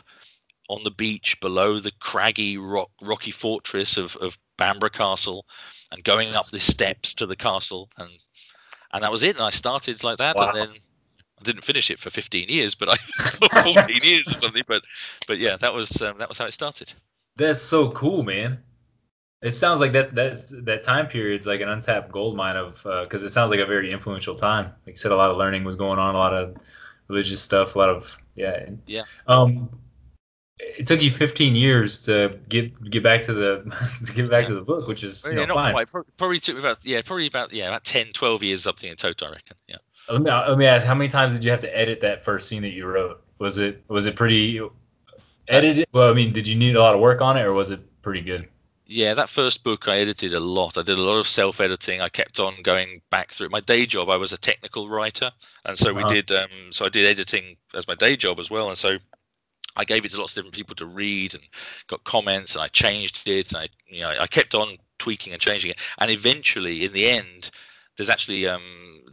on 0.69 0.83
the 0.85 0.91
beach 0.91 1.39
below 1.41 1.79
the 1.79 1.93
craggy 2.01 2.59
rock, 2.59 2.91
rocky 3.01 3.31
fortress 3.31 3.97
of, 3.97 4.17
of 4.17 4.37
Bamburgh 4.59 4.93
Castle 4.93 5.47
and 5.93 6.05
going 6.05 6.35
up 6.35 6.47
the 6.47 6.61
steps 6.61 7.15
to 7.15 7.27
the 7.27 7.37
castle 7.37 7.89
and 7.99 8.11
and 8.93 9.05
that 9.05 9.13
was 9.13 9.23
it. 9.23 9.37
And 9.37 9.45
I 9.45 9.51
started 9.51 10.03
like 10.03 10.19
that 10.19 10.37
wow. 10.37 10.49
and 10.49 10.57
then 10.57 10.69
I 11.41 11.45
didn't 11.45 11.65
finish 11.65 11.91
it 11.91 11.99
for 11.99 12.11
15 12.11 12.49
years 12.49 12.75
but 12.75 12.89
I 12.91 12.97
14 13.75 13.85
years 14.03 14.25
or 14.29 14.39
something 14.39 14.65
but 14.67 14.83
but 15.27 15.39
yeah 15.39 15.57
that 15.59 15.73
was 15.73 16.01
um, 16.03 16.19
that 16.19 16.29
was 16.29 16.39
how 16.39 16.47
it 16.47 16.53
started. 16.53 16.93
That's 17.37 17.61
so 17.61 17.91
cool 17.91 18.23
man. 18.23 18.59
It 19.41 19.53
sounds 19.53 19.79
like 19.79 19.93
that 19.93 20.15
that 20.15 20.39
that 20.65 20.83
time 20.83 21.07
period's 21.07 21.47
like 21.47 21.61
an 21.61 21.69
untapped 21.69 22.11
gold 22.11 22.37
mine 22.37 22.57
of 22.57 22.83
because 22.83 23.23
uh, 23.23 23.27
it 23.27 23.31
sounds 23.31 23.51
like 23.51 23.61
a 23.61 23.67
very 23.67 23.93
influential 23.93 24.35
time. 24.35 24.67
Like 24.87 24.95
you 24.95 24.97
said 24.97 25.13
a 25.13 25.17
lot 25.17 25.31
of 25.31 25.37
learning 25.37 25.65
was 25.65 25.77
going 25.77 25.99
on 25.99 26.15
a 26.15 26.19
lot 26.19 26.35
of 26.35 26.57
religious 27.09 27.41
stuff 27.41 27.75
a 27.75 27.79
lot 27.79 27.89
of 27.89 28.19
yeah. 28.35 28.71
Yeah. 28.87 29.05
Um 29.27 29.71
it 30.61 30.87
took 30.87 31.03
you 31.03 31.11
15 31.11 31.55
years 31.55 32.03
to 32.05 32.39
get 32.49 32.91
get 32.91 33.03
back 33.03 33.23
to 33.23 33.33
the 33.33 33.99
to 34.05 34.13
get 34.13 34.31
back 34.31 34.43
yeah. 34.43 34.49
to 34.49 34.55
the 34.55 34.63
book 34.63 34.89
which 34.89 35.03
is 35.05 35.25
you 35.25 35.35
know, 35.35 35.47
fine. 35.55 35.73
Quite. 35.73 35.89
probably 36.17 36.41
took 36.41 36.59
about 36.59 36.79
yeah 36.83 37.01
probably 37.03 37.27
about 37.27 37.53
yeah 37.53 37.69
about 37.69 37.85
10 37.85 38.13
12 38.13 38.43
years 38.43 38.63
something 38.63 38.91
in 38.91 38.97
total 38.97 39.29
i 39.29 39.33
reckon 39.33 39.57
yeah 39.69 39.77
let 40.11 40.23
me, 40.23 40.31
let 40.31 40.59
me 40.59 40.67
ask 40.67 40.87
how 40.87 40.95
many 40.95 41.11
times 41.11 41.33
did 41.33 41.45
you 41.45 41.51
have 41.51 41.61
to 41.61 41.79
edit 41.79 42.01
that 42.01 42.25
first 42.25 42.49
scene 42.49 42.63
that 42.63 42.71
you 42.71 42.87
wrote 42.87 43.23
was 43.39 43.59
it 43.59 43.83
was 43.89 44.07
it 44.07 44.17
pretty 44.17 44.61
edited 45.49 45.87
well 45.93 46.11
i 46.11 46.15
mean 46.15 46.33
did 46.33 46.47
you 46.47 46.57
need 46.57 46.77
a 46.77 46.81
lot 46.81 46.95
of 46.95 47.01
work 47.01 47.21
on 47.21 47.37
it 47.37 47.43
or 47.43 47.53
was 47.53 47.71
it 47.71 47.81
pretty 48.03 48.21
good 48.21 48.49
yeah 48.87 49.13
that 49.13 49.29
first 49.29 49.63
book 49.65 49.87
i 49.87 49.99
edited 49.99 50.33
a 50.33 50.41
lot 50.41 50.79
i 50.79 50.83
did 50.83 50.99
a 50.99 51.03
lot 51.03 51.19
of 51.19 51.27
self-editing 51.27 52.01
i 52.01 52.09
kept 52.09 52.41
on 52.41 52.55
going 52.63 53.01
back 53.11 53.33
through 53.33 53.49
my 53.49 53.61
day 53.61 53.85
job 53.85 54.09
i 54.09 54.17
was 54.17 54.33
a 54.33 54.39
technical 54.39 54.89
writer 54.89 55.31
and 55.67 55.79
so 55.79 55.91
uh-huh. 55.91 56.07
we 56.09 56.15
did 56.15 56.33
um 56.33 56.49
so 56.71 56.85
i 56.85 56.89
did 56.89 57.05
editing 57.05 57.57
as 57.75 57.87
my 57.87 57.95
day 57.95 58.17
job 58.17 58.41
as 58.41 58.51
well 58.51 58.69
and 58.69 58.79
so 58.79 58.97
I 59.79 59.85
gave 59.85 60.05
it 60.05 60.11
to 60.11 60.19
lots 60.19 60.33
of 60.33 60.37
different 60.37 60.55
people 60.55 60.75
to 60.77 60.87
read 60.87 61.35
and 61.35 61.43
got 61.87 62.05
comments 62.05 62.55
and 62.55 62.63
I 62.63 62.69
changed 62.69 63.29
it 63.29 63.49
and 63.53 63.59
I 63.59 63.69
you 63.87 64.01
know 64.01 64.15
I 64.19 64.27
kept 64.27 64.55
on 64.55 64.77
tweaking 64.99 65.33
and 65.33 65.41
changing 65.41 65.71
it 65.71 65.79
and 65.99 66.11
eventually 66.11 66.85
in 66.85 66.93
the 66.93 67.09
end 67.09 67.51
there's 67.97 68.09
actually 68.09 68.47
um, 68.47 68.63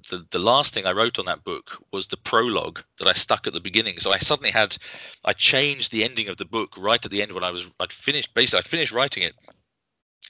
the 0.09 0.25
the 0.29 0.39
last 0.39 0.73
thing 0.73 0.85
I 0.85 0.91
wrote 0.91 1.17
on 1.19 1.25
that 1.25 1.43
book 1.43 1.77
was 1.91 2.07
the 2.07 2.17
prologue 2.17 2.81
that 2.99 3.07
I 3.07 3.13
stuck 3.13 3.47
at 3.47 3.53
the 3.53 3.59
beginning. 3.59 3.97
So 3.99 4.11
I 4.13 4.19
suddenly 4.19 4.51
had 4.51 4.77
I 5.25 5.33
changed 5.33 5.91
the 5.91 6.03
ending 6.03 6.29
of 6.29 6.37
the 6.37 6.45
book 6.45 6.75
right 6.77 7.03
at 7.03 7.09
the 7.09 7.21
end 7.21 7.31
when 7.31 7.43
I 7.43 7.51
was 7.51 7.65
I'd 7.79 7.91
finished 7.91 8.33
basically 8.35 8.59
I'd 8.59 8.67
finished 8.67 8.91
writing 8.91 9.23
it 9.23 9.33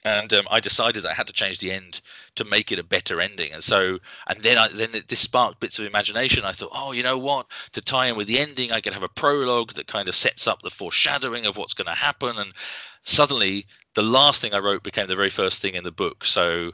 and 0.06 0.32
um, 0.32 0.46
I 0.48 0.60
decided 0.60 1.02
that 1.02 1.10
I 1.10 1.14
had 1.14 1.26
to 1.26 1.32
change 1.32 1.58
the 1.58 1.72
end 1.72 2.00
to 2.36 2.44
make 2.44 2.70
it 2.70 2.78
a 2.78 2.84
better 2.84 3.20
ending. 3.20 3.52
And 3.52 3.64
so, 3.64 3.98
and 4.28 4.40
then 4.40 4.56
I, 4.56 4.68
then 4.68 4.94
it, 4.94 5.08
this 5.08 5.18
sparked 5.18 5.58
bits 5.58 5.80
of 5.80 5.84
imagination. 5.84 6.44
I 6.44 6.52
thought, 6.52 6.70
oh, 6.72 6.92
you 6.92 7.02
know 7.02 7.18
what? 7.18 7.46
To 7.72 7.80
tie 7.80 8.06
in 8.06 8.16
with 8.16 8.28
the 8.28 8.38
ending, 8.38 8.70
I 8.70 8.80
could 8.80 8.92
have 8.92 9.02
a 9.02 9.08
prologue 9.08 9.72
that 9.74 9.88
kind 9.88 10.08
of 10.08 10.14
sets 10.14 10.46
up 10.46 10.62
the 10.62 10.70
foreshadowing 10.70 11.44
of 11.44 11.56
what's 11.56 11.74
going 11.74 11.86
to 11.86 11.92
happen. 11.92 12.38
And 12.38 12.52
suddenly, 13.02 13.66
the 13.94 14.02
last 14.04 14.40
thing 14.40 14.54
I 14.54 14.58
wrote 14.58 14.84
became 14.84 15.08
the 15.08 15.16
very 15.16 15.30
first 15.30 15.60
thing 15.60 15.74
in 15.74 15.82
the 15.82 15.90
book. 15.90 16.24
So 16.24 16.70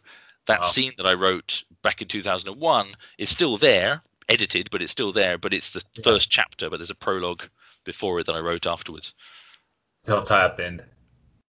that 0.47 0.61
wow. 0.61 0.67
scene 0.67 0.93
that 0.99 1.07
I 1.07 1.15
wrote 1.15 1.65
back 1.83 2.03
in 2.03 2.09
2001 2.09 2.97
is 3.17 3.31
still 3.31 3.57
there, 3.57 4.03
edited, 4.29 4.71
but 4.71 4.83
it's 4.83 4.93
still 4.93 5.13
there. 5.13 5.39
But 5.39 5.55
it's 5.55 5.71
the 5.71 5.83
yeah. 5.97 6.03
first 6.05 6.31
chapter, 6.31 6.69
but 6.69 6.79
there's 6.79 6.91
a 6.91 6.95
prologue 6.95 7.45
before 7.85 8.21
it 8.21 8.27
that 8.27 8.37
I 8.37 8.41
wrote 8.41 8.67
afterwards. 8.67 9.15
To 10.05 10.11
help 10.11 10.27
tie 10.27 10.43
up 10.43 10.57
the 10.57 10.67
end, 10.67 10.85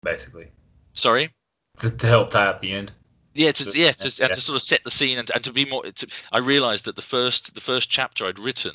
basically. 0.04 0.48
Sorry 0.94 1.32
to, 1.78 1.96
to 1.96 2.08
help 2.08 2.32
tie 2.32 2.48
up 2.48 2.60
the 2.60 2.72
end. 2.72 2.92
Yeah, 3.34 3.52
to, 3.52 3.78
yeah, 3.78 3.92
to, 3.92 4.22
yeah. 4.22 4.30
to 4.30 4.40
sort 4.40 4.56
of 4.56 4.62
set 4.62 4.84
the 4.86 4.92
scene 4.92 5.18
and, 5.18 5.30
and 5.32 5.44
to 5.44 5.52
be 5.52 5.66
more. 5.66 5.84
To, 5.84 6.08
I 6.32 6.38
realised 6.38 6.86
that 6.86 6.96
the 6.96 7.02
first 7.02 7.54
the 7.54 7.62
first 7.62 7.90
chapter 7.90 8.26
I'd 8.26 8.40
written 8.40 8.74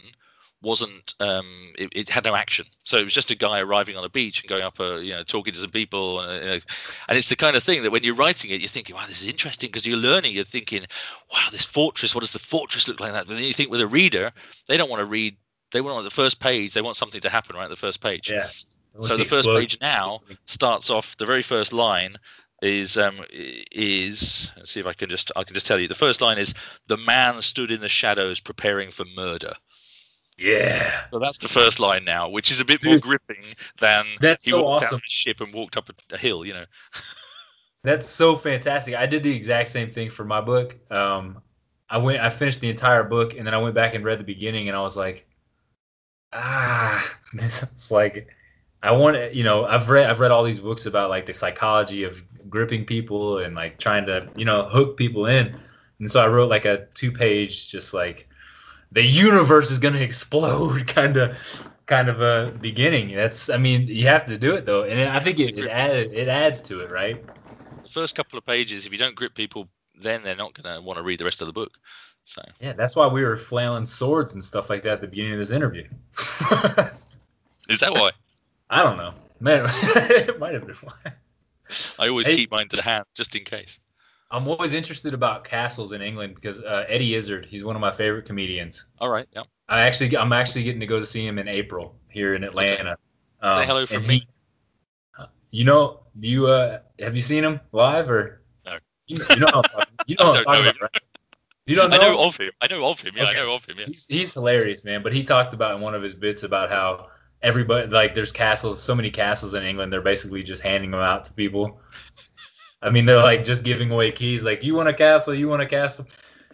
wasn't 0.63 1.15
um, 1.21 1.73
it, 1.79 1.89
it, 1.95 2.09
had 2.09 2.25
no 2.25 2.35
action 2.35 2.67
so 2.85 2.99
it 2.99 3.05
was 3.05 3.15
just 3.15 3.31
a 3.31 3.35
guy 3.35 3.61
arriving 3.61 3.97
on 3.97 4.05
a 4.05 4.09
beach 4.09 4.43
and 4.43 4.49
going 4.49 4.63
up 4.63 4.79
a 4.79 5.03
you 5.03 5.11
know 5.11 5.23
talking 5.23 5.55
to 5.55 5.59
some 5.59 5.71
people 5.71 6.21
and, 6.21 6.45
you 6.45 6.51
know, 6.51 6.59
and 7.09 7.17
it's 7.17 7.29
the 7.29 7.37
kind 7.37 7.57
of 7.57 7.63
thing 7.63 7.83
that 7.83 7.91
when 7.91 8.03
you're 8.03 8.15
writing 8.15 8.51
it 8.51 8.61
you're 8.61 8.69
thinking 8.69 8.95
wow 8.95 9.07
this 9.07 9.23
is 9.23 9.29
interesting 9.29 9.69
because 9.69 9.87
you're 9.87 9.97
learning 9.97 10.35
you're 10.35 10.45
thinking 10.45 10.85
wow 11.33 11.47
this 11.51 11.65
fortress 11.65 12.15
what 12.15 12.21
does 12.21 12.33
the 12.33 12.39
fortress 12.39 12.87
look 12.87 13.01
like 13.01 13.13
that 13.13 13.27
but 13.27 13.35
then 13.35 13.45
you 13.45 13.55
think 13.55 13.71
with 13.71 13.81
a 13.81 13.87
reader 13.87 14.31
they 14.69 14.77
don't 14.77 14.91
want 14.91 15.01
to 15.01 15.07
read 15.07 15.35
they 15.73 15.81
want 15.81 15.97
on 15.97 16.05
the 16.05 16.11
first 16.11 16.41
page 16.41 16.75
they 16.75 16.83
want 16.83 16.97
something 16.97 17.21
to 17.21 17.31
happen 17.31 17.57
right 17.57 17.65
at 17.65 17.71
the 17.71 17.77
first 17.77 18.03
page 18.03 18.31
yeah 18.31 18.49
so 19.03 19.17
the 19.17 19.25
first 19.25 19.49
page 19.49 19.79
now 19.81 20.19
starts 20.47 20.91
off 20.91 21.17
the 21.17 21.27
very 21.27 21.43
first 21.43 21.73
line 21.73 22.17
is 22.62 22.96
um 22.96 23.20
is 23.31 24.51
let's 24.57 24.70
see 24.73 24.81
if 24.81 24.87
I 24.87 24.92
can 24.92 25.09
just 25.09 25.33
I 25.37 25.44
can 25.44 25.55
just 25.55 25.66
tell 25.66 25.79
you 25.79 25.88
the 25.88 25.94
first 25.94 26.20
line 26.20 26.38
is 26.38 26.55
the 26.88 26.96
man 26.99 27.40
stood 27.42 27.70
in 27.70 27.81
the 27.81 27.88
shadows 27.88 28.40
preparing 28.40 28.90
for 28.90 29.05
murder 29.16 29.55
yeah. 30.40 31.03
So 31.11 31.18
that's 31.18 31.38
the 31.38 31.49
first 31.49 31.79
line 31.79 32.05
now, 32.05 32.29
which 32.29 32.51
is 32.51 32.61
a 32.61 32.64
bit 32.64 32.83
more 32.83 32.99
gripping 32.99 33.55
than 33.79 34.07
that's 34.20 34.42
he 34.42 34.53
so 34.53 34.62
walked 34.62 34.87
awesome. 34.87 34.96
down 34.96 35.03
the 35.05 35.11
ship 35.11 35.40
and 35.40 35.53
walked 35.53 35.77
up 35.77 35.90
a, 35.90 36.14
a 36.14 36.18
hill, 36.18 36.46
you 36.46 36.55
know. 36.55 36.64
that's 37.85 38.09
so 38.09 38.37
fantastic. 38.37 38.94
I 38.96 39.05
did 39.05 39.23
the 39.23 39.35
exact 39.37 39.68
same 39.68 39.90
thing 39.90 40.09
for 40.09 40.25
my 40.25 40.40
book. 40.40 40.77
Um, 40.90 41.42
I 41.90 41.99
went, 41.99 42.20
I 42.20 42.31
finished 42.31 42.61
the 42.61 42.70
entire 42.70 43.05
book, 43.05 43.37
and 43.37 43.46
then 43.46 43.53
I 43.53 43.59
went 43.59 43.75
back 43.75 43.94
and 43.94 44.03
read 44.03 44.18
the 44.18 44.25
beginning, 44.25 44.68
and 44.68 44.77
I 44.77 44.81
was 44.81 44.96
like, 44.96 45.27
ah, 46.33 47.07
this 47.35 47.62
is 47.62 47.92
like, 47.92 48.35
I 48.83 48.92
want 48.92 49.16
to, 49.16 49.37
you 49.37 49.44
know, 49.44 49.66
I've 49.66 49.90
read, 49.90 50.09
I've 50.09 50.20
read 50.20 50.31
all 50.31 50.42
these 50.42 50.61
books 50.61 50.87
about 50.87 51.11
like 51.11 51.27
the 51.27 51.35
psychology 51.35 52.05
of 52.05 52.23
gripping 52.51 52.85
people 52.85 53.39
and 53.39 53.55
like 53.55 53.79
trying 53.79 54.07
to, 54.07 54.29
you 54.37 54.45
know, 54.45 54.65
hook 54.65 54.97
people 54.97 55.27
in, 55.27 55.55
and 55.99 56.11
so 56.11 56.23
I 56.23 56.29
wrote 56.29 56.51
like 56.51 56.65
a 56.65 56.87
two-page, 56.95 57.69
just 57.69 57.95
like 57.95 58.29
the 58.93 59.03
universe 59.03 59.71
is 59.71 59.79
going 59.79 59.95
to 59.95 60.03
explode 60.03 60.87
kind 60.87 61.17
of 61.17 61.39
kind 61.87 62.09
of 62.09 62.21
a 62.21 62.53
beginning. 62.61 63.15
That's 63.15 63.51
I 63.51 63.57
mean 63.57 63.87
you 63.89 64.07
have 64.07 64.27
to 64.27 64.39
do 64.39 64.55
it 64.55 64.67
though, 64.67 64.85
and 64.85 65.11
I 65.11 65.21
think 65.21 65.39
it 65.39 65.59
it, 65.59 65.69
add, 65.69 65.93
it 65.93 66.29
adds 66.29 66.61
to 66.63 66.81
it, 66.81 66.91
right? 66.91 67.25
The 67.83 67.89
first 67.89 68.15
couple 68.15 68.39
of 68.39 68.47
pages, 68.47 68.87
if 68.87 68.93
you 68.93 68.99
don't 68.99 69.15
grip 69.15 69.35
people, 69.35 69.69
then 70.01 70.23
they're 70.23 70.37
not 70.37 70.55
going 70.55 70.75
to 70.75 70.83
want 70.83 70.99
to 70.99 71.03
read 71.03 71.19
the 71.19 71.25
rest 71.25 71.41
of 71.41 71.47
the 71.47 71.53
book. 71.53 71.73
So 72.25 72.43
yeah, 72.61 72.73
that's 72.73 72.97
why 72.97 73.07
we 73.07 73.25
were 73.25 73.37
flailing 73.37 73.87
swords 73.87 74.35
and 74.35 74.45
stuff 74.45 74.71
like 74.71 74.83
that 74.85 74.95
at 74.95 75.01
the 75.01 75.09
beginning 75.09 75.33
of 75.35 75.39
this 75.39 75.51
interview. 75.51 75.85
is 77.69 77.81
that 77.81 77.93
why? 77.93 78.11
I 78.71 78.83
don't 78.83 78.97
know, 78.97 79.15
man. 79.41 79.67
it 79.69 80.39
might 80.39 80.55
have 80.55 80.67
been 80.67 80.77
why. 80.77 81.13
I 81.98 82.09
always 82.09 82.26
hey, 82.26 82.37
keep 82.37 82.50
mine 82.50 82.68
to 82.68 82.83
hand 82.83 83.04
just 83.14 83.35
in 83.35 83.44
case. 83.44 83.78
I'm 84.30 84.46
always 84.46 84.74
interested 84.74 85.12
about 85.12 85.44
castles 85.44 85.92
in 85.92 86.02
England 86.02 86.37
because 86.37 86.61
uh, 86.61 86.85
Eddie 86.88 87.16
Izzard, 87.16 87.46
he's 87.46 87.64
one 87.64 87.74
of 87.74 87.80
my 87.80 87.90
favorite 87.90 88.26
comedians. 88.26 88.87
All 89.00 89.09
right, 89.09 89.26
yeah. 89.33 89.42
I 89.68 89.80
actually, 89.80 90.16
I'm 90.16 90.33
actually 90.33 90.62
getting 90.62 90.80
to 90.80 90.87
go 90.87 91.00
to 91.00 91.06
see 91.06 91.26
him 91.26 91.38
in 91.38 91.48
April 91.48 91.96
here 92.09 92.35
in 92.35 92.44
Atlanta. 92.44 92.96
Um, 93.42 93.62
Say 93.62 93.66
hello 93.66 93.87
from 93.87 94.06
me. 94.06 94.22
He, 95.18 95.24
you 95.50 95.64
know, 95.64 96.00
do 96.18 96.28
you 96.28 96.46
uh, 96.46 96.80
have 97.00 97.16
you 97.16 97.22
seen 97.22 97.44
him 97.44 97.61
live 97.72 98.11
or? 98.11 98.42
No. 98.64 98.78
You 99.06 99.18
know, 99.18 99.26
you 99.30 99.37
know, 99.40 99.62
you 100.06 100.16
know 100.16 100.33
I'm 100.33 100.44
talking 100.44 100.62
about, 100.62 100.80
right? 100.80 101.02
You 101.66 101.76
don't 101.76 101.90
know? 101.90 101.98
I 101.98 102.00
know 102.00 102.24
of 102.24 102.37
him. 102.37 102.50
I 102.61 102.66
know 102.66 102.85
of 102.85 103.00
him. 103.00 103.12
Yeah, 103.16 103.22
okay. 103.24 103.33
I 103.33 103.44
know 103.44 103.54
of 103.54 103.64
him. 103.64 103.76
Yeah. 103.78 103.87
He's 103.87 104.06
he's 104.06 104.35
hilarious, 104.35 104.85
man. 104.85 105.02
But 105.02 105.12
he 105.12 105.22
talked 105.22 105.54
about 105.54 105.76
in 105.76 105.80
one 105.80 105.94
of 105.94 106.02
his 106.02 106.14
bits 106.14 106.42
about 106.42 106.70
how 106.70 107.09
everybody 107.42 107.87
like 107.88 108.14
there's 108.14 108.33
castles, 108.33 108.83
so 108.83 108.94
many 108.94 109.11
castles 109.11 109.55
in 109.55 109.62
England. 109.62 109.92
They're 109.92 110.03
basically 110.03 110.42
just 110.42 110.62
handing 110.62 110.90
them 110.90 111.00
out 111.00 111.24
to 111.24 111.33
people. 111.33 111.81
I 112.83 112.90
mean, 112.90 113.05
they're 113.05 113.22
like 113.22 113.44
just 113.44 113.64
giving 113.64 113.90
away 113.90 114.11
keys. 114.11 114.42
Like, 114.42 114.64
you 114.64 114.74
want 114.74 114.88
a 114.88 114.94
castle? 114.94 115.35
You 115.35 115.48
want 115.48 115.62
a 115.62 115.66
castle? 115.66 116.07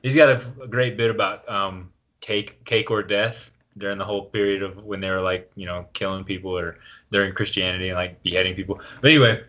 He's 0.03 0.16
got 0.16 0.29
a, 0.29 0.62
a 0.62 0.66
great 0.66 0.96
bit 0.96 1.11
about 1.11 1.49
um, 1.49 1.90
cake, 2.20 2.64
cake 2.64 2.90
or 2.90 3.03
death 3.03 3.51
during 3.79 3.99
the 3.99 4.05
whole 4.05 4.27
period 4.27 4.62
of 4.62 4.83
when 4.85 5.01
they 5.01 5.11
were 5.11 5.20
like, 5.20 5.51
you 5.55 5.66
know, 5.66 5.87
killing 5.92 6.25
people 6.25 6.57
or 6.57 6.79
during 7.11 7.33
Christianity 7.33 7.88
and 7.88 7.96
like 7.96 8.22
beheading 8.22 8.55
people. 8.55 8.81
But 9.01 9.11
anyway, 9.11 9.44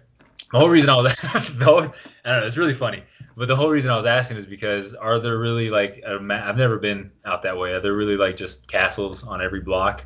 the 0.52 0.60
whole 0.60 0.70
reason 0.70 0.90
I 0.90 0.96
was, 0.98 1.18
I 1.24 1.56
don't 1.60 1.94
know, 2.26 2.46
it's 2.46 2.58
really 2.58 2.74
funny. 2.74 3.04
But 3.36 3.48
the 3.48 3.56
whole 3.56 3.70
reason 3.70 3.92
I 3.92 3.96
was 3.96 4.06
asking 4.06 4.38
is 4.38 4.46
because 4.46 4.94
are 4.96 5.20
there 5.20 5.38
really 5.38 5.70
like, 5.70 6.04
I've 6.06 6.58
never 6.58 6.78
been 6.78 7.12
out 7.26 7.42
that 7.44 7.58
way. 7.58 7.74
Are 7.74 7.80
there 7.80 7.94
really 7.94 8.18
like 8.18 8.36
just 8.36 8.70
castles 8.70 9.24
on 9.24 9.42
every 9.42 9.62
block? 9.62 10.06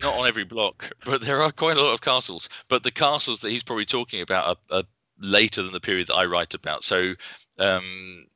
Not 0.00 0.14
on 0.14 0.26
every 0.26 0.44
block, 0.44 0.90
but 1.04 1.20
there 1.20 1.42
are 1.42 1.52
quite 1.52 1.76
a 1.76 1.82
lot 1.82 1.92
of 1.92 2.00
castles. 2.00 2.48
But 2.68 2.82
the 2.82 2.90
castles 2.90 3.40
that 3.40 3.50
he's 3.50 3.62
probably 3.62 3.84
talking 3.84 4.20
about 4.20 4.58
are, 4.70 4.78
are 4.78 4.84
later 5.18 5.62
than 5.62 5.72
the 5.72 5.80
period 5.80 6.08
that 6.08 6.14
I 6.14 6.24
write 6.24 6.54
about. 6.54 6.82
So 6.82 7.14
um, 7.58 8.26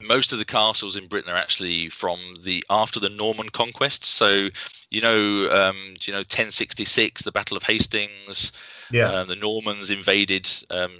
most 0.00 0.32
of 0.32 0.38
the 0.38 0.44
castles 0.44 0.96
in 0.96 1.08
Britain 1.08 1.32
are 1.32 1.36
actually 1.36 1.88
from 1.88 2.20
the 2.44 2.64
after 2.68 3.00
the 3.00 3.08
Norman 3.08 3.48
conquest. 3.48 4.04
So 4.04 4.48
you 4.90 5.00
know, 5.00 5.48
um, 5.50 5.94
you 6.02 6.12
know, 6.12 6.18
1066, 6.18 7.22
the 7.22 7.32
Battle 7.32 7.56
of 7.56 7.62
Hastings. 7.62 8.52
Yeah. 8.90 9.08
Uh, 9.08 9.24
the 9.24 9.36
Normans 9.36 9.90
invaded. 9.90 10.50
Um, 10.68 10.92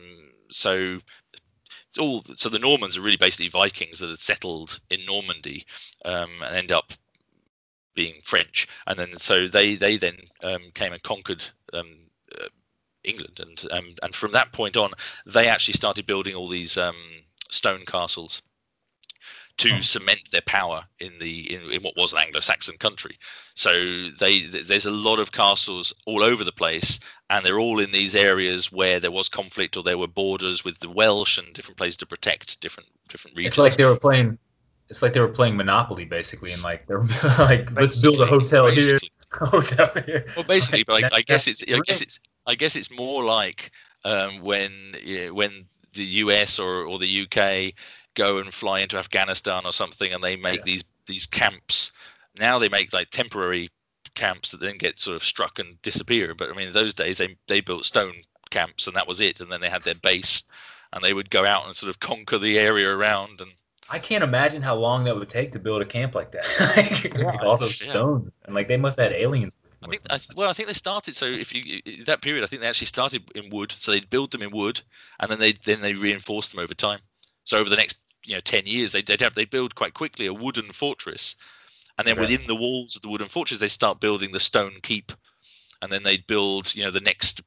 so 0.50 0.98
it's 1.88 1.98
all. 1.98 2.24
So 2.35 2.48
the 2.48 2.59
Normans 2.59 2.96
are 2.96 3.02
really 3.02 3.16
basically 3.16 3.48
Vikings 3.48 3.98
that 3.98 4.09
had 4.09 4.18
settled 4.18 4.81
in 4.88 5.05
Normandy 5.05 5.66
um, 6.07 6.31
and 6.42 6.57
end 6.57 6.72
up 6.72 6.94
being 7.94 8.14
French, 8.24 8.68
and 8.87 8.98
then 8.98 9.16
so 9.18 9.48
they 9.48 9.76
they 9.76 9.96
then 9.96 10.16
um, 10.42 10.70
came 10.74 10.92
and 10.92 11.02
conquered 11.02 11.42
um, 11.72 11.87
England, 13.05 13.40
and 13.40 13.72
um, 13.72 13.94
and 14.02 14.14
from 14.14 14.33
that 14.33 14.52
point 14.52 14.76
on, 14.76 14.92
they 15.26 15.48
actually 15.48 15.74
started 15.74 16.07
building 16.07 16.35
all 16.35 16.48
these 16.48 16.76
um, 16.76 16.96
stone 17.48 17.85
castles 17.87 18.42
to 19.59 19.70
oh. 19.76 19.81
cement 19.81 20.20
their 20.31 20.42
power 20.42 20.85
in 21.00 21.12
the 21.18 21.52
in, 21.55 21.62
in 21.70 21.83
what 21.83 21.96
was 21.96 22.12
an 22.12 22.18
Anglo-Saxon 22.18 22.78
country. 22.78 23.18
So 23.55 24.09
they 24.18 24.42
there's 24.46 24.87
a 24.87 24.90
lot 24.90 25.18
of 25.18 25.33
castles 25.33 25.92
all 26.07 26.22
over 26.22 26.44
the 26.44 26.52
place, 26.52 27.00
and 27.31 27.44
they're 27.44 27.61
all 27.61 27.81
in 27.81 27.92
these 27.92 28.14
areas 28.14 28.72
where 28.72 29.00
there 29.00 29.11
was 29.11 29.28
conflict 29.28 29.76
or 29.76 29.83
there 29.83 29.98
were 29.98 30.07
borders 30.07 30.64
with 30.64 30.78
the 30.78 30.88
Welsh 30.88 31.38
and 31.38 31.52
different 31.55 31.76
places 31.76 31.96
to 31.98 32.07
protect 32.07 32.61
different 32.61 32.88
different 33.09 33.37
regions. 33.37 33.55
It's 33.55 33.59
like 33.59 33.76
they 33.76 33.85
were 33.85 33.96
playing. 33.96 34.38
It's 34.88 35.01
like 35.01 35.14
they 35.14 35.21
were 35.21 35.29
playing 35.29 35.57
Monopoly 35.57 36.05
basically, 36.05 36.53
and 36.53 36.62
like 36.62 36.87
they're 36.87 37.03
like, 37.38 37.71
let's 37.73 38.01
build 38.01 38.21
a 38.21 38.27
hotel 38.27 38.71
here 38.71 39.01
hotel 39.33 39.88
here. 40.07 40.27
Well, 40.37 40.45
basically, 40.45 40.85
but 40.85 41.05
I, 41.05 41.18
I 41.18 41.23
guess 41.23 41.47
it's 41.47 41.62
I 41.62 41.81
guess 41.87 42.01
it's 42.01 42.21
I 42.47 42.55
guess 42.55 42.77
it's 42.77 42.90
more 42.90 43.25
like 43.25 43.71
um, 44.05 44.40
when 44.40 44.97
you 45.03 45.27
know, 45.27 45.35
when 45.35 45.66
the 45.95 46.05
US 46.05 46.59
or, 46.59 46.85
or 46.85 46.99
the 46.99 47.27
UK 47.27 47.75
go 48.14 48.38
and 48.38 48.53
fly 48.53 48.81
into 48.81 48.99
Afghanistan 48.99 49.62
or 49.64 49.73
something, 49.73 50.12
and 50.12 50.23
they 50.23 50.37
make 50.37 50.59
yeah. 50.59 50.64
these 50.64 50.85
these 51.07 51.27
camps. 51.27 51.92
Now 52.38 52.59
they 52.59 52.68
make 52.68 52.92
like 52.92 53.11
temporary 53.11 53.71
camps 54.14 54.51
that 54.51 54.61
then 54.61 54.77
get 54.77 55.01
sort 55.01 55.16
of 55.16 55.25
struck 55.25 55.59
and 55.59 55.81
disappear. 55.83 56.35
But 56.35 56.51
I 56.51 56.55
mean, 56.55 56.68
in 56.68 56.73
those 56.73 56.95
days 56.95 57.18
they 57.18 57.37
they 57.49 57.61
built 57.61 57.85
stone 57.85 58.14
camps, 58.51 58.87
and 58.87 58.97
that 58.97 59.09
was 59.09 59.21
it. 59.21 59.40
And 59.40 59.51
then 59.51 59.61
they 59.61 59.71
had 59.71 59.83
their 59.83 59.95
base, 59.95 60.45
and 60.92 61.03
they 61.03 61.14
would 61.14 61.31
go 61.31 61.47
out 61.47 61.66
and 61.66 61.77
sort 61.77 61.90
of 61.90 62.01
conquer 62.01 62.38
the 62.38 62.59
area 62.59 62.95
around 62.95 63.40
and 63.40 63.53
I 63.88 63.99
can't 63.99 64.25
imagine 64.25 64.62
how 64.62 64.77
long 64.77 65.05
that 65.05 65.16
would 65.16 65.29
take 65.29 65.53
to 65.53 65.59
build 65.59 65.83
a 65.83 65.85
camp 65.85 66.14
like 66.14 66.33
that. 66.33 66.47
like, 66.77 67.14
yeah, 67.14 67.37
all 67.42 67.57
those 67.57 67.79
stones 67.79 68.31
and 68.45 68.55
like 68.55 68.68
they 68.68 68.77
must 68.77 68.99
have 68.99 69.12
had 69.12 69.21
aliens. 69.21 69.57
I 69.83 69.88
think 69.88 70.03
I, 70.11 70.21
well, 70.37 70.49
I 70.49 70.53
think 70.53 70.68
they 70.68 70.75
started. 70.75 71.16
So 71.16 71.27
if 71.27 71.53
you 71.53 72.05
that 72.05 72.23
period, 72.23 72.45
I 72.45 72.47
think 72.47 72.62
they 72.62 72.68
actually 72.68 72.87
started 72.87 73.31
in 73.35 73.51
wood. 73.51 73.75
So 73.77 73.90
they'd 73.90 74.09
build 74.09 74.31
them 74.31 74.42
in 74.42 74.51
wood, 74.51 74.81
and 75.21 75.31
then 75.31 75.38
they 75.38 75.55
then 75.64 75.81
they 75.81 75.95
reinforced 75.95 76.53
them 76.53 76.61
over 76.61 76.75
time. 76.75 77.01
So 77.45 77.59
over 77.59 77.68
the 77.68 77.77
next 77.77 77.99
you 78.25 78.35
know 78.35 78.40
ten 78.40 78.66
years, 78.66 78.92
they'd, 78.92 79.07
they'd 79.07 79.21
have 79.21 79.35
they 79.35 79.45
build 79.45 79.75
quite 79.75 79.95
quickly 79.95 80.27
a 80.27 80.35
wooden 80.35 80.73
fortress, 80.73 81.37
and 81.99 82.07
then 82.07 82.16
right. 82.16 82.29
within 82.29 82.47
the 82.47 82.55
walls 82.55 82.95
of 82.95 83.03
the 83.03 83.09
wooden 83.09 83.29
fortress, 83.29 83.59
they 83.59 83.68
start 83.68 84.01
building 84.01 84.31
the 84.31 84.40
stone 84.40 84.75
keep, 84.83 85.12
and 85.80 85.91
then 85.91 86.05
they'd 86.05 86.26
build 86.26 86.72
you 86.74 86.85
know 86.85 86.93
the 86.93 87.01
next 87.01 87.43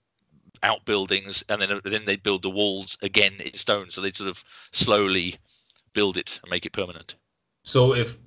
outbuildings, 0.62 1.44
and 1.48 1.62
then 1.62 1.80
then 1.86 2.04
they'd 2.06 2.24
build 2.24 2.42
the 2.42 2.50
walls 2.50 2.98
again 3.02 3.36
in 3.40 3.58
stone. 3.58 3.90
So 3.90 4.02
they 4.02 4.12
sort 4.12 4.30
of 4.30 4.44
slowly 4.74 5.38
build 5.96 6.18
it 6.18 6.40
and 6.44 6.52
make 6.52 6.68
it 6.68 6.74
permanent. 6.74 7.16
So 7.64 7.96
if 7.96 8.18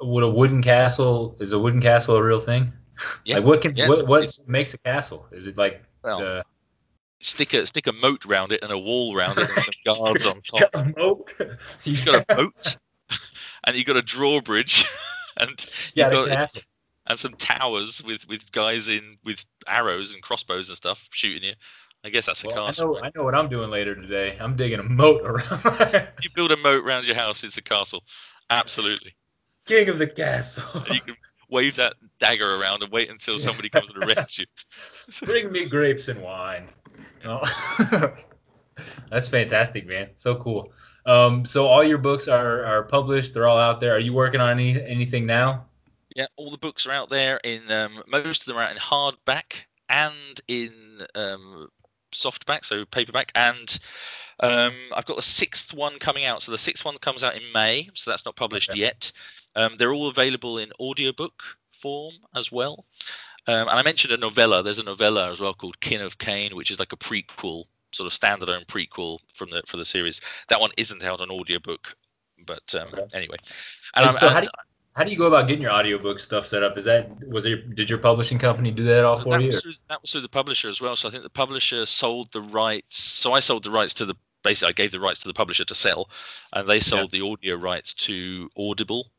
would 0.00 0.24
a 0.24 0.28
wooden 0.28 0.62
castle 0.62 1.36
is 1.38 1.52
a 1.52 1.58
wooden 1.58 1.80
castle 1.80 2.16
a 2.16 2.22
real 2.22 2.40
thing? 2.40 2.72
Yeah. 3.24 3.36
like 3.36 3.44
what 3.44 3.60
can 3.60 3.76
yes, 3.76 3.88
what, 3.88 4.08
what 4.08 4.38
makes 4.48 4.74
a 4.74 4.78
castle? 4.78 5.28
Is 5.30 5.46
it 5.46 5.56
like 5.56 5.84
well, 6.02 6.18
the, 6.18 6.44
stick 7.20 7.54
a 7.54 7.66
stick 7.66 7.86
a 7.86 7.92
moat 7.92 8.26
around 8.26 8.52
it 8.52 8.62
and 8.62 8.72
a 8.72 8.78
wall 8.78 9.16
around 9.16 9.38
it 9.38 9.48
and 9.48 9.64
some 9.64 9.74
guards 9.86 10.26
on 10.26 10.40
top. 10.42 10.72
Got 10.72 10.86
a 10.86 10.94
moat. 10.96 11.32
You've 11.84 12.04
got 12.04 12.24
a 12.28 12.36
moat, 12.36 12.76
and 13.64 13.76
you've 13.76 13.86
got 13.86 13.96
a 13.96 14.02
drawbridge, 14.02 14.86
and 15.36 15.74
yeah, 15.94 16.10
got 16.10 16.28
castle. 16.28 16.62
and 17.06 17.18
some 17.18 17.34
towers 17.34 18.02
with 18.02 18.26
with 18.28 18.50
guys 18.52 18.88
in 18.88 19.18
with 19.24 19.44
arrows 19.66 20.12
and 20.12 20.22
crossbows 20.22 20.68
and 20.68 20.76
stuff 20.76 21.06
shooting 21.10 21.50
you. 21.50 21.54
I 22.04 22.10
guess 22.10 22.26
that's 22.26 22.44
a 22.44 22.46
well, 22.46 22.66
castle. 22.66 22.96
I 22.96 23.00
know. 23.00 23.06
I 23.06 23.10
know 23.14 23.24
what 23.24 23.34
I'm 23.34 23.48
doing 23.48 23.70
later 23.70 23.94
today. 23.94 24.36
I'm 24.40 24.56
digging 24.56 24.78
a 24.78 24.84
moat 24.84 25.22
around. 25.24 26.08
you 26.22 26.30
build 26.34 26.52
a 26.52 26.56
moat 26.56 26.84
around 26.84 27.06
your 27.06 27.16
house, 27.16 27.44
it's 27.44 27.58
a 27.58 27.62
castle. 27.62 28.02
Absolutely. 28.50 29.14
King 29.66 29.88
of 29.88 29.98
the 29.98 30.06
castle. 30.06 30.82
you 30.90 31.00
can 31.00 31.16
wave 31.50 31.76
that 31.76 31.94
dagger 32.20 32.56
around 32.56 32.82
and 32.82 32.92
wait 32.92 33.10
until 33.10 33.38
somebody 33.38 33.68
comes 33.68 33.90
and 33.90 34.04
arrests 34.04 34.38
you. 34.38 34.46
Bring 35.26 35.50
me 35.50 35.66
grapes 35.66 36.08
and 36.08 36.22
wine. 36.22 36.68
That's 39.10 39.28
fantastic, 39.28 39.86
man. 39.86 40.10
So 40.16 40.36
cool. 40.36 40.72
Um, 41.04 41.44
so 41.44 41.66
all 41.66 41.82
your 41.82 41.98
books 41.98 42.28
are 42.28 42.64
are 42.64 42.84
published. 42.84 43.34
They're 43.34 43.48
all 43.48 43.58
out 43.58 43.80
there. 43.80 43.94
Are 43.94 43.98
you 43.98 44.12
working 44.12 44.40
on 44.40 44.50
any 44.50 44.80
anything 44.82 45.26
now? 45.26 45.66
Yeah, 46.14 46.26
all 46.36 46.50
the 46.50 46.58
books 46.58 46.86
are 46.86 46.92
out 46.92 47.10
there. 47.10 47.38
In 47.44 47.70
um, 47.70 48.02
most 48.06 48.42
of 48.42 48.46
them 48.46 48.56
are 48.56 48.62
out 48.62 48.72
in 48.72 48.78
hardback 48.78 49.64
and 49.88 50.40
in 50.48 51.06
um, 51.14 51.68
softback, 52.12 52.64
so 52.64 52.84
paperback, 52.84 53.32
and 53.34 53.78
um, 54.40 54.74
I've 54.94 55.06
got 55.06 55.16
the 55.16 55.22
sixth 55.22 55.74
one 55.74 55.98
coming 55.98 56.24
out. 56.24 56.42
So 56.42 56.52
the 56.52 56.58
sixth 56.58 56.84
one 56.84 56.96
comes 56.98 57.22
out 57.22 57.36
in 57.36 57.42
May, 57.52 57.88
so 57.94 58.10
that's 58.10 58.24
not 58.24 58.36
published 58.36 58.70
okay. 58.70 58.80
yet. 58.80 59.10
Um, 59.56 59.74
they're 59.78 59.92
all 59.92 60.08
available 60.08 60.58
in 60.58 60.70
audiobook 60.78 61.42
form 61.80 62.14
as 62.34 62.52
well. 62.52 62.84
Um, 63.46 63.68
and 63.68 63.78
I 63.78 63.82
mentioned 63.82 64.12
a 64.12 64.18
novella. 64.18 64.62
There's 64.62 64.78
a 64.78 64.84
novella 64.84 65.32
as 65.32 65.40
well 65.40 65.54
called 65.54 65.80
Kin 65.80 66.02
of 66.02 66.18
Cain, 66.18 66.54
which 66.54 66.70
is 66.70 66.78
like 66.78 66.92
a 66.92 66.96
prequel, 66.96 67.64
sort 67.92 68.12
of 68.12 68.18
standalone 68.18 68.66
prequel 68.66 69.18
from 69.34 69.50
the 69.50 69.62
for 69.66 69.78
the 69.78 69.84
series. 69.84 70.20
That 70.48 70.60
one 70.60 70.70
isn't 70.76 71.02
out 71.02 71.20
on 71.20 71.30
audiobook, 71.30 71.96
but 72.46 72.74
um, 72.74 72.88
okay. 72.92 73.06
anyway. 73.14 73.36
And, 73.94 74.04
and 74.04 74.14
so 74.14 74.28
how 74.28 74.40
do 74.40 74.46
you, 74.46 74.50
how 74.98 75.04
do 75.04 75.12
you 75.12 75.16
go 75.16 75.28
about 75.28 75.46
getting 75.46 75.62
your 75.62 75.70
audiobook 75.70 76.18
stuff 76.18 76.44
set 76.44 76.64
up? 76.64 76.76
Is 76.76 76.84
that 76.86 77.08
was 77.28 77.46
it? 77.46 77.76
Did 77.76 77.88
your 77.88 78.00
publishing 78.00 78.36
company 78.36 78.72
do 78.72 78.82
that 78.82 79.04
all 79.04 79.16
for 79.16 79.30
that 79.30 79.42
you? 79.42 79.46
Was 79.46 79.62
through, 79.62 79.74
that 79.88 80.02
was 80.02 80.10
through 80.10 80.22
the 80.22 80.28
publisher 80.28 80.68
as 80.68 80.80
well. 80.80 80.96
So 80.96 81.06
I 81.06 81.12
think 81.12 81.22
the 81.22 81.30
publisher 81.30 81.86
sold 81.86 82.32
the 82.32 82.42
rights. 82.42 83.00
So 83.00 83.32
I 83.32 83.38
sold 83.38 83.62
the 83.62 83.70
rights 83.70 83.94
to 83.94 84.04
the 84.04 84.16
basically 84.42 84.70
I 84.70 84.72
gave 84.72 84.90
the 84.90 84.98
rights 84.98 85.20
to 85.20 85.28
the 85.28 85.34
publisher 85.34 85.64
to 85.66 85.74
sell, 85.74 86.10
and 86.52 86.68
they 86.68 86.80
sold 86.80 87.14
yeah. 87.14 87.20
the 87.20 87.30
audio 87.30 87.54
rights 87.54 87.94
to 87.94 88.50
Audible. 88.58 89.12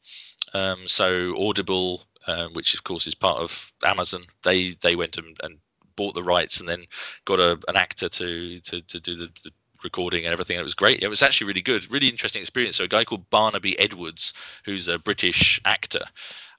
Um, 0.54 0.86
so 0.86 1.34
Audible, 1.42 2.04
um, 2.28 2.54
which 2.54 2.74
of 2.74 2.84
course 2.84 3.08
is 3.08 3.16
part 3.16 3.38
of 3.38 3.72
Amazon, 3.86 4.26
they 4.44 4.76
they 4.82 4.98
went 4.98 5.18
and, 5.18 5.38
and 5.44 5.60
bought 5.96 6.14
the 6.14 6.24
rights 6.24 6.60
and 6.60 6.68
then 6.68 6.84
got 7.24 7.40
a, 7.40 7.58
an 7.70 7.78
actor 7.78 8.10
to 8.10 8.60
to, 8.60 8.82
to 8.82 9.00
do 9.00 9.16
the, 9.16 9.30
the 9.46 9.52
recording 9.84 10.26
and 10.26 10.34
everything. 10.34 10.56
And 10.56 10.62
it 10.62 10.66
was 10.66 10.76
great. 10.76 11.04
It 11.04 11.08
was 11.08 11.24
actually 11.24 11.48
really 11.48 11.62
good, 11.62 11.90
really 11.92 12.08
interesting 12.08 12.42
experience. 12.42 12.78
So 12.78 12.84
a 12.84 12.88
guy 12.88 13.04
called 13.04 13.30
Barnaby 13.30 13.78
Edwards, 13.80 14.34
who's 14.66 14.88
a 14.88 15.00
British 15.00 15.60
actor, 15.66 16.04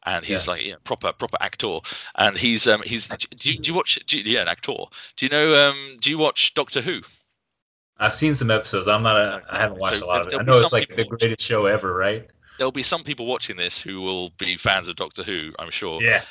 and 0.07 0.25
he's 0.25 0.47
yeah. 0.47 0.53
like 0.53 0.65
you 0.65 0.73
know, 0.73 0.79
proper 0.85 1.13
proper 1.13 1.37
actor. 1.41 1.79
And 2.17 2.37
he's 2.37 2.67
um 2.67 2.83
he's 2.83 3.09
do 3.09 3.51
you, 3.51 3.59
do 3.59 3.71
you 3.71 3.75
watch 3.75 3.99
do 4.07 4.19
you, 4.19 4.33
yeah 4.33 4.43
an 4.43 4.49
actor? 4.49 4.75
Do 5.17 5.27
you 5.27 5.29
know 5.29 5.69
um 5.69 5.97
do 6.01 6.11
you 6.11 6.19
watch 6.19 6.55
Doctor 6.55 6.81
Who? 6.81 7.01
I've 7.99 8.15
seen 8.15 8.35
some 8.35 8.51
episodes. 8.51 8.89
I'm 8.89 9.03
not 9.03 9.17
a 9.17 9.43
I 9.51 9.61
haven't 9.61 9.79
watched 9.79 9.99
so 9.99 10.07
a 10.07 10.09
lot 10.09 10.23
of 10.23 10.33
it. 10.33 10.39
I 10.39 10.43
know 10.43 10.59
it's 10.59 10.73
like 10.73 10.95
the 10.97 11.05
greatest 11.05 11.47
show 11.47 11.67
ever, 11.67 11.95
right? 11.95 12.29
There'll 12.57 12.73
be 12.73 12.83
some 12.83 13.05
people 13.05 13.27
watching 13.27 13.57
this 13.57 13.81
who 13.81 14.01
will 14.01 14.31
be 14.39 14.57
fans 14.57 14.89
of 14.89 14.97
Doctor 14.97 15.23
Who. 15.23 15.53
I'm 15.59 15.71
sure. 15.71 16.03
Yeah. 16.03 16.23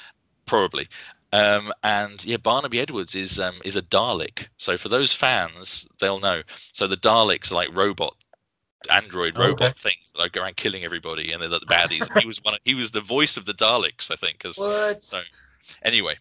Probably. 0.46 0.88
Um, 1.32 1.72
and 1.84 2.24
yeah, 2.26 2.38
Barnaby 2.38 2.80
Edwards 2.80 3.14
is 3.14 3.40
um, 3.40 3.56
is 3.64 3.76
a 3.76 3.82
Dalek. 3.82 4.48
So 4.58 4.78
for 4.78 4.90
those 4.90 5.14
fans, 5.14 5.88
they'll 6.00 6.20
know. 6.20 6.42
So 6.74 6.88
the 6.88 6.98
Daleks 6.98 7.52
are 7.52 7.56
like 7.56 7.76
robot, 7.76 8.16
android 8.90 9.34
oh, 9.38 9.48
robot 9.48 9.72
okay. 9.72 9.90
things 9.90 10.14
that 10.18 10.32
go 10.32 10.42
around 10.42 10.56
killing 10.56 10.84
everybody, 10.84 11.32
and 11.32 11.42
they're 11.42 11.50
the 11.50 11.60
baddies. 11.62 12.20
he 12.20 12.28
was 12.28 12.44
one. 12.44 12.56
Of, 12.56 12.60
he 12.66 12.74
was 12.74 12.92
the 12.92 13.02
voice 13.02 13.38
of 13.38 13.46
the 13.46 13.54
Daleks, 13.54 14.12
I 14.12 14.16
think. 14.16 14.40
Cause, 14.40 14.58
what? 14.58 15.04
So 15.04 15.22
anyway, 15.84 16.16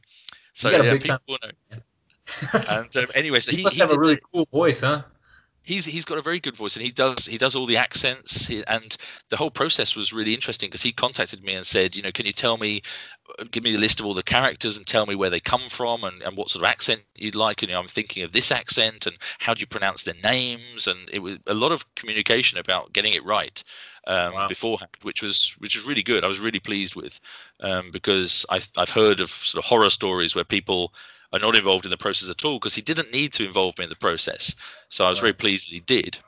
so 0.52 0.70
yeah, 0.70 0.98
people 0.98 1.38
know. 1.42 1.78
and 2.68 2.96
um, 2.96 3.06
anyway, 3.14 3.40
so 3.40 3.50
he, 3.50 3.58
he 3.58 3.62
must 3.62 3.76
he 3.76 3.80
have 3.80 3.92
a 3.92 3.98
really 3.98 4.20
cool 4.32 4.46
voice, 4.52 4.82
huh? 4.82 5.02
He's 5.68 5.84
he's 5.84 6.06
got 6.06 6.16
a 6.16 6.22
very 6.22 6.40
good 6.40 6.56
voice 6.56 6.74
and 6.76 6.84
he 6.84 6.90
does 6.90 7.26
he 7.26 7.36
does 7.36 7.54
all 7.54 7.66
the 7.66 7.76
accents. 7.76 8.46
He, 8.46 8.64
and 8.66 8.96
the 9.28 9.36
whole 9.36 9.50
process 9.50 9.94
was 9.94 10.14
really 10.14 10.32
interesting 10.32 10.68
because 10.68 10.80
he 10.80 10.92
contacted 10.92 11.44
me 11.44 11.52
and 11.52 11.66
said 11.66 11.94
you 11.94 12.02
know 12.02 12.10
can 12.10 12.24
you 12.24 12.32
tell 12.32 12.56
me 12.56 12.82
give 13.50 13.62
me 13.62 13.72
the 13.72 13.78
list 13.78 14.00
of 14.00 14.06
all 14.06 14.14
the 14.14 14.22
characters 14.22 14.78
and 14.78 14.86
tell 14.86 15.04
me 15.04 15.14
where 15.14 15.28
they 15.28 15.40
come 15.40 15.68
from 15.68 16.04
and, 16.04 16.22
and 16.22 16.38
what 16.38 16.48
sort 16.48 16.64
of 16.64 16.70
accent 16.70 17.02
you'd 17.16 17.34
like? 17.34 17.62
And 17.62 17.68
you 17.68 17.74
know, 17.74 17.80
i'm 17.80 17.88
thinking 17.88 18.22
of 18.22 18.32
this 18.32 18.50
accent 18.50 19.06
and 19.06 19.16
how 19.38 19.52
do 19.52 19.60
you 19.60 19.66
pronounce 19.66 20.04
their 20.04 20.14
names? 20.24 20.86
And 20.86 20.98
it 21.12 21.18
was 21.18 21.36
a 21.46 21.54
lot 21.54 21.72
of 21.72 21.84
communication 21.94 22.58
about 22.58 22.94
getting 22.94 23.12
it 23.12 23.24
right 23.24 23.62
um, 24.06 24.32
wow. 24.32 24.48
beforehand 24.48 24.90
which 25.02 25.20
was 25.20 25.54
which 25.58 25.76
was 25.76 25.84
really 25.84 26.02
good. 26.02 26.24
I 26.24 26.28
was 26.28 26.40
really 26.40 26.60
pleased 26.60 26.96
with 26.96 27.20
um, 27.60 27.90
because 27.92 28.46
I've, 28.48 28.70
I've 28.78 28.88
heard 28.88 29.20
of 29.20 29.30
sort 29.30 29.62
of 29.62 29.68
horror 29.68 29.90
stories 29.90 30.34
where 30.34 30.44
people 30.44 30.94
are 31.32 31.38
not 31.38 31.56
involved 31.56 31.84
in 31.84 31.90
the 31.90 31.96
process 31.96 32.30
at 32.30 32.44
all 32.44 32.58
because 32.58 32.74
he 32.74 32.82
didn't 32.82 33.12
need 33.12 33.32
to 33.34 33.46
involve 33.46 33.76
me 33.78 33.84
in 33.84 33.90
the 33.90 33.96
process. 33.96 34.54
So 34.88 35.04
I 35.04 35.10
was 35.10 35.18
right. 35.18 35.22
very 35.22 35.32
pleased 35.34 35.68
that 35.68 35.74
he 35.74 35.80
did. 35.80 36.18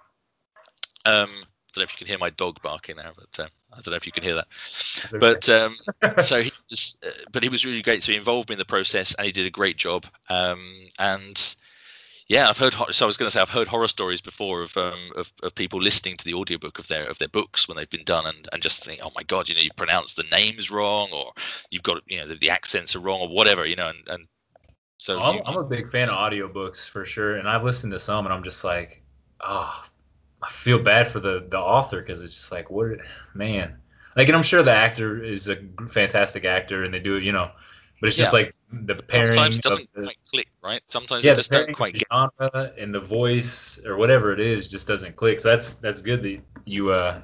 Um, 1.06 1.30
I 1.30 1.72
don't 1.74 1.82
know 1.82 1.84
if 1.84 1.92
you 1.92 1.98
can 1.98 2.06
hear 2.06 2.18
my 2.18 2.30
dog 2.30 2.60
barking 2.62 2.96
now, 2.96 3.12
but 3.16 3.44
uh, 3.44 3.48
I 3.72 3.76
don't 3.76 3.92
know 3.92 3.96
if 3.96 4.06
you 4.06 4.12
can 4.12 4.24
hear 4.24 4.34
that. 4.34 4.48
Okay. 5.06 5.18
But 5.18 5.48
um, 5.48 5.76
so 6.22 6.42
he 6.42 6.52
was, 6.68 6.96
uh, 7.06 7.10
but 7.32 7.42
he 7.42 7.48
was 7.48 7.64
really 7.64 7.82
great. 7.82 8.02
So 8.02 8.12
he 8.12 8.18
involved 8.18 8.48
me 8.48 8.54
in 8.54 8.58
the 8.58 8.64
process, 8.64 9.14
and 9.14 9.26
he 9.26 9.32
did 9.32 9.46
a 9.46 9.50
great 9.50 9.76
job. 9.76 10.06
Um, 10.28 10.88
and 10.98 11.56
yeah, 12.28 12.48
I've 12.48 12.58
heard. 12.58 12.74
So 12.90 13.06
I 13.06 13.08
was 13.08 13.16
going 13.16 13.28
to 13.28 13.30
say 13.30 13.40
I've 13.40 13.48
heard 13.48 13.68
horror 13.68 13.88
stories 13.88 14.20
before 14.20 14.62
of, 14.62 14.76
um, 14.76 15.10
of 15.16 15.32
of 15.42 15.54
people 15.54 15.80
listening 15.80 16.16
to 16.16 16.24
the 16.24 16.34
audiobook 16.34 16.78
of 16.78 16.88
their 16.88 17.04
of 17.04 17.18
their 17.18 17.28
books 17.28 17.68
when 17.68 17.76
they've 17.76 17.88
been 17.88 18.04
done, 18.04 18.26
and 18.26 18.48
and 18.52 18.62
just 18.62 18.84
think, 18.84 19.00
oh 19.02 19.12
my 19.14 19.22
god, 19.22 19.48
you 19.48 19.54
know, 19.54 19.60
you 19.60 19.70
pronounce 19.76 20.14
the 20.14 20.24
names 20.32 20.70
wrong, 20.70 21.08
or 21.12 21.32
you've 21.70 21.82
got 21.82 22.02
you 22.06 22.18
know 22.18 22.26
the, 22.26 22.36
the 22.36 22.50
accents 22.50 22.96
are 22.96 23.00
wrong, 23.00 23.20
or 23.20 23.28
whatever, 23.28 23.64
you 23.64 23.76
know, 23.76 23.88
and, 23.88 24.08
and 24.08 24.26
so 25.00 25.18
I'm, 25.18 25.36
you, 25.36 25.42
I'm 25.46 25.56
a 25.56 25.64
big 25.64 25.88
fan 25.88 26.10
of 26.10 26.14
audiobooks 26.14 26.86
for 26.86 27.06
sure, 27.06 27.36
and 27.36 27.48
I've 27.48 27.64
listened 27.64 27.90
to 27.94 27.98
some, 27.98 28.26
and 28.26 28.34
I'm 28.34 28.44
just 28.44 28.64
like, 28.64 29.02
oh, 29.40 29.82
I 30.42 30.48
feel 30.50 30.78
bad 30.78 31.08
for 31.08 31.20
the 31.20 31.46
the 31.48 31.58
author 31.58 32.00
because 32.00 32.22
it's 32.22 32.34
just 32.34 32.52
like, 32.52 32.70
what, 32.70 32.98
man, 33.32 33.78
like, 34.14 34.28
and 34.28 34.36
I'm 34.36 34.42
sure 34.42 34.62
the 34.62 34.74
actor 34.74 35.24
is 35.24 35.48
a 35.48 35.56
fantastic 35.88 36.44
actor, 36.44 36.84
and 36.84 36.92
they 36.92 36.98
do 36.98 37.16
it, 37.16 37.22
you 37.22 37.32
know, 37.32 37.50
but 37.98 38.08
it's 38.08 38.16
just 38.18 38.34
yeah. 38.34 38.40
like 38.40 38.54
the 38.72 38.96
pairing. 38.96 39.32
Sometimes 39.32 39.56
it 39.56 39.62
doesn't 39.62 39.88
the, 39.94 40.02
quite 40.02 40.18
click, 40.30 40.48
right? 40.62 40.82
Sometimes 40.88 41.24
yeah, 41.24 41.32
just 41.32 41.50
don't 41.50 41.72
quite 41.72 41.94
get 41.94 42.02
genre 42.12 42.72
and 42.76 42.94
the 42.94 43.00
voice 43.00 43.80
or 43.86 43.96
whatever 43.96 44.34
it 44.34 44.40
is 44.40 44.68
just 44.68 44.86
doesn't 44.86 45.16
click. 45.16 45.40
So 45.40 45.48
that's 45.48 45.74
that's 45.74 46.02
good 46.02 46.20
that 46.24 46.40
you 46.66 46.90
uh 46.90 47.22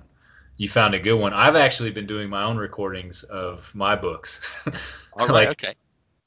you 0.57 0.71
found 0.71 0.95
a 0.95 0.99
good 0.99 1.17
one. 1.17 1.35
I've 1.35 1.57
actually 1.57 1.91
been 1.91 2.07
doing 2.07 2.31
my 2.31 2.43
own 2.43 2.57
recordings 2.57 3.23
of 3.25 3.71
my 3.75 3.97
books. 3.97 4.51
All 5.13 5.27
right, 5.27 5.31
like, 5.31 5.49
okay. 5.51 5.75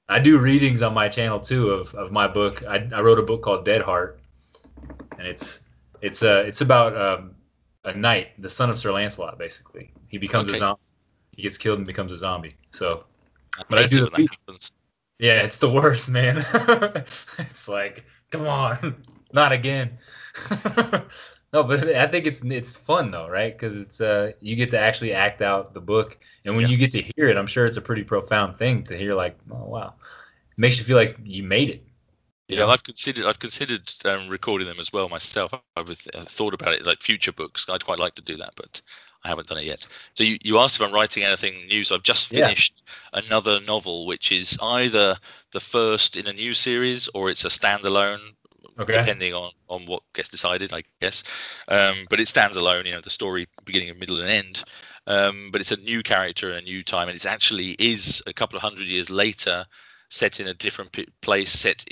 I 0.10 0.20
do 0.20 0.40
readings 0.40 0.82
on 0.82 0.94
my 0.94 1.08
channel 1.08 1.40
too 1.40 1.70
of, 1.70 1.94
of 1.94 2.12
my 2.12 2.28
book. 2.28 2.64
I, 2.68 2.88
I 2.94 3.02
wrote 3.02 3.20
a 3.20 3.24
book 3.24 3.44
called 3.44 3.64
Dead 3.64 3.82
Heart, 3.82 4.20
and 5.18 5.28
it's 5.28 5.66
it's 6.02 6.24
uh 6.24 6.44
it's 6.46 6.62
about 6.62 6.98
um, 6.98 7.36
a 7.86 7.94
knight, 7.94 8.30
the 8.40 8.50
son 8.50 8.72
of 8.72 8.78
Sir 8.78 8.92
Lancelot. 8.92 9.38
Basically, 9.38 9.92
he 10.08 10.18
becomes 10.18 10.50
okay. 10.50 10.58
a 10.58 10.60
zombie. 10.60 10.82
He 11.36 11.44
gets 11.44 11.58
killed 11.58 11.78
and 11.78 11.88
becomes 11.88 12.12
a 12.12 12.18
zombie. 12.18 12.56
So, 12.72 13.06
I 13.58 13.64
but 13.70 13.80
I 13.80 13.88
do 13.88 14.10
the 14.10 14.28
happens. 14.32 14.74
Yeah, 15.20 15.42
it's 15.42 15.58
the 15.58 15.70
worst, 15.70 16.10
man. 16.10 16.38
it's 17.38 17.68
like, 17.68 18.04
come 18.32 18.48
on, 18.48 19.04
not 19.34 19.52
again. 19.52 19.98
No, 21.52 21.64
but 21.64 21.88
I 21.96 22.06
think 22.08 22.28
it's 22.28 22.44
it's 22.44 22.76
fun 22.76 23.10
though, 23.12 23.28
right? 23.28 23.58
Because 23.58 23.80
it's 23.82 24.02
uh 24.02 24.34
you 24.40 24.56
get 24.56 24.70
to 24.72 24.80
actually 24.80 25.14
act 25.14 25.42
out 25.42 25.74
the 25.74 25.82
book, 25.82 26.18
and 26.46 26.56
when 26.56 26.66
yeah. 26.66 26.72
you 26.72 26.78
get 26.78 26.92
to 26.92 27.02
hear 27.02 27.28
it, 27.28 27.38
I'm 27.38 27.48
sure 27.48 27.66
it's 27.66 27.78
a 27.78 27.82
pretty 27.82 28.04
profound 28.04 28.56
thing 28.56 28.84
to 28.84 28.98
hear. 28.98 29.16
Like, 29.16 29.38
oh 29.52 29.66
wow, 29.66 29.94
it 29.98 30.58
makes 30.58 30.78
you 30.78 30.86
feel 30.86 30.98
like 30.98 31.18
you 31.24 31.44
made 31.44 31.70
it. 31.70 31.84
Yeah, 32.48 32.68
I've 32.68 32.84
considered 32.84 33.26
I've 33.26 33.40
considered 33.40 33.94
um, 34.06 34.28
recording 34.28 34.68
them 34.68 34.80
as 34.80 34.94
well 34.94 35.10
myself. 35.10 35.54
I've 35.76 35.90
uh, 35.90 36.26
thought 36.26 36.54
about 36.54 36.74
it 36.74 36.86
like 36.86 37.02
future 37.02 37.32
books. 37.32 37.66
I'd 37.70 37.86
quite 37.86 38.00
like 38.00 38.16
to 38.16 38.24
do 38.24 38.38
that, 38.38 38.54
but 38.56 38.82
I 39.24 39.28
haven't 39.30 39.48
done 39.48 39.58
it 39.58 39.66
yet. 39.66 39.80
So 40.16 40.24
you, 40.24 40.38
you 40.44 40.58
asked 40.60 40.76
if 40.76 40.82
I'm 40.82 40.94
writing 40.94 41.24
anything 41.24 41.68
new. 41.68 41.84
So 41.84 41.96
I've 41.96 42.04
just 42.04 42.28
finished 42.28 42.84
yeah. 43.14 43.22
another 43.24 43.60
novel, 43.62 44.06
which 44.06 44.32
is 44.32 44.58
either 44.62 45.18
the 45.52 45.60
first 45.60 46.16
in 46.16 46.28
a 46.28 46.34
new 46.34 46.54
series 46.54 47.10
or 47.14 47.30
it's 47.30 47.46
a 47.46 47.50
standalone 47.50 48.20
okay. 48.80 48.94
depending 48.94 49.34
on 49.34 49.52
on 49.70 49.86
what 49.86 50.04
gets 50.14 50.30
decided, 50.30 50.74
I 50.74 50.84
guess. 51.02 51.24
Um, 51.68 52.08
but 52.10 52.20
it 52.20 52.28
stands 52.28 52.56
alone. 52.56 52.86
You 52.86 52.94
know, 52.94 53.02
the 53.02 53.10
story 53.10 53.48
beginning, 53.66 53.98
middle, 54.00 54.20
and 54.20 54.30
end. 54.30 54.64
Um, 55.08 55.50
but 55.52 55.62
it's 55.62 55.72
a 55.72 55.78
new 55.78 56.04
character, 56.04 56.52
a 56.52 56.62
new 56.62 56.84
time, 56.84 57.08
and 57.08 57.16
it 57.16 57.26
actually 57.26 57.72
is 57.80 58.22
a 58.28 58.34
couple 58.34 58.58
of 58.58 58.62
hundred 58.62 58.88
years 58.88 59.10
later, 59.10 59.66
set 60.10 60.40
in 60.40 60.48
a 60.48 60.54
different 60.54 60.96
place, 61.22 61.52
set 61.52 61.84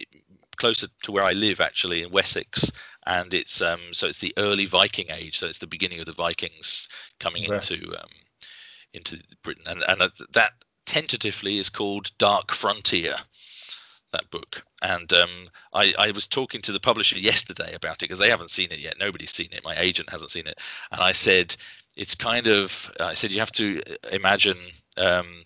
closer 0.58 0.88
to 1.04 1.12
where 1.12 1.24
I 1.24 1.32
live, 1.32 1.60
actually 1.60 2.04
in 2.04 2.12
Wessex, 2.12 2.72
and 3.06 3.34
it's 3.34 3.62
um, 3.62 3.80
so 3.92 4.08
it's 4.08 4.20
the 4.20 4.34
early 4.38 4.66
Viking 4.66 5.08
age, 5.10 5.40
so 5.40 5.48
it's 5.48 5.60
the 5.60 5.68
beginning 5.68 6.00
of 6.00 6.06
the 6.06 6.14
Vikings 6.14 6.88
coming 7.20 7.44
into 7.44 7.76
um, 7.98 8.10
into 8.94 9.20
Britain, 9.44 9.66
and 9.68 9.84
and 9.88 10.12
that 10.34 10.52
tentatively 10.86 11.58
is 11.58 11.70
called 11.70 12.12
Dark 12.18 12.52
Frontier 12.52 13.16
that 14.18 14.30
book. 14.32 14.64
And 14.82 15.12
um, 15.14 15.50
I, 15.74 15.94
I, 15.98 16.12
was 16.12 16.28
talking 16.28 16.62
to 16.64 16.72
the 16.72 16.80
publisher 16.80 17.18
yesterday 17.18 17.74
about 17.74 17.94
it 17.94 18.00
because 18.02 18.20
they 18.20 18.30
haven't 18.30 18.52
seen 18.52 18.72
it 18.72 18.80
yet. 18.80 18.96
Nobody's 19.00 19.32
seen 19.32 19.50
it. 19.52 19.64
My 19.64 19.78
agent 19.78 20.10
hasn't 20.10 20.32
seen 20.32 20.48
it. 20.48 20.60
And 20.92 21.02
I 21.02 21.12
said, 21.12 21.56
it's 21.96 22.16
kind 22.16 22.48
of, 22.48 22.92
I 23.00 23.14
said, 23.14 23.32
you 23.32 23.40
have 23.40 23.52
to 23.54 23.82
imagine, 24.12 24.58
um, 24.98 25.44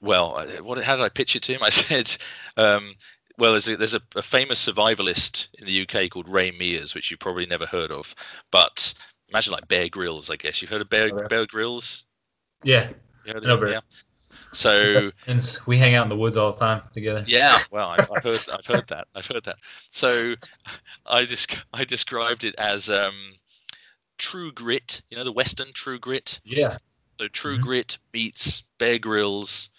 well, 0.00 0.36
uh, 0.38 0.62
what, 0.62 0.82
how 0.82 0.96
did 0.96 1.04
I 1.04 1.08
pitch 1.08 1.36
it 1.36 1.42
to 1.44 1.52
him? 1.52 1.62
I 1.62 1.70
said, 1.70 2.16
um, 2.56 2.94
well, 3.38 3.52
there's, 3.52 3.68
a, 3.68 3.76
there's 3.76 3.94
a, 3.94 4.02
a, 4.16 4.22
famous 4.22 4.64
survivalist 4.66 5.48
in 5.58 5.66
the 5.66 5.82
UK 5.82 6.10
called 6.10 6.28
Ray 6.28 6.50
Mears, 6.50 6.94
which 6.94 7.10
you 7.10 7.16
probably 7.16 7.46
never 7.46 7.66
heard 7.66 7.92
of. 7.92 8.14
But 8.50 8.94
imagine 9.28 9.52
like 9.52 9.68
Bear 9.68 9.88
Grylls, 9.88 10.30
I 10.30 10.36
guess. 10.36 10.60
You've 10.60 10.70
heard 10.70 10.80
of 10.80 10.90
Bear, 10.90 11.28
Bear 11.28 11.46
Grylls? 11.46 12.04
Yeah. 12.64 12.88
You 13.24 13.34
heard 13.34 13.44
of 13.44 13.60
no, 13.60 13.66
him? 13.66 13.72
Yeah. 13.74 13.80
So 14.52 15.10
we 15.66 15.78
hang 15.78 15.94
out 15.94 16.04
in 16.04 16.08
the 16.08 16.16
woods 16.16 16.36
all 16.36 16.52
the 16.52 16.58
time 16.58 16.82
together. 16.92 17.24
yeah, 17.26 17.62
well, 17.70 17.88
I, 17.88 18.00
I've 18.10 18.22
heard 18.22 18.40
I've 18.52 18.66
heard 18.66 18.86
that 18.88 19.06
I've 19.14 19.26
heard 19.26 19.44
that. 19.44 19.56
So 19.92 20.34
I 21.06 21.24
just 21.24 21.56
I 21.72 21.84
described 21.84 22.44
it 22.44 22.54
as 22.56 22.88
um, 22.90 23.14
True 24.18 24.52
Grit. 24.52 25.02
You 25.10 25.16
know 25.16 25.24
the 25.24 25.32
Western 25.32 25.72
True 25.72 25.98
Grit. 25.98 26.40
Yeah. 26.44 26.78
So 27.20 27.28
True 27.28 27.58
Mhm. 27.58 27.62
Grit 27.62 27.98
meets 28.12 28.62
Bear 28.78 28.98
Grylls 28.98 29.70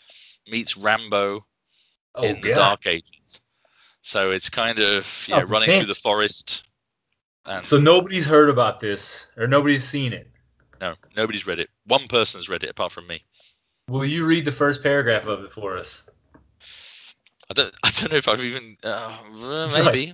meets 0.48 0.78
Rambo 0.78 1.46
Oh, 2.16 2.24
in 2.26 2.42
the 2.42 2.50
yeah. 2.50 2.56
Dark 2.56 2.86
Ages. 2.86 3.42
So 4.02 4.32
it's 4.32 4.50
kind 4.50 4.80
of 4.80 5.26
yeah, 5.28 5.44
running 5.48 5.72
through 5.72 5.88
the 5.88 5.96
forest. 5.96 6.64
And 7.46 7.64
So 7.64 7.78
nobody's 7.80 8.26
heard 8.26 8.50
about 8.50 8.80
this, 8.80 9.28
or 9.38 9.48
nobody's 9.48 9.84
seen 9.84 10.14
it. 10.14 10.28
no, 10.82 10.96
nobody's 11.16 11.46
read 11.48 11.60
it. 11.60 11.70
One 11.86 12.08
person's 12.08 12.50
read 12.50 12.64
it 12.64 12.70
apart 12.70 12.92
from 12.92 13.08
me. 13.08 13.24
Will 13.90 14.06
you 14.06 14.26
read 14.26 14.46
the 14.46 14.52
first 14.52 14.84
paragraph 14.84 15.26
of 15.26 15.44
it 15.44 15.52
for 15.52 15.76
us? 15.78 16.04
I 17.50 17.54
don't. 17.54 17.74
I 17.84 17.92
don't 17.92 18.12
know 18.12 18.18
if 18.18 18.28
I've 18.28 18.44
even. 18.44 18.78
Uh, 18.84 19.18
like, 19.34 19.86
maybe. 19.86 20.14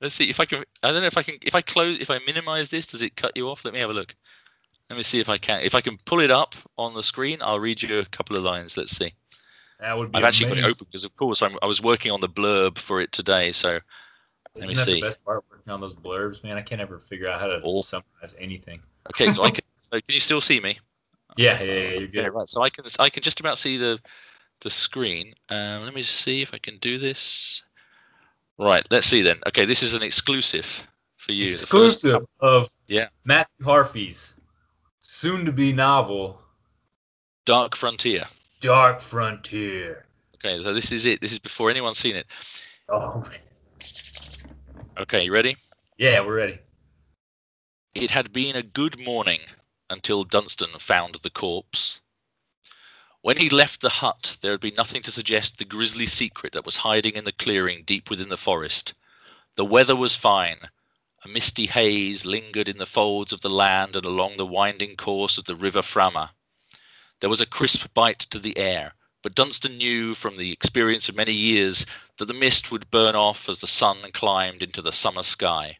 Let's 0.00 0.14
see 0.14 0.28
if 0.30 0.40
I 0.40 0.44
can. 0.44 0.64
I 0.82 0.90
don't 0.90 1.02
know 1.02 1.06
if 1.06 1.16
I 1.16 1.22
can. 1.22 1.36
If 1.42 1.54
I 1.54 1.60
close, 1.62 1.98
if 2.00 2.10
I 2.10 2.18
minimize 2.26 2.68
this, 2.68 2.86
does 2.86 3.02
it 3.02 3.16
cut 3.16 3.36
you 3.36 3.48
off? 3.48 3.64
Let 3.64 3.74
me 3.74 3.80
have 3.80 3.90
a 3.90 3.94
look. 3.94 4.14
Let 4.88 4.96
me 4.96 5.02
see 5.04 5.20
if 5.20 5.28
I 5.28 5.38
can. 5.38 5.60
If 5.62 5.74
I 5.74 5.80
can 5.80 5.98
pull 6.04 6.20
it 6.20 6.32
up 6.32 6.56
on 6.76 6.94
the 6.94 7.02
screen, 7.02 7.38
I'll 7.42 7.60
read 7.60 7.80
you 7.82 8.00
a 8.00 8.04
couple 8.06 8.36
of 8.36 8.42
lines. 8.42 8.76
Let's 8.76 8.96
see. 8.96 9.12
That 9.78 9.96
would 9.96 10.10
be 10.10 10.18
I've 10.18 10.24
actually 10.24 10.50
got 10.50 10.58
it 10.58 10.64
open 10.64 10.86
because, 10.90 11.04
of 11.04 11.14
course, 11.16 11.42
I'm, 11.42 11.56
I 11.62 11.66
was 11.66 11.80
working 11.80 12.10
on 12.10 12.20
the 12.20 12.28
blurb 12.28 12.76
for 12.76 13.00
it 13.00 13.12
today. 13.12 13.52
So 13.52 13.68
Let 13.68 13.82
me 14.56 14.62
Isn't 14.64 14.76
that 14.76 14.84
see. 14.86 14.94
the 14.94 15.00
best 15.00 15.24
part 15.24 15.44
working 15.50 15.72
on 15.72 15.80
those 15.80 15.94
blurbs, 15.94 16.42
man? 16.42 16.56
I 16.56 16.62
can't 16.62 16.80
ever 16.80 16.98
figure 16.98 17.28
out 17.28 17.40
how 17.40 17.46
to 17.46 17.60
Oh. 17.62 17.82
summarize 17.82 18.34
anything. 18.38 18.82
okay, 19.10 19.30
so 19.30 19.44
I 19.44 19.50
can. 19.52 19.64
So 19.82 19.92
can 19.92 20.14
you 20.14 20.20
still 20.20 20.40
see 20.40 20.60
me? 20.60 20.78
Yeah, 21.36 21.62
yeah, 21.62 21.72
yeah, 21.72 21.88
you're 22.00 22.08
Yeah, 22.12 22.26
right. 22.26 22.48
So 22.48 22.62
I 22.62 22.70
can 22.70 22.84
I 22.98 23.08
can 23.10 23.22
just 23.22 23.40
about 23.40 23.58
see 23.58 23.76
the 23.76 23.98
the 24.60 24.70
screen. 24.70 25.34
Um, 25.48 25.84
let 25.84 25.94
me 25.94 26.02
just 26.02 26.20
see 26.20 26.42
if 26.42 26.52
I 26.52 26.58
can 26.58 26.78
do 26.78 26.98
this. 26.98 27.62
Right. 28.58 28.86
Let's 28.90 29.06
see 29.06 29.22
then. 29.22 29.38
Okay, 29.46 29.64
this 29.64 29.82
is 29.82 29.94
an 29.94 30.02
exclusive 30.02 30.86
for 31.16 31.32
you. 31.32 31.44
The 31.46 31.50
first- 31.50 31.62
Exclusive 31.62 32.26
of 32.40 32.68
Yeah. 32.88 33.08
Matthew 33.24 33.64
Harffy's 33.64 34.38
soon-to-be 34.98 35.72
novel, 35.72 36.42
Dark 37.46 37.74
Frontier. 37.74 38.26
Dark 38.60 39.00
Frontier. 39.00 40.04
Okay, 40.36 40.62
so 40.62 40.74
this 40.74 40.92
is 40.92 41.06
it. 41.06 41.20
This 41.22 41.32
is 41.32 41.38
before 41.38 41.70
anyone's 41.70 41.98
seen 41.98 42.16
it. 42.16 42.26
Oh, 42.90 43.20
man. 43.20 43.38
Okay, 44.98 45.24
you 45.24 45.32
ready? 45.32 45.56
Yeah, 45.96 46.20
we're 46.20 46.36
ready. 46.36 46.58
It 47.94 48.10
had 48.10 48.32
been 48.32 48.56
a 48.56 48.62
good 48.62 48.98
morning 49.00 49.40
until 49.90 50.24
Dunstan 50.24 50.78
found 50.78 51.16
the 51.16 51.30
corpse. 51.30 52.00
When 53.22 53.36
he 53.36 53.50
left 53.50 53.82
the 53.82 53.90
hut, 53.90 54.38
there 54.40 54.52
had 54.52 54.60
been 54.60 54.74
nothing 54.74 55.02
to 55.02 55.12
suggest 55.12 55.58
the 55.58 55.66
grisly 55.66 56.06
secret 56.06 56.54
that 56.54 56.64
was 56.64 56.76
hiding 56.76 57.16
in 57.16 57.24
the 57.24 57.32
clearing 57.32 57.82
deep 57.84 58.08
within 58.08 58.30
the 58.30 58.38
forest. 58.38 58.94
The 59.56 59.64
weather 59.64 59.94
was 59.94 60.16
fine. 60.16 60.70
A 61.22 61.28
misty 61.28 61.66
haze 61.66 62.24
lingered 62.24 62.66
in 62.66 62.78
the 62.78 62.86
folds 62.86 63.32
of 63.32 63.42
the 63.42 63.50
land 63.50 63.94
and 63.94 64.06
along 64.06 64.38
the 64.38 64.46
winding 64.46 64.96
course 64.96 65.36
of 65.36 65.44
the 65.44 65.54
river 65.54 65.82
Frama. 65.82 66.30
There 67.20 67.28
was 67.28 67.42
a 67.42 67.46
crisp 67.46 67.92
bite 67.92 68.20
to 68.30 68.38
the 68.38 68.56
air, 68.56 68.94
but 69.22 69.34
Dunstan 69.34 69.76
knew 69.76 70.14
from 70.14 70.38
the 70.38 70.50
experience 70.50 71.10
of 71.10 71.14
many 71.14 71.34
years 71.34 71.84
that 72.16 72.24
the 72.24 72.32
mist 72.32 72.70
would 72.70 72.90
burn 72.90 73.14
off 73.14 73.50
as 73.50 73.60
the 73.60 73.66
sun 73.66 74.10
climbed 74.12 74.62
into 74.62 74.80
the 74.80 74.92
summer 74.92 75.22
sky. 75.22 75.78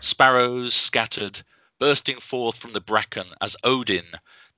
Sparrows 0.00 0.74
scattered, 0.74 1.44
bursting 1.78 2.20
forth 2.20 2.56
from 2.56 2.72
the 2.72 2.80
bracken 2.80 3.28
as 3.40 3.56
Odin, 3.64 4.06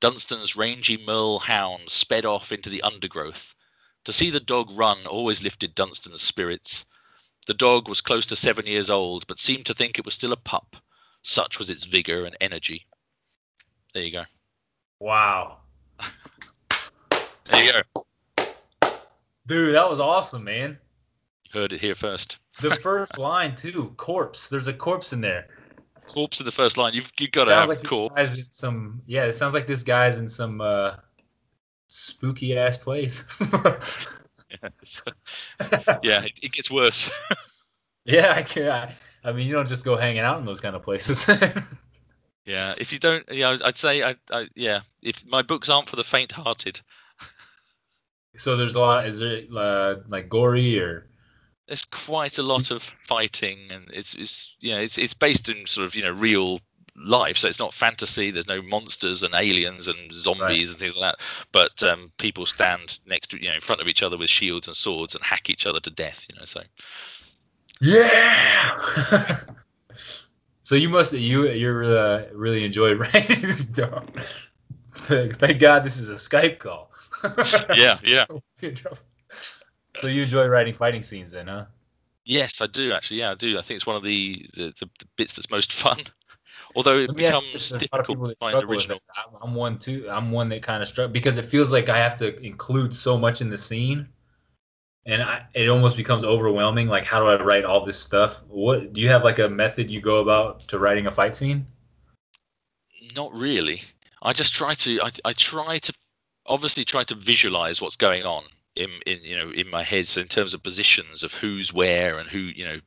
Dunstan's 0.00 0.56
rangy 0.56 0.96
merle 0.96 1.38
hound, 1.38 1.90
sped 1.90 2.24
off 2.24 2.52
into 2.52 2.70
the 2.70 2.82
undergrowth. 2.82 3.54
To 4.04 4.12
see 4.12 4.30
the 4.30 4.40
dog 4.40 4.70
run 4.70 5.06
always 5.06 5.42
lifted 5.42 5.74
Dunstan's 5.74 6.22
spirits. 6.22 6.84
The 7.46 7.54
dog 7.54 7.88
was 7.88 8.00
close 8.00 8.26
to 8.26 8.36
seven 8.36 8.66
years 8.66 8.88
old, 8.88 9.26
but 9.26 9.40
seemed 9.40 9.66
to 9.66 9.74
think 9.74 9.98
it 9.98 10.04
was 10.04 10.14
still 10.14 10.32
a 10.32 10.36
pup. 10.36 10.76
Such 11.22 11.58
was 11.58 11.68
its 11.68 11.84
vigor 11.84 12.24
and 12.24 12.36
energy. 12.40 12.86
There 13.92 14.02
you 14.02 14.12
go. 14.12 14.24
Wow. 15.00 15.58
There 17.50 17.64
you 17.64 17.72
go. 17.72 18.02
Dude, 19.46 19.74
that 19.74 19.90
was 19.90 20.00
awesome, 20.00 20.44
man. 20.44 20.78
Heard 21.52 21.72
it 21.72 21.80
here 21.80 21.94
first. 21.94 22.38
The 22.60 22.76
first 22.76 23.18
line 23.18 23.54
too, 23.54 23.92
corpse. 23.96 24.48
There's 24.48 24.68
a 24.68 24.72
corpse 24.72 25.12
in 25.12 25.20
there. 25.20 25.48
Corpse 26.12 26.40
in 26.40 26.46
the 26.46 26.52
first 26.52 26.76
line. 26.76 26.94
You've 26.94 27.11
you 27.18 27.28
got 27.28 27.44
to 27.44 27.54
have 27.54 27.68
like 27.68 27.84
corpse. 27.84 28.42
some. 28.50 29.02
Yeah, 29.06 29.24
it 29.24 29.32
sounds 29.32 29.54
like 29.54 29.66
this 29.66 29.82
guy's 29.82 30.18
in 30.18 30.28
some 30.28 30.61
uh, 30.61 30.96
spooky 31.88 32.56
ass 32.56 32.76
place. 32.76 33.24
yeah, 36.02 36.22
it, 36.22 36.38
it 36.42 36.52
gets 36.52 36.70
worse. 36.70 37.11
yeah, 38.04 38.34
I 38.36 38.42
can. 38.42 38.68
I, 38.68 38.94
I 39.24 39.32
mean, 39.32 39.46
you 39.46 39.52
don't 39.52 39.68
just 39.68 39.84
go 39.84 39.96
hanging 39.96 40.20
out 40.20 40.38
in 40.38 40.46
those 40.46 40.61
kind 40.61 40.76
of 40.76 40.82
places. 40.82 41.28
Yeah, 42.46 42.74
if 42.78 42.92
you 42.92 42.98
don't, 42.98 43.24
yeah, 43.30 43.58
I'd 43.64 43.78
say, 43.78 44.02
I, 44.02 44.16
I, 44.32 44.48
yeah, 44.56 44.80
if 45.02 45.24
my 45.26 45.42
books 45.42 45.68
aren't 45.68 45.88
for 45.88 45.96
the 45.96 46.02
faint-hearted, 46.02 46.80
so 48.36 48.56
there's 48.56 48.74
a 48.74 48.80
lot. 48.80 49.06
Is 49.06 49.20
it 49.20 49.48
uh, 49.54 49.96
like 50.08 50.28
gory 50.28 50.80
or? 50.80 51.06
There's 51.70 51.84
quite 51.84 52.36
a 52.36 52.42
lot 52.42 52.72
of 52.72 52.82
fighting, 53.06 53.68
and 53.70 53.88
it's, 53.92 54.14
it's, 54.14 54.56
you 54.58 54.72
know, 54.72 54.80
it's, 54.80 54.98
it's 54.98 55.14
based 55.14 55.48
in 55.48 55.64
sort 55.66 55.86
of, 55.86 55.94
you 55.94 56.02
know, 56.02 56.10
real 56.10 56.60
life, 56.96 57.36
so 57.36 57.46
it's 57.46 57.60
not 57.60 57.72
fantasy. 57.72 58.32
There's 58.32 58.48
no 58.48 58.60
monsters 58.60 59.22
and 59.22 59.32
aliens 59.36 59.86
and 59.86 60.12
zombies 60.12 60.70
and 60.70 60.80
things 60.80 60.96
like 60.96 61.12
that. 61.12 61.24
But 61.52 61.80
um, 61.88 62.10
people 62.18 62.44
stand 62.44 62.98
next 63.06 63.30
to, 63.30 63.40
you 63.40 63.48
know, 63.48 63.54
in 63.54 63.60
front 63.60 63.80
of 63.80 63.86
each 63.86 64.02
other 64.02 64.18
with 64.18 64.28
shields 64.28 64.66
and 64.66 64.74
swords 64.74 65.14
and 65.14 65.22
hack 65.22 65.48
each 65.48 65.64
other 65.64 65.78
to 65.78 65.90
death. 65.90 66.26
You 66.28 66.40
know, 66.40 66.44
so 66.44 66.62
Yeah. 67.80 69.36
so 70.64 70.74
you 70.74 70.88
must 70.88 71.12
you 71.12 71.50
you're 71.50 71.84
uh, 71.84 72.24
really 72.32 72.64
enjoyed 72.64 72.98
writing 72.98 73.42
this 73.42 73.64
dog. 73.64 74.20
Thank, 74.96 75.36
thank 75.36 75.60
God 75.60 75.84
this 75.84 75.98
is 75.98 76.08
a 76.08 76.16
Skype 76.16 76.58
call. 76.58 76.90
yeah, 77.76 77.96
yeah. 78.04 78.26
So 79.95 80.07
you 80.07 80.22
enjoy 80.22 80.47
writing 80.47 80.74
fighting 80.74 81.03
scenes 81.03 81.30
then, 81.32 81.47
huh? 81.49 81.66
Yes, 82.24 82.61
I 82.61 82.66
do 82.66 82.93
actually. 82.93 83.18
Yeah, 83.20 83.32
I 83.32 83.34
do. 83.34 83.59
I 83.59 83.62
think 83.62 83.76
it's 83.76 83.86
one 83.86 83.97
of 83.97 84.03
the 84.03 84.49
the, 84.55 84.66
the, 84.78 84.88
the 84.99 85.07
bits 85.16 85.32
that's 85.34 85.51
most 85.51 85.72
fun. 85.84 85.99
Although 86.74 86.99
it 86.99 87.09
Let 87.09 87.16
me 87.16 87.22
you 87.24 87.28
becomes 87.28 87.72
a 87.72 87.74
lot 87.93 88.01
of 88.01 88.07
people 88.07 88.26
difficult 88.26 88.28
to 88.28 88.36
find 88.36 88.51
struggle 88.53 88.68
with 88.68 88.78
original. 88.78 88.97
it. 88.99 89.03
I'm- 89.16 89.36
I'm 89.43 89.55
one 89.55 89.78
too. 89.78 90.07
I'm 90.11 90.30
one 90.30 90.49
that 90.51 90.62
kind 90.62 90.82
of 90.82 90.88
struggle 90.88 91.12
because 91.12 91.38
it 91.38 91.45
feels 91.45 91.72
like 91.72 91.88
I 91.88 91.99
have 91.99 92.14
to 92.16 92.38
include 92.41 92.95
so 92.95 93.18
much 93.18 93.41
in 93.41 93.51
the 93.51 93.59
scene, 93.59 94.09
and 95.07 95.22
I, 95.22 95.47
it 95.55 95.68
almost 95.68 95.97
becomes 95.97 96.24
overwhelming. 96.24 96.88
Like, 96.88 97.05
how 97.05 97.20
do 97.20 97.26
I 97.26 97.43
write 97.43 97.64
all 97.64 97.84
this 97.84 97.99
stuff? 97.99 98.45
What 98.49 98.93
do 98.93 99.01
you 99.01 99.09
have 99.09 99.24
like 99.24 99.38
a 99.38 99.49
method 99.49 99.91
you 99.91 100.01
go 100.01 100.18
about 100.20 100.61
to 100.68 100.78
writing 100.78 101.07
a 101.07 101.11
fight 101.11 101.34
scene? 101.34 101.66
Not 103.16 103.32
really. 103.32 103.82
I 104.22 104.32
just 104.32 104.55
try 104.55 104.74
to. 104.74 105.01
I, 105.03 105.11
I 105.24 105.32
try 105.32 105.78
to 105.78 105.93
obviously 106.47 106.84
try 106.84 107.03
to 107.05 107.14
visualize 107.14 107.80
what's 107.80 107.97
going 107.97 108.24
on 108.24 108.45
in 108.76 108.90
in 109.06 109.18
you 109.22 109.36
know 109.36 109.50
in 109.50 109.68
my 109.68 109.82
head. 109.82 110.08
So 110.08 110.20
in 110.20 110.28
terms 110.28 110.54
of 110.54 110.62
positions 110.62 111.22
of 111.22 111.34
who's 111.34 111.72
where 111.72 112.18
and 112.18 112.28
who 112.28 112.38
you 112.38 112.64
know, 112.64 112.80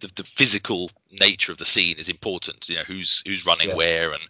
the, 0.00 0.10
the 0.16 0.24
physical 0.24 0.90
nature 1.10 1.52
of 1.52 1.58
the 1.58 1.64
scene 1.64 1.96
is 1.98 2.08
important. 2.08 2.68
You 2.68 2.76
know 2.76 2.84
who's 2.84 3.22
who's 3.26 3.46
running 3.46 3.70
Yeah. 3.70 3.76
where 3.76 4.12
and 4.12 4.22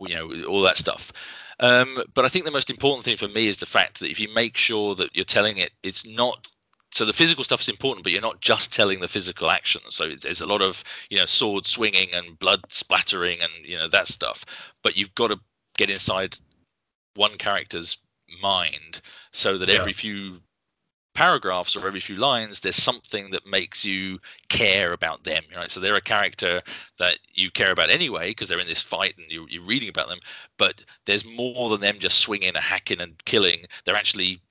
you 0.00 0.14
know 0.14 0.44
all 0.46 0.62
that 0.62 0.76
stuff. 0.76 1.12
Um, 1.60 2.02
but 2.14 2.24
I 2.24 2.28
think 2.28 2.44
the 2.44 2.50
most 2.50 2.70
important 2.70 3.04
thing 3.04 3.16
for 3.16 3.28
me 3.28 3.48
is 3.48 3.58
the 3.58 3.66
fact 3.66 4.00
that 4.00 4.10
if 4.10 4.20
you 4.20 4.28
make 4.34 4.56
sure 4.56 4.94
that 4.96 5.14
you're 5.14 5.24
telling 5.24 5.56
it, 5.58 5.72
it's 5.82 6.04
not 6.06 6.46
so 6.92 7.04
the 7.04 7.12
physical 7.12 7.44
stuff 7.44 7.60
is 7.60 7.68
important, 7.68 8.04
but 8.04 8.12
you're 8.12 8.22
not 8.22 8.40
just 8.40 8.72
telling 8.72 9.00
the 9.00 9.08
physical 9.08 9.50
action. 9.50 9.80
So 9.88 10.04
it's- 10.04 10.22
there's 10.22 10.40
a 10.40 10.46
lot 10.46 10.62
of 10.62 10.82
you 11.10 11.18
know 11.18 11.26
sword 11.26 11.66
swinging 11.66 12.12
and 12.12 12.38
blood 12.38 12.60
splattering 12.70 13.40
and 13.40 13.52
you 13.64 13.76
know 13.76 13.88
that 13.88 14.08
stuff. 14.08 14.44
But 14.82 14.96
you've 14.96 15.14
got 15.14 15.28
to 15.28 15.40
get 15.76 15.90
inside 15.90 16.36
one 17.14 17.38
character's 17.38 17.96
mind 18.40 19.00
so 19.32 19.58
that 19.58 19.68
Yeah. 19.68 19.76
every 19.76 19.92
few 19.92 20.40
paragraphs 21.14 21.74
or 21.74 21.86
every 21.86 21.98
few 22.00 22.16
lines 22.16 22.60
there's 22.60 22.76
something 22.76 23.30
that 23.30 23.46
makes 23.46 23.86
you 23.86 24.18
care 24.50 24.92
about 24.92 25.24
them 25.24 25.42
right 25.56 25.70
so 25.70 25.80
they're 25.80 25.96
a 25.96 26.00
character 26.00 26.60
that 26.98 27.16
you 27.32 27.50
care 27.50 27.70
about 27.70 27.88
anyway 27.88 28.28
because 28.28 28.50
they're 28.50 28.60
in 28.60 28.66
this 28.66 28.82
fight 28.82 29.16
and 29.16 29.24
you're, 29.30 29.48
you're 29.48 29.64
reading 29.64 29.88
about 29.88 30.08
them 30.08 30.18
but 30.58 30.84
there's 31.06 31.24
more 31.24 31.70
than 31.70 31.80
them 31.80 31.98
just 31.98 32.18
swinging 32.18 32.48
and 32.48 32.56
hacking 32.58 33.00
and 33.00 33.24
killing. 33.24 33.64
They're 33.84 33.96
actually 33.96 34.42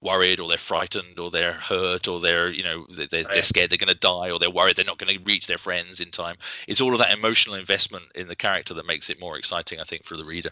worried 0.00 0.38
or 0.40 0.48
they're 0.48 0.58
frightened 0.58 1.18
or 1.18 1.30
they're 1.30 1.52
hurt 1.54 2.06
or 2.08 2.20
they're 2.20 2.50
you 2.50 2.62
know 2.62 2.86
they- 2.96 3.06
they're, 3.06 3.24
they're 3.24 3.42
scared 3.42 3.70
they're 3.70 3.78
going 3.78 3.88
to 3.88 3.94
die 3.94 4.30
or 4.30 4.38
they're 4.38 4.50
worried 4.50 4.76
they're 4.76 4.84
not 4.84 4.98
going 4.98 5.12
to 5.16 5.24
reach 5.24 5.46
their 5.46 5.58
friends 5.58 6.00
in 6.00 6.10
time. 6.10 6.36
It's 6.68 6.80
all 6.80 6.92
of 6.92 6.98
that 6.98 7.12
emotional 7.12 7.56
investment 7.56 8.04
in 8.14 8.28
the 8.28 8.36
character 8.36 8.74
that 8.74 8.86
makes 8.86 9.10
it 9.10 9.20
more 9.20 9.36
exciting 9.38 9.80
i 9.80 9.84
think 9.84 10.04
for 10.04 10.16
the 10.16 10.24
reader 10.24 10.50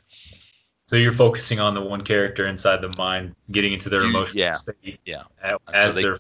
So 0.87 0.97
you're 0.97 1.13
focusing 1.13 1.59
on 1.59 1.75
the 1.75 1.81
one 1.81 2.01
character 2.03 2.47
inside 2.47 2.81
the 2.81 2.95
mind, 2.97 3.35
getting 3.51 3.73
into 3.73 3.89
their 3.89 4.03
emotional 4.03 4.41
yeah, 4.41 4.53
state 4.53 5.01
yeah. 5.05 5.25
a- 5.43 5.51
And 5.53 5.61
so 5.67 5.73
as 5.75 5.95
they- 5.95 6.03
they're 6.03 6.17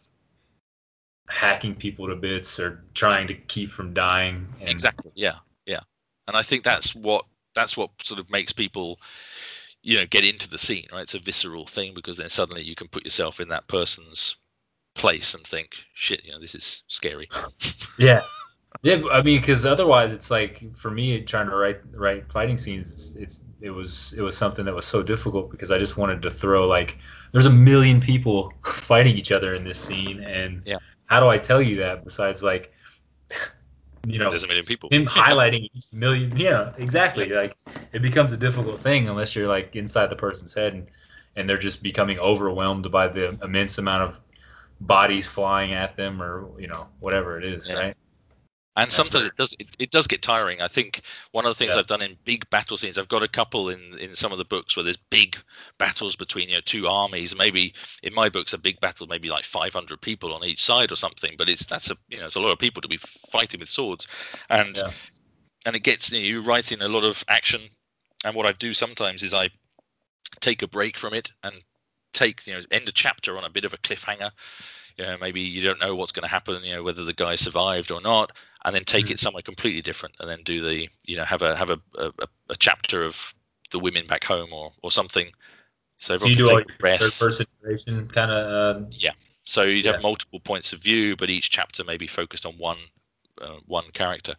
hacking 1.28 1.74
people 1.74 2.06
to 2.08 2.14
bits 2.16 2.58
or 2.60 2.84
trying 2.94 3.26
to 3.28 3.34
keep 3.34 3.70
from 3.72 3.92
dying. 3.94 4.46
And 4.60 4.68
exactly. 4.68 5.10
Yeah. 5.14 5.36
Yeah. 5.66 5.80
And 6.28 6.36
i 6.36 6.42
think 6.42 6.64
that's 6.64 6.94
what 6.94 7.24
that's 7.54 7.76
what 7.76 7.90
sort 8.02 8.20
of 8.20 8.28
makes 8.30 8.52
people 8.52 9.00
you 9.82 9.96
know 9.96 10.06
get 10.06 10.24
into 10.24 10.48
the 10.48 10.58
scene 10.58 10.86
right? 10.92 11.02
It's 11.02 11.14
a 11.14 11.18
visceral 11.20 11.66
thing 11.66 11.94
because 11.94 12.16
then 12.16 12.28
suddenly 12.30 12.62
you 12.62 12.74
can 12.74 12.88
put 12.88 13.04
yourself 13.04 13.40
in 13.40 13.48
that 13.48 13.66
person's 13.68 14.36
place 14.94 15.34
and 15.34 15.44
think 15.46 15.70
shit 15.94 16.24
you 16.24 16.32
know 16.32 16.40
this 16.40 16.54
is 16.54 16.82
scary. 16.88 17.28
Yeah 17.98 18.22
yeah 18.82 19.00
i 19.12 19.22
mean 19.22 19.40
because 19.40 19.64
otherwise 19.64 20.12
it's 20.12 20.30
like 20.30 20.64
for 20.74 20.90
me 20.90 21.20
trying 21.22 21.48
to 21.48 21.56
write 21.56 21.80
write 21.92 22.30
fighting 22.30 22.58
scenes 22.58 22.90
it's, 22.92 23.16
it's 23.16 23.40
it 23.60 23.70
was 23.70 24.14
it 24.16 24.22
was 24.22 24.36
something 24.36 24.64
that 24.64 24.74
was 24.74 24.86
so 24.86 25.02
difficult 25.02 25.50
because 25.50 25.70
i 25.70 25.78
just 25.78 25.96
wanted 25.96 26.22
to 26.22 26.30
throw 26.30 26.66
like 26.66 26.98
there's 27.32 27.46
a 27.46 27.50
million 27.50 28.00
people 28.00 28.52
fighting 28.64 29.16
each 29.16 29.32
other 29.32 29.54
in 29.54 29.64
this 29.64 29.78
scene 29.78 30.22
and 30.22 30.62
yeah. 30.64 30.78
how 31.06 31.20
do 31.20 31.28
i 31.28 31.38
tell 31.38 31.60
you 31.60 31.76
that 31.76 32.04
besides 32.04 32.42
like 32.42 32.72
you 34.06 34.18
know 34.18 34.28
there's 34.28 34.44
a 34.44 34.48
million 34.48 34.64
people 34.64 34.88
him 34.90 35.06
highlighting 35.06 35.68
each 35.74 35.92
million 35.92 36.36
yeah 36.36 36.72
exactly 36.76 37.30
yeah. 37.30 37.40
like 37.40 37.56
it 37.92 38.02
becomes 38.02 38.32
a 38.32 38.36
difficult 38.36 38.78
thing 38.78 39.08
unless 39.08 39.34
you're 39.34 39.48
like 39.48 39.74
inside 39.74 40.10
the 40.10 40.16
person's 40.16 40.54
head 40.54 40.74
and 40.74 40.90
and 41.34 41.48
they're 41.48 41.58
just 41.58 41.82
becoming 41.82 42.18
overwhelmed 42.18 42.90
by 42.90 43.08
the 43.08 43.36
immense 43.42 43.78
amount 43.78 44.02
of 44.02 44.20
bodies 44.80 45.26
flying 45.26 45.72
at 45.72 45.96
them 45.96 46.22
or 46.22 46.48
you 46.60 46.66
know 46.66 46.86
whatever 47.00 47.38
it 47.38 47.44
is 47.44 47.68
Yeah. 47.68 47.78
right 47.78 47.96
and 48.76 48.90
That's 48.90 48.96
sometimes 48.96 49.24
it 49.26 49.36
does 49.36 49.54
it, 49.58 49.68
it 49.78 49.90
does 49.90 50.06
get 50.06 50.22
tiring. 50.22 50.60
I 50.60 50.68
think 50.68 51.02
one 51.32 51.44
of 51.46 51.50
the 51.50 51.54
things 51.54 51.74
Yeah. 51.74 51.80
i've 51.80 51.86
done 51.86 52.02
in 52.02 52.16
big 52.24 52.48
battle 52.50 52.76
scenes 52.76 52.98
i've 52.98 53.08
got 53.08 53.22
a 53.22 53.28
couple 53.28 53.70
in 53.70 53.98
in 53.98 54.14
some 54.14 54.32
of 54.32 54.38
the 54.38 54.44
books 54.44 54.76
where 54.76 54.84
there's 54.84 54.98
big 55.10 55.36
battles 55.78 56.16
between 56.16 56.48
you 56.48 56.54
know 56.56 56.60
two 56.64 56.86
armies. 56.86 57.34
Maybe 57.34 57.74
in 58.02 58.14
my 58.14 58.28
books 58.28 58.52
a 58.52 58.58
big 58.58 58.80
battle 58.80 59.06
maybe 59.06 59.28
like 59.28 59.44
500 59.44 60.00
people 60.00 60.32
on 60.34 60.44
each 60.44 60.62
side 60.62 60.92
or 60.92 60.96
something 60.96 61.34
but 61.38 61.48
it's 61.48 61.64
that's 61.64 61.90
a 61.90 61.96
you 62.08 62.18
know 62.18 62.26
it's 62.26 62.36
a 62.36 62.40
lot 62.40 62.52
of 62.52 62.58
people 62.58 62.82
to 62.82 62.88
be 62.88 62.98
fighting 63.30 63.60
with 63.60 63.70
swords. 63.70 64.06
And 64.50 64.76
Yeah. 64.76 64.90
and 65.64 65.74
it 65.74 65.80
gets 65.80 66.10
you, 66.12 66.18
know, 66.20 66.24
you 66.26 66.42
write 66.42 66.70
in 66.72 66.82
a 66.82 66.88
lot 66.88 67.04
of 67.04 67.24
action. 67.28 67.62
And 68.24 68.34
what 68.34 68.46
i 68.46 68.52
do 68.52 68.74
sometimes 68.74 69.22
is 69.22 69.32
i 69.34 69.48
take 70.40 70.62
a 70.62 70.68
break 70.68 70.98
from 70.98 71.14
it 71.14 71.32
and 71.44 71.54
take 72.12 72.46
you 72.46 72.54
know 72.54 72.60
end 72.70 72.88
a 72.88 72.92
chapter 72.92 73.36
on 73.36 73.44
a 73.44 73.50
bit 73.50 73.64
of 73.64 73.72
a 73.74 73.78
cliffhanger 73.78 74.30
you 74.98 75.04
know, 75.04 75.16
maybe 75.20 75.40
you 75.40 75.62
don't 75.62 75.80
know 75.80 75.94
what's 75.94 76.12
going 76.12 76.22
to 76.22 76.28
happen 76.28 76.62
you 76.64 76.74
know 76.74 76.82
whether 76.82 77.04
the 77.04 77.12
guy 77.12 77.36
survived 77.36 77.90
or 77.90 78.00
not 78.00 78.32
and 78.64 78.74
then 78.74 78.84
take 78.84 79.10
it 79.10 79.20
somewhere 79.20 79.42
completely 79.42 79.82
different 79.82 80.14
and 80.20 80.28
then 80.28 80.40
do 80.44 80.62
the 80.62 80.88
you 81.04 81.16
know 81.16 81.24
have 81.24 81.42
a 81.42 81.56
have 81.56 81.70
a, 81.70 81.78
a, 81.98 82.10
a 82.50 82.56
chapter 82.56 83.04
of 83.04 83.34
the 83.70 83.78
women 83.78 84.06
back 84.06 84.24
home 84.24 84.52
or 84.52 84.72
or 84.82 84.90
something 84.90 85.30
so, 85.98 86.16
so 86.16 86.28
you 86.28 86.36
do 86.36 86.48
all 86.50 86.60
your 86.60 86.98
third 86.98 87.12
person 87.18 87.46
narration 87.62 88.06
kind 88.08 88.30
of 88.30 88.86
yeah. 88.90 89.12
so 89.44 89.62
you'd 89.62 89.84
Yeah. 89.84 89.92
have 89.92 90.02
multiple 90.02 90.40
points 90.40 90.72
of 90.72 90.80
view 90.80 91.16
but 91.16 91.30
each 91.30 91.50
chapter 91.50 91.84
may 91.84 91.96
be 91.96 92.06
focused 92.06 92.46
on 92.46 92.54
one 92.58 92.78
uh, 93.40 93.56
one 93.66 93.84
character 93.92 94.34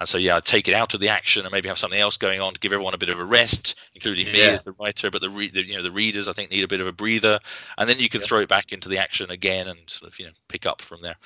and 0.00 0.08
so 0.08 0.18
yeah 0.18 0.36
I'd 0.36 0.44
take 0.44 0.66
it 0.66 0.74
out 0.74 0.94
of 0.94 1.00
the 1.00 1.08
action 1.08 1.44
and 1.44 1.52
maybe 1.52 1.68
have 1.68 1.78
something 1.78 2.00
else 2.00 2.16
going 2.16 2.40
on 2.40 2.54
to 2.54 2.60
give 2.60 2.72
everyone 2.72 2.94
a 2.94 2.98
bit 2.98 3.10
of 3.10 3.18
a 3.20 3.24
rest 3.24 3.76
including 3.94 4.26
me 4.32 4.38
Yeah. 4.40 4.50
as 4.50 4.64
the 4.64 4.72
writer 4.72 5.10
but 5.10 5.20
the, 5.22 5.30
re- 5.30 5.50
the 5.50 5.64
you 5.66 5.76
know 5.76 5.82
the 5.82 5.92
readers 5.92 6.26
i 6.28 6.32
think 6.32 6.50
need 6.50 6.64
a 6.64 6.68
bit 6.68 6.80
of 6.80 6.86
a 6.86 6.92
breather 6.92 7.38
and 7.78 7.88
then 7.88 7.98
you 7.98 8.08
can 8.08 8.20
Yeah. 8.20 8.26
throw 8.26 8.38
it 8.40 8.48
back 8.48 8.72
into 8.72 8.88
the 8.88 8.98
action 8.98 9.30
again 9.30 9.68
and 9.68 9.78
sort 9.86 10.10
of 10.12 10.18
you 10.18 10.26
know 10.26 10.32
pick 10.48 10.66
up 10.66 10.82
from 10.82 11.00
there 11.02 11.16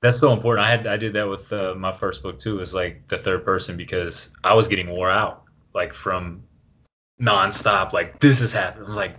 That's 0.00 0.18
so 0.20 0.32
important. 0.32 0.64
I 0.64 0.70
had 0.70 0.86
I 0.86 0.96
did 0.96 1.12
that 1.14 1.28
with 1.28 1.52
uh, 1.52 1.74
my 1.76 1.90
first 1.90 2.22
book 2.22 2.38
too. 2.38 2.56
Was 2.58 2.72
like 2.72 3.08
the 3.08 3.18
third 3.18 3.44
person 3.44 3.76
because 3.76 4.30
I 4.44 4.54
was 4.54 4.68
getting 4.68 4.88
wore 4.90 5.10
out, 5.10 5.42
like 5.74 5.92
from 5.92 6.44
nonstop. 7.20 7.92
Like 7.92 8.20
this 8.20 8.40
is 8.40 8.52
happening. 8.52 8.84
I 8.84 8.86
was 8.88 8.96
like, 8.96 9.16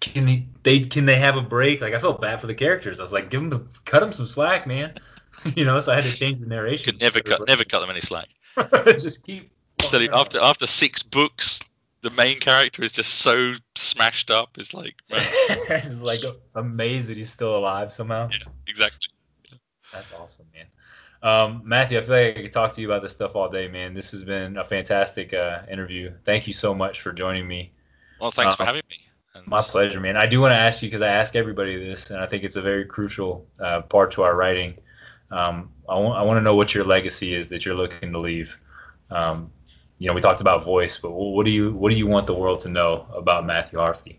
can 0.00 0.26
they, 0.26 0.46
they 0.64 0.80
can 0.80 1.04
they 1.06 1.14
have 1.16 1.36
a 1.36 1.42
break? 1.42 1.80
Like 1.80 1.94
I 1.94 1.98
felt 2.00 2.20
bad 2.20 2.40
for 2.40 2.48
the 2.48 2.54
characters. 2.54 2.98
I 2.98 3.04
was 3.04 3.12
like, 3.12 3.30
give 3.30 3.40
them 3.40 3.50
the 3.50 3.60
cut 3.84 4.00
them 4.00 4.10
some 4.12 4.26
slack, 4.26 4.66
man. 4.66 4.94
you 5.56 5.64
know, 5.64 5.80
so 5.80 5.92
I 5.92 5.96
had 5.96 6.04
to 6.04 6.12
change 6.12 6.40
the 6.40 6.46
narration. 6.46 6.92
could 6.92 7.00
never 7.00 7.20
cut 7.20 7.46
never 7.46 7.64
cut 7.64 7.80
them 7.80 7.90
any 7.90 8.00
slack 8.00 8.28
just 8.98 9.24
keep. 9.24 9.50
so 9.88 9.98
after 10.12 10.40
after 10.40 10.66
six 10.66 11.02
books 11.02 11.60
the 12.02 12.10
main 12.10 12.38
character 12.38 12.82
is 12.82 12.92
just 12.92 13.14
so 13.14 13.54
smashed 13.74 14.30
up 14.30 14.50
it's 14.58 14.74
like 14.74 14.94
man, 15.10 15.20
it's 15.22 16.02
like 16.02 16.34
amazed 16.54 17.08
that 17.08 17.16
he's 17.16 17.30
still 17.30 17.56
alive 17.56 17.92
somehow. 17.92 18.28
Yeah, 18.30 18.48
exactly 18.66 19.08
That's 19.92 20.12
awesome, 20.12 20.46
man. 20.54 20.66
Um, 21.22 21.62
Matthew, 21.64 21.96
I 21.96 22.02
feel 22.02 22.16
like 22.16 22.36
I 22.36 22.42
could 22.42 22.52
talk 22.52 22.72
to 22.74 22.82
you 22.82 22.86
about 22.86 23.00
this 23.00 23.12
stuff 23.12 23.34
all 23.34 23.48
day, 23.48 23.66
man. 23.66 23.94
This 23.94 24.10
has 24.10 24.22
been 24.22 24.58
a 24.58 24.64
fantastic 24.64 25.32
uh, 25.32 25.60
interview. 25.70 26.12
Thank 26.24 26.46
you 26.46 26.52
so 26.52 26.74
much 26.74 27.00
for 27.00 27.12
joining 27.12 27.48
me. 27.48 27.72
well 28.20 28.30
thanks 28.30 28.54
for 28.56 28.64
Uh, 28.64 28.66
having 28.66 28.82
me 28.90 29.04
and 29.34 29.46
My 29.46 29.62
pleasure, 29.62 30.00
man. 30.00 30.16
I 30.16 30.26
do 30.26 30.40
want 30.40 30.52
to 30.52 30.56
ask 30.56 30.82
you 30.82 30.88
because 30.88 31.02
I 31.02 31.08
ask 31.08 31.34
everybody 31.34 31.76
this, 31.76 32.10
and 32.10 32.20
I 32.20 32.26
think 32.26 32.44
it's 32.44 32.56
a 32.56 32.62
very 32.62 32.84
crucial 32.84 33.46
uh, 33.58 33.82
part 33.82 34.12
to 34.12 34.22
our 34.22 34.36
writing. 34.36 34.78
Um, 35.30 35.70
I 35.88 35.98
want 35.98 36.38
to 36.38 36.42
know 36.42 36.54
what 36.54 36.74
your 36.74 36.84
legacy 36.84 37.34
is 37.34 37.48
that 37.50 37.64
you're 37.64 37.74
looking 37.74 38.04
to 38.12 38.12
leave. 38.12 38.50
Um, 39.10 39.44
you 39.92 40.02
know, 40.02 40.08
we 40.08 40.14
talked 40.20 40.40
about 40.40 40.62
voice, 40.64 40.96
but 40.98 41.10
what 41.10 41.44
do 41.44 41.50
you 41.50 41.72
what 41.74 41.90
do 41.90 41.96
you 41.96 42.06
want 42.06 42.26
the 42.26 42.34
world 42.34 42.60
to 42.60 42.68
know 42.68 43.06
about 43.14 43.46
Matthew 43.46 43.78
Harffy? 43.78 44.18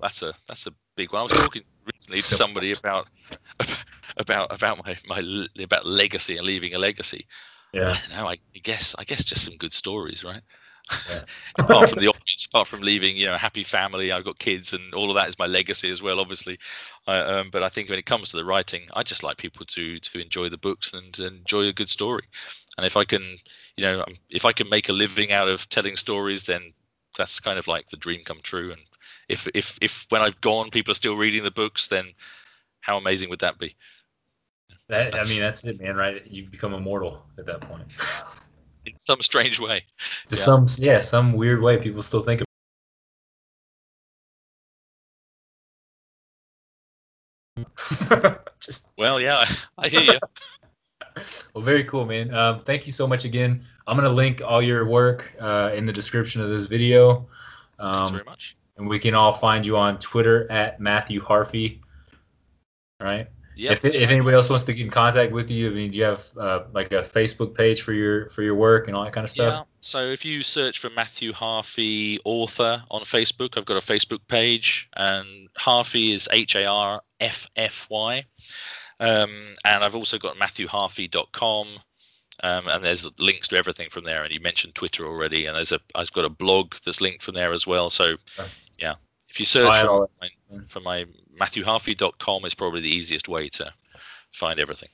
That's 0.00 0.22
a 0.22 0.34
that's 0.48 0.66
a 0.66 0.72
big 0.96 1.12
one. 1.12 1.20
I 1.20 1.22
was 1.22 1.34
talking 1.34 1.62
recently 1.84 2.22
to 2.22 2.34
somebody 2.34 2.72
about 2.72 3.08
about 4.16 4.52
about 4.52 4.84
my 4.84 4.96
my 5.06 5.46
about 5.62 5.86
legacy 5.86 6.36
and 6.36 6.46
leaving 6.46 6.74
a 6.74 6.78
legacy. 6.78 7.26
Yeah, 7.72 7.96
No, 8.10 8.26
I 8.28 8.36
guess 8.62 8.94
I 8.98 9.04
guess 9.04 9.24
just 9.24 9.44
some 9.44 9.56
good 9.56 9.72
stories, 9.72 10.24
right? 10.24 10.42
Yeah. 11.08 11.24
apart 11.58 11.90
from 11.90 12.00
the 12.00 12.08
obvious, 12.14 12.46
apart 12.46 12.68
from 12.68 12.80
leaving, 12.80 13.16
you 13.16 13.26
know, 13.26 13.34
a 13.34 13.38
happy 13.38 13.64
family, 13.64 14.12
I've 14.12 14.24
got 14.24 14.38
kids, 14.38 14.72
and 14.72 14.92
all 14.94 15.10
of 15.10 15.16
that 15.16 15.28
is 15.28 15.38
my 15.38 15.46
legacy 15.46 15.90
as 15.90 16.02
well, 16.02 16.20
obviously. 16.20 16.58
Uh, 17.06 17.24
um, 17.26 17.50
but 17.50 17.62
I 17.62 17.68
think 17.68 17.88
when 17.88 17.98
it 17.98 18.06
comes 18.06 18.30
to 18.30 18.36
the 18.36 18.44
writing, 18.44 18.82
I 18.94 19.02
just 19.02 19.22
like 19.22 19.36
people 19.36 19.64
to 19.66 19.98
to 19.98 20.18
enjoy 20.18 20.48
the 20.48 20.58
books 20.58 20.92
and, 20.92 21.18
enjoy 21.18 21.66
a 21.66 21.72
good 21.72 21.90
story. 21.90 22.24
And 22.76 22.86
if 22.86 22.96
I 22.96 23.04
can, 23.04 23.38
you 23.76 23.84
know, 23.84 24.00
um, 24.00 24.14
if 24.30 24.44
I 24.44 24.52
can 24.52 24.68
make 24.68 24.88
a 24.88 24.92
living 24.92 25.32
out 25.32 25.48
of 25.48 25.68
telling 25.68 25.96
stories, 25.96 26.44
then 26.44 26.72
that's 27.16 27.40
kind 27.40 27.58
of 27.58 27.68
like 27.68 27.90
the 27.90 27.96
dream 27.96 28.22
come 28.24 28.40
true. 28.42 28.72
And 28.72 28.80
if 29.28 29.48
if 29.54 29.78
if 29.80 30.06
when 30.10 30.22
I've 30.22 30.40
gone, 30.40 30.70
people 30.70 30.92
are 30.92 30.96
still 30.96 31.16
reading 31.16 31.44
the 31.44 31.50
books, 31.50 31.88
then 31.88 32.12
how 32.80 32.96
amazing 32.96 33.30
would 33.30 33.40
that 33.40 33.58
be? 33.58 33.76
that, 34.88 35.14
I 35.14 35.24
mean 35.24 35.40
that's 35.40 35.64
it, 35.64 35.80
man. 35.80 35.96
Right? 35.96 36.26
You 36.26 36.48
become 36.48 36.74
immortal 36.74 37.24
at 37.38 37.46
that 37.46 37.60
point. 37.60 37.84
In 38.86 38.98
some 38.98 39.22
strange 39.22 39.58
way. 39.60 39.84
To 40.28 40.36
Yeah. 40.36 40.42
some 40.42 40.66
yeah, 40.78 40.98
some 40.98 41.32
weird 41.34 41.62
way, 41.62 41.78
people 41.78 42.02
still 42.02 42.20
think. 42.20 42.40
Of 42.40 42.46
Just 48.60 48.90
Well, 48.96 49.20
yeah, 49.20 49.44
I 49.78 49.88
hear 49.88 50.00
you. 50.00 50.18
well, 51.54 51.62
very 51.64 51.84
cool, 51.84 52.04
man. 52.06 52.32
Um, 52.34 52.62
thank 52.64 52.86
you 52.86 52.92
so 52.92 53.06
much 53.06 53.24
again. 53.24 53.64
I'm 53.86 53.96
gonna 53.96 54.08
link 54.08 54.40
all 54.44 54.62
your 54.62 54.86
work 54.86 55.32
uh, 55.40 55.72
in 55.74 55.84
the 55.86 55.92
description 55.92 56.40
of 56.40 56.50
this 56.50 56.64
video, 56.64 57.26
Thanks 57.78 58.08
um, 58.08 58.12
very 58.12 58.24
much. 58.24 58.56
and 58.76 58.88
we 58.88 58.98
can 58.98 59.14
all 59.14 59.32
find 59.32 59.66
you 59.66 59.76
on 59.76 59.98
Twitter 59.98 60.50
at 60.50 60.80
Matthew 60.80 61.20
Harffy. 61.20 61.80
All 63.00 63.06
right. 63.06 63.28
Yeah. 63.54 63.72
If, 63.72 63.84
if 63.84 64.10
anybody 64.10 64.34
else 64.34 64.48
wants 64.48 64.64
to 64.64 64.72
get 64.72 64.84
in 64.84 64.90
contact 64.90 65.32
with 65.32 65.50
you, 65.50 65.70
I 65.70 65.74
mean, 65.74 65.90
do 65.90 65.98
you 65.98 66.04
have 66.04 66.30
uh, 66.38 66.64
like 66.72 66.92
a 66.92 67.02
Facebook 67.02 67.54
page 67.54 67.82
for 67.82 67.92
your 67.92 68.28
for 68.30 68.42
your 68.42 68.54
work 68.54 68.88
and 68.88 68.96
all 68.96 69.04
that 69.04 69.12
kind 69.12 69.24
of 69.24 69.30
stuff? 69.30 69.54
Yeah. 69.54 69.62
So 69.80 69.98
if 69.98 70.24
you 70.24 70.42
search 70.42 70.78
for 70.78 70.90
Matthew 70.90 71.32
Harffy 71.32 72.18
author 72.24 72.82
on 72.90 73.02
Facebook, 73.02 73.58
I've 73.58 73.64
got 73.64 73.76
a 73.76 73.86
Facebook 73.86 74.20
page, 74.28 74.88
and 74.96 75.48
Harffy 75.58 76.14
is 76.14 76.28
H 76.30 76.56
A 76.56 76.64
R 76.64 77.02
F 77.20 77.46
F 77.56 77.86
Y. 77.90 78.24
Um, 79.00 79.54
and 79.64 79.82
I've 79.82 79.96
also 79.96 80.16
got 80.16 80.36
MatthewHarffy.com, 80.36 81.66
um, 82.44 82.68
and 82.68 82.84
there's 82.84 83.08
links 83.18 83.48
to 83.48 83.56
everything 83.56 83.90
from 83.90 84.04
there. 84.04 84.22
And 84.22 84.32
you 84.32 84.40
mentioned 84.40 84.76
Twitter 84.76 85.04
already, 85.06 85.46
and 85.46 85.56
there's 85.56 85.72
a 85.72 85.80
I've 85.94 86.12
got 86.12 86.24
a 86.24 86.30
blog 86.30 86.74
that's 86.84 87.00
linked 87.00 87.22
from 87.22 87.34
there 87.34 87.52
as 87.52 87.66
well. 87.66 87.90
So 87.90 88.14
yeah, 88.78 88.94
if 89.28 89.40
you 89.40 89.46
search 89.46 89.84
for 89.84 90.08
my, 90.20 90.58
for 90.68 90.80
my 90.80 91.06
MatthewHarffy.com 91.40 92.44
is 92.44 92.54
probably 92.54 92.80
the 92.80 92.94
easiest 92.94 93.28
way 93.28 93.48
to 93.50 93.72
find 94.32 94.58
everything. 94.58 94.88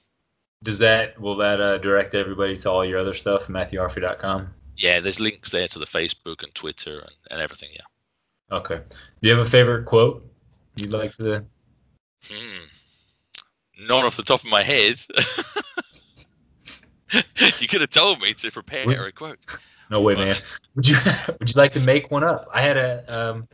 Does 0.63 0.79
that 0.81 1.19
will 1.21 1.37
that 1.37 1.61
uh, 1.61 1.79
direct 1.79 2.15
everybody 2.15 2.57
to 2.59 2.71
all 2.71 2.85
your 2.85 2.99
other 2.99 3.15
stuff? 3.15 3.47
MatthewHarffy.com. 3.47 4.53
Yeah, 4.77 5.01
there's 5.01 5.21
links 5.21 5.51
there 5.51 5.69
to 5.69 5.79
the 5.79 5.87
Facebook 5.87 6.43
and 6.43 6.55
Twitter 6.55 7.01
and, 7.01 7.13
and 7.31 7.41
everything. 7.41 7.71
Yeah. 7.73 8.57
Okay. 8.57 8.81
Do 9.21 9.29
you 9.29 9.37
have 9.37 9.45
a 9.45 9.49
favorite 9.49 9.85
quote 9.85 10.25
you'd 10.77 10.93
like 10.93 11.17
to? 11.17 11.45
Hmm. 12.25 12.65
Not 13.81 14.05
off 14.05 14.17
the 14.17 14.23
top 14.23 14.43
of 14.43 14.51
my 14.51 14.63
head. 14.63 15.01
you 17.61 17.69
could 17.69 17.81
have 17.81 17.91
told 17.91 18.21
me 18.21 18.35
to 18.35 18.51
prepare 18.51 19.07
a 19.07 19.13
quote. 19.13 19.39
No 19.91 20.01
way, 20.01 20.15
man. 20.15 20.37
Would 20.75 20.89
you 20.89 20.97
Would 21.39 21.55
you 21.55 21.61
like 21.61 21.73
to 21.73 21.81
make 21.81 22.11
one 22.11 22.25
up? 22.25 22.49
I 22.53 22.63
had 22.63 22.77
a 22.77 23.05
um, 23.15 23.49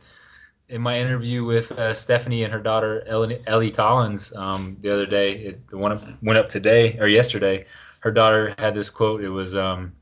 in 0.69 0.81
my 0.81 0.99
interview 0.99 1.43
with 1.43 1.71
uh, 1.73 1.93
Stephanie 1.93 2.43
and 2.43 2.51
her 2.51 2.59
daughter 2.59 3.03
Ellie, 3.07 3.41
Ellie 3.47 3.71
Collins 3.71 4.33
um, 4.35 4.77
the 4.81 4.91
other 4.91 5.05
day. 5.05 5.33
It, 5.33 5.67
the 5.67 5.77
one 5.77 5.91
up, 5.91 6.03
went 6.21 6.39
up 6.39 6.49
today 6.49 6.97
or 6.99 7.07
yesterday. 7.07 7.65
Her 7.99 8.11
daughter 8.11 8.55
had 8.57 8.75
this 8.75 8.89
quote. 8.89 9.23
It 9.23 9.29
was 9.29 9.55
um, 9.55 9.93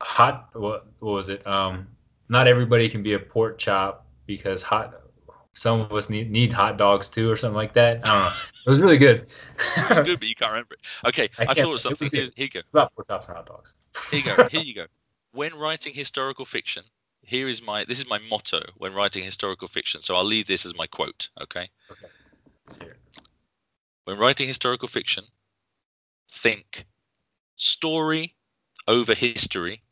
hot. 0.00 0.50
What, 0.52 0.86
what 1.00 1.12
was 1.12 1.28
it? 1.28 1.46
Um, 1.46 1.88
not 2.28 2.46
everybody 2.46 2.88
can 2.88 3.02
be 3.02 3.14
a 3.14 3.18
pork 3.18 3.58
chop 3.58 4.06
because 4.26 4.62
hot. 4.62 5.00
Some 5.52 5.80
of 5.80 5.92
us 5.92 6.10
need 6.10 6.30
need 6.30 6.52
hot 6.52 6.76
dogs 6.76 7.08
too, 7.08 7.30
or 7.30 7.36
something 7.36 7.56
like 7.56 7.72
that. 7.74 8.06
I 8.06 8.12
don't 8.12 8.32
know. 8.32 8.32
It 8.66 8.70
was 8.70 8.82
really 8.82 8.98
good. 8.98 9.20
It's 9.20 9.88
good, 9.88 10.18
but 10.18 10.28
you 10.28 10.34
can't 10.34 10.50
remember 10.50 10.74
it. 10.74 10.80
Okay, 11.08 11.30
I 11.38 11.42
I, 11.42 11.46
thought 11.46 11.58
it 11.58 11.64
of 11.64 11.70
was 11.70 11.82
something. 11.82 12.10
Here, 12.12 12.28
here 12.34 12.44
you 12.44 12.48
go. 12.50 12.58
It's 12.58 12.70
about 12.70 12.94
pork 12.94 13.06
chops 13.06 13.28
and 13.28 13.36
hot 13.36 13.46
dogs. 13.46 13.74
Here 14.10 14.20
you 14.20 14.36
go. 14.36 14.48
Here 14.50 14.60
you 14.60 14.74
go. 14.74 14.86
When 15.32 15.54
writing 15.54 15.94
historical 15.94 16.44
fiction, 16.44 16.82
here 17.26 17.48
is 17.48 17.60
my 17.60 17.84
this 17.84 17.98
is 17.98 18.08
my 18.08 18.18
motto 18.18 18.60
when 18.76 18.94
writing 18.94 19.24
historical 19.24 19.68
fiction. 19.68 20.02
So 20.02 20.14
I'll 20.14 20.24
leave 20.24 20.46
this 20.46 20.64
as 20.64 20.74
my 20.74 20.86
quote. 20.86 21.28
Okay. 21.40 21.68
Okay. 21.90 22.06
Let's 22.64 22.76
hear 22.78 22.90
it. 22.92 23.00
When 24.04 24.18
writing 24.18 24.48
historical 24.48 24.88
fiction, 24.88 25.24
think 26.30 26.86
story 27.56 28.36
over 28.88 29.14
history, 29.14 29.82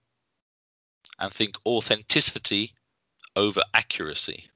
and 1.19 1.33
think 1.33 1.57
authenticity 1.67 2.73
over 3.37 3.63
accuracy. 3.75 4.49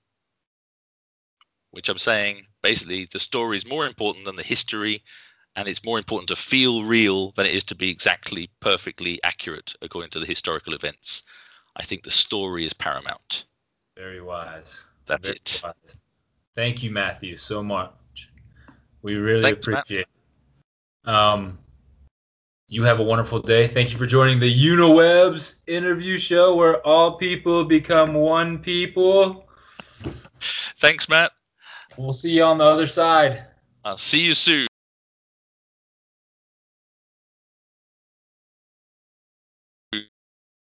Which 1.70 1.88
I'm 1.88 1.98
saying 1.98 2.46
basically 2.62 3.08
the 3.10 3.20
story 3.20 3.56
is 3.56 3.66
more 3.66 3.86
important 3.86 4.24
than 4.24 4.36
the 4.36 4.42
history, 4.42 5.02
and 5.56 5.68
it's 5.68 5.84
more 5.84 5.98
important 5.98 6.28
to 6.28 6.36
feel 6.36 6.84
real 6.84 7.32
than 7.32 7.46
it 7.46 7.54
is 7.54 7.64
to 7.64 7.74
be 7.74 7.90
exactly 7.90 8.50
perfectly 8.60 9.20
accurate 9.24 9.74
according 9.82 10.10
to 10.12 10.20
the 10.20 10.26
historical 10.26 10.74
events. 10.74 11.22
I 11.78 11.82
think 11.82 12.02
the 12.02 12.10
story 12.10 12.66
is 12.66 12.72
paramount. 12.72 13.44
Very 13.96 14.20
wise. 14.20 14.84
That's 15.06 15.26
Very 15.26 15.36
it. 15.36 15.60
wise. 15.62 15.96
Thank 16.54 16.82
you, 16.82 16.90
Matthew, 16.90 17.36
so 17.36 17.62
much. 17.62 17.92
We 19.02 19.14
really 19.14 19.42
Thanks, 19.42 19.66
appreciate 19.66 20.06
it. 21.06 21.08
Um, 21.08 21.58
you 22.66 22.82
have 22.82 23.00
a 23.00 23.02
wonderful 23.02 23.40
day. 23.40 23.66
Thank 23.66 23.92
you 23.92 23.96
for 23.96 24.06
joining 24.06 24.38
the 24.38 24.52
Uniwebs 24.52 25.60
interview 25.66 26.18
show 26.18 26.54
where 26.54 26.84
all 26.86 27.16
people 27.16 27.64
become 27.64 28.12
one 28.12 28.58
people. 28.58 29.48
Thanks, 30.80 31.08
Matt. 31.08 31.32
We'll 31.96 32.12
see 32.12 32.32
you 32.32 32.44
on 32.44 32.58
the 32.58 32.64
other 32.64 32.86
side. 32.86 33.44
I'll 33.84 33.96
see 33.96 34.20
you 34.20 34.34
soon. 34.34 34.66